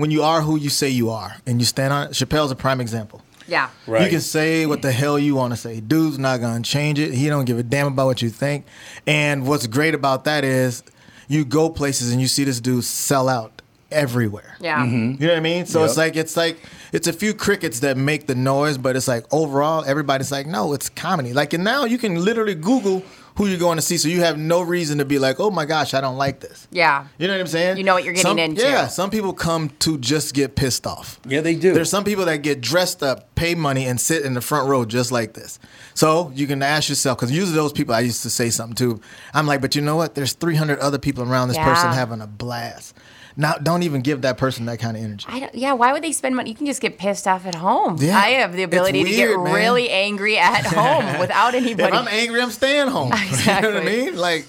when 0.00 0.10
you 0.10 0.22
are 0.22 0.40
who 0.42 0.56
you 0.56 0.70
say 0.70 0.88
you 0.88 1.10
are 1.10 1.36
and 1.46 1.60
you 1.60 1.66
stand 1.66 1.92
on 1.92 2.08
it. 2.08 2.10
Chappelle's 2.12 2.50
a 2.50 2.56
prime 2.56 2.80
example. 2.80 3.22
Yeah. 3.46 3.70
Right. 3.86 4.02
You 4.04 4.08
can 4.10 4.20
say 4.20 4.64
what 4.66 4.80
the 4.82 4.92
hell 4.92 5.18
you 5.18 5.34
want 5.34 5.52
to 5.52 5.56
say. 5.56 5.80
Dude's 5.80 6.18
not 6.18 6.40
gonna 6.40 6.62
change 6.62 6.98
it. 6.98 7.12
He 7.12 7.28
don't 7.28 7.44
give 7.44 7.58
a 7.58 7.62
damn 7.62 7.88
about 7.88 8.06
what 8.06 8.22
you 8.22 8.30
think. 8.30 8.64
And 9.06 9.46
what's 9.46 9.66
great 9.66 9.94
about 9.94 10.24
that 10.24 10.44
is 10.44 10.82
you 11.28 11.44
go 11.44 11.68
places 11.68 12.12
and 12.12 12.20
you 12.20 12.28
see 12.28 12.44
this 12.44 12.60
dude 12.60 12.84
sell 12.84 13.28
out 13.28 13.60
everywhere. 13.90 14.56
Yeah. 14.60 14.84
Mm-hmm. 14.84 15.20
You 15.20 15.26
know 15.28 15.34
what 15.34 15.38
I 15.38 15.40
mean? 15.40 15.66
So 15.66 15.80
Yep. 15.80 15.88
it's 15.88 15.96
like 15.96 16.16
it's 16.16 16.36
like 16.36 16.58
it's 16.92 17.08
a 17.08 17.12
few 17.12 17.34
crickets 17.34 17.80
that 17.80 17.96
make 17.96 18.26
the 18.28 18.36
noise, 18.36 18.78
but 18.78 18.94
it's 18.94 19.08
like 19.08 19.24
overall 19.32 19.84
everybody's 19.84 20.30
like, 20.30 20.46
no, 20.46 20.72
it's 20.72 20.88
comedy. 20.88 21.32
Like 21.32 21.52
and 21.52 21.64
now 21.64 21.84
you 21.86 21.98
can 21.98 22.24
literally 22.24 22.54
Google 22.54 23.02
who 23.40 23.46
you're 23.46 23.58
going 23.58 23.76
to 23.76 23.82
see, 23.82 23.96
so 23.96 24.06
you 24.06 24.20
have 24.20 24.36
no 24.36 24.60
reason 24.60 24.98
to 24.98 25.04
be 25.06 25.18
like, 25.18 25.40
oh 25.40 25.50
my 25.50 25.64
gosh, 25.64 25.94
I 25.94 26.02
don't 26.02 26.18
like 26.18 26.40
this. 26.40 26.68
Yeah. 26.70 27.06
You 27.16 27.26
know 27.26 27.32
what 27.32 27.40
I'm 27.40 27.46
saying? 27.46 27.78
You 27.78 27.84
know 27.84 27.94
what 27.94 28.04
you're 28.04 28.12
getting 28.12 28.28
Some- 28.28 28.38
into. 28.38 28.60
Yeah, 28.60 28.86
some 28.86 29.08
people 29.08 29.32
come 29.32 29.70
to 29.78 29.96
just 29.96 30.34
get 30.34 30.56
pissed 30.56 30.86
off. 30.86 31.18
Yeah, 31.26 31.40
they 31.40 31.54
do. 31.54 31.72
There's 31.72 31.88
some 31.88 32.04
people 32.04 32.26
that 32.26 32.42
get 32.42 32.60
dressed 32.60 33.02
up, 33.02 33.34
pay 33.36 33.54
money, 33.54 33.86
and 33.86 33.98
sit 33.98 34.26
in 34.26 34.34
the 34.34 34.42
front 34.42 34.68
row 34.68 34.84
just 34.84 35.10
like 35.10 35.32
this. 35.32 35.58
So 35.94 36.30
you 36.34 36.46
can 36.46 36.62
ask 36.62 36.90
yourself, 36.90 37.16
because 37.16 37.32
usually 37.32 37.54
those 37.54 37.72
people, 37.72 37.94
I 37.94 38.00
used 38.00 38.22
to 38.24 38.30
say 38.30 38.50
something 38.50 38.76
too. 38.76 39.00
I'm 39.32 39.46
like, 39.46 39.62
but 39.62 39.74
you 39.74 39.80
know 39.80 39.96
what? 39.96 40.14
There's 40.14 40.34
300 40.34 40.78
other 40.78 40.98
people 40.98 41.24
around 41.24 41.48
this 41.48 41.56
person 41.56 41.92
having 41.92 42.20
a 42.20 42.26
blast. 42.26 42.94
Now, 43.40 43.54
don't 43.54 43.82
even 43.84 44.02
give 44.02 44.20
that 44.20 44.36
person 44.36 44.66
that 44.66 44.80
kind 44.80 44.98
of 44.98 45.02
energy. 45.02 45.24
I 45.26 45.40
don't, 45.40 45.54
yeah, 45.54 45.72
why 45.72 45.94
would 45.94 46.02
they 46.02 46.12
spend 46.12 46.36
money? 46.36 46.50
You 46.50 46.56
can 46.56 46.66
just 46.66 46.82
get 46.82 46.98
pissed 46.98 47.26
off 47.26 47.46
at 47.46 47.54
home. 47.54 47.96
Yeah. 47.98 48.18
I 48.18 48.32
have 48.32 48.52
the 48.52 48.64
ability 48.64 49.02
to 49.02 49.10
get 49.10 49.30
man. 49.30 49.54
really 49.54 49.88
angry 49.88 50.36
at 50.38 50.66
home 50.66 51.18
without 51.18 51.54
anybody. 51.54 51.88
If. 51.88 51.94
I'm 51.94 52.06
angry, 52.08 52.42
I'm 52.42 52.50
staying 52.50 52.88
home. 52.88 53.12
you 53.30 53.46
know 53.46 53.72
what 53.72 53.76
I 53.78 53.84
mean? 53.84 54.16
Like, 54.16 54.44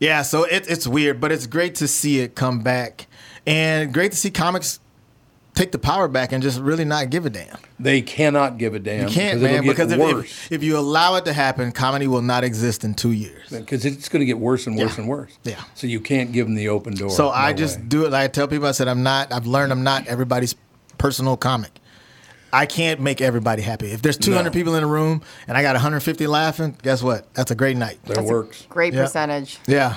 yeah. 0.00 0.22
So 0.22 0.42
it, 0.42 0.68
it's 0.68 0.88
weird, 0.88 1.20
but 1.20 1.30
it's 1.30 1.46
great 1.46 1.76
to 1.76 1.86
see 1.86 2.18
it 2.18 2.34
come 2.34 2.62
back, 2.62 3.06
and 3.46 3.94
great 3.94 4.10
to 4.10 4.18
see 4.18 4.32
comics 4.32 4.80
take 5.56 5.72
the 5.72 5.78
power 5.78 6.06
back 6.06 6.30
and 6.30 6.40
just 6.42 6.60
really 6.60 6.84
not 6.84 7.10
give 7.10 7.26
a 7.26 7.30
damn. 7.30 7.56
They 7.80 8.00
cannot 8.02 8.58
give 8.58 8.74
a 8.74 8.78
damn. 8.78 9.08
You 9.08 9.14
can't, 9.14 9.40
because 9.40 9.52
man, 9.52 9.66
because 9.66 9.90
if, 9.92 10.00
if, 10.00 10.52
if 10.52 10.62
you 10.62 10.78
allow 10.78 11.16
it 11.16 11.24
to 11.24 11.32
happen, 11.32 11.72
comedy 11.72 12.06
will 12.06 12.22
not 12.22 12.44
exist 12.44 12.84
in 12.84 12.94
two 12.94 13.10
years. 13.12 13.48
because 13.50 13.84
it's 13.84 14.08
going 14.08 14.20
to 14.20 14.26
get 14.26 14.38
worse 14.38 14.68
and 14.68 14.76
worse 14.78 14.92
Yeah. 14.94 15.00
and 15.00 15.08
worse. 15.08 15.36
Yeah. 15.42 15.64
So 15.74 15.88
you 15.88 15.98
can't 16.00 16.30
give 16.30 16.46
them 16.46 16.54
the 16.54 16.68
open 16.68 16.94
door. 16.94 17.10
So 17.10 17.30
I 17.30 17.52
just 17.52 17.78
way. 17.80 17.84
do 17.88 18.04
it. 18.04 18.12
Like 18.12 18.24
I 18.24 18.28
tell 18.28 18.46
people, 18.46 18.68
I 18.68 18.72
said, 18.72 18.86
I'm 18.86 19.02
not. 19.02 19.32
I've 19.32 19.46
learned 19.46 19.72
I'm 19.72 19.82
not 19.82 20.06
everybody's 20.06 20.54
personal 20.98 21.36
comic. 21.36 21.72
I 22.52 22.64
can't 22.64 23.00
make 23.00 23.20
everybody 23.20 23.60
happy. 23.62 23.90
If 23.90 24.02
there's 24.02 24.16
200 24.16 24.44
No. 24.44 24.50
people 24.52 24.76
in 24.76 24.84
a 24.84 24.86
room 24.86 25.20
and 25.48 25.58
I 25.58 25.62
got 25.62 25.74
150 25.74 26.26
laughing, 26.26 26.76
guess 26.82 27.02
what? 27.02 27.32
That's 27.34 27.50
a 27.50 27.54
great 27.54 27.76
night. 27.76 27.98
that 28.04 28.22
works. 28.24 28.66
Great 28.68 28.94
Yeah. 28.94 29.02
percentage. 29.02 29.58
Yeah. 29.66 29.96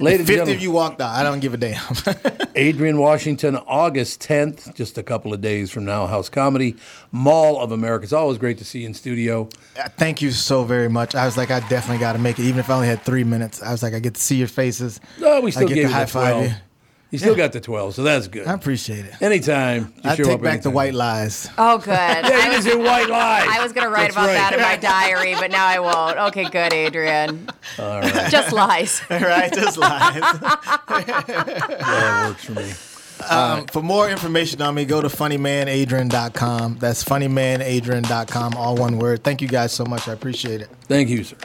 Ladies 0.00 0.20
and 0.20 0.26
50 0.28 0.34
gentlemen, 0.34 0.56
of 0.56 0.62
you 0.62 0.70
walked 0.70 1.00
out. 1.00 1.14
I 1.14 1.22
don't 1.22 1.40
give 1.40 1.54
a 1.54 1.56
damn. 1.56 1.80
Adrian 2.54 2.98
Washington, 2.98 3.56
August 3.56 4.20
10th, 4.20 4.74
just 4.74 4.98
a 4.98 5.02
couple 5.02 5.32
of 5.32 5.40
days 5.40 5.70
from 5.70 5.84
now, 5.84 6.06
House 6.06 6.28
Comedy, 6.28 6.76
Mall 7.10 7.60
of 7.60 7.72
America. 7.72 8.04
It's 8.04 8.12
always 8.12 8.38
great 8.38 8.58
to 8.58 8.64
see 8.64 8.80
you 8.80 8.86
in 8.86 8.94
studio. 8.94 9.48
Uh, 9.78 9.88
Thank 9.96 10.22
you 10.22 10.30
so 10.30 10.64
very 10.64 10.88
much. 10.88 11.14
I 11.14 11.24
was 11.24 11.36
like, 11.36 11.50
I 11.50 11.60
definitely 11.68 11.98
got 11.98 12.14
to 12.14 12.18
make 12.18 12.38
it, 12.38 12.44
even 12.44 12.58
if 12.60 12.70
I 12.70 12.74
only 12.74 12.88
had 12.88 13.02
three 13.02 13.24
minutes. 13.24 13.62
I 13.62 13.70
was 13.72 13.82
like, 13.82 13.94
I 13.94 13.98
get 13.98 14.14
to 14.14 14.20
see 14.20 14.36
your 14.36 14.48
faces. 14.48 15.00
Oh, 15.20 15.40
we 15.40 15.50
still 15.50 15.64
I 15.64 15.68
get 15.68 15.74
gave 15.74 15.88
to 15.88 15.92
high 15.92 16.06
five 16.06 16.44
you. 16.46 16.54
You 17.12 17.18
still 17.18 17.34
got 17.34 17.52
the 17.52 17.60
12, 17.60 17.94
so 17.94 18.02
that's 18.04 18.26
good. 18.26 18.46
I 18.46 18.54
appreciate 18.54 19.04
it. 19.04 19.20
Anytime. 19.20 19.92
You 20.02 20.10
I 20.10 20.16
show 20.16 20.24
take 20.24 20.36
up 20.36 20.40
back 20.42 20.62
the 20.62 20.70
white 20.70 20.94
lies. 20.94 21.46
Oh, 21.58 21.76
good. 21.84 21.90
Yeah, 21.90 22.22
I 22.24 22.46
you 22.46 22.52
was, 22.56 22.64
just 22.64 22.78
white 22.78 23.10
lies. 23.10 23.48
I 23.50 23.62
was 23.62 23.74
going 23.74 23.86
to 23.86 23.92
write 23.92 24.14
That's 24.14 24.14
about 24.14 24.28
right. 24.28 24.34
that 24.34 24.54
in 24.54 24.60
my 24.60 24.76
diary, 24.78 25.34
but 25.34 25.50
now 25.50 25.66
I 25.66 25.78
won't. 25.78 26.16
Okay, 26.30 26.48
good, 26.48 26.72
Adrian. 26.72 27.50
All 27.78 28.00
right. 28.00 28.30
Just 28.30 28.54
lies. 28.54 29.02
right? 29.10 29.52
Just 29.52 29.76
lies. 29.76 30.22
that 30.22 32.24
works 32.28 32.44
for 32.46 32.52
me. 32.52 32.72
Um, 33.28 33.66
for 33.66 33.82
more 33.82 34.08
information 34.08 34.62
on 34.62 34.74
me, 34.74 34.86
go 34.86 35.02
to 35.02 35.08
funnymanadrian.com. 35.08 36.78
That's 36.78 37.04
funnymanadrian.com, 37.04 38.54
all 38.56 38.76
one 38.76 38.98
word. 38.98 39.22
Thank 39.22 39.42
you 39.42 39.48
guys 39.48 39.72
so 39.72 39.84
much. 39.84 40.08
I 40.08 40.14
appreciate 40.14 40.62
it. 40.62 40.70
Thank 40.88 41.10
you, 41.10 41.24
sir. 41.24 41.36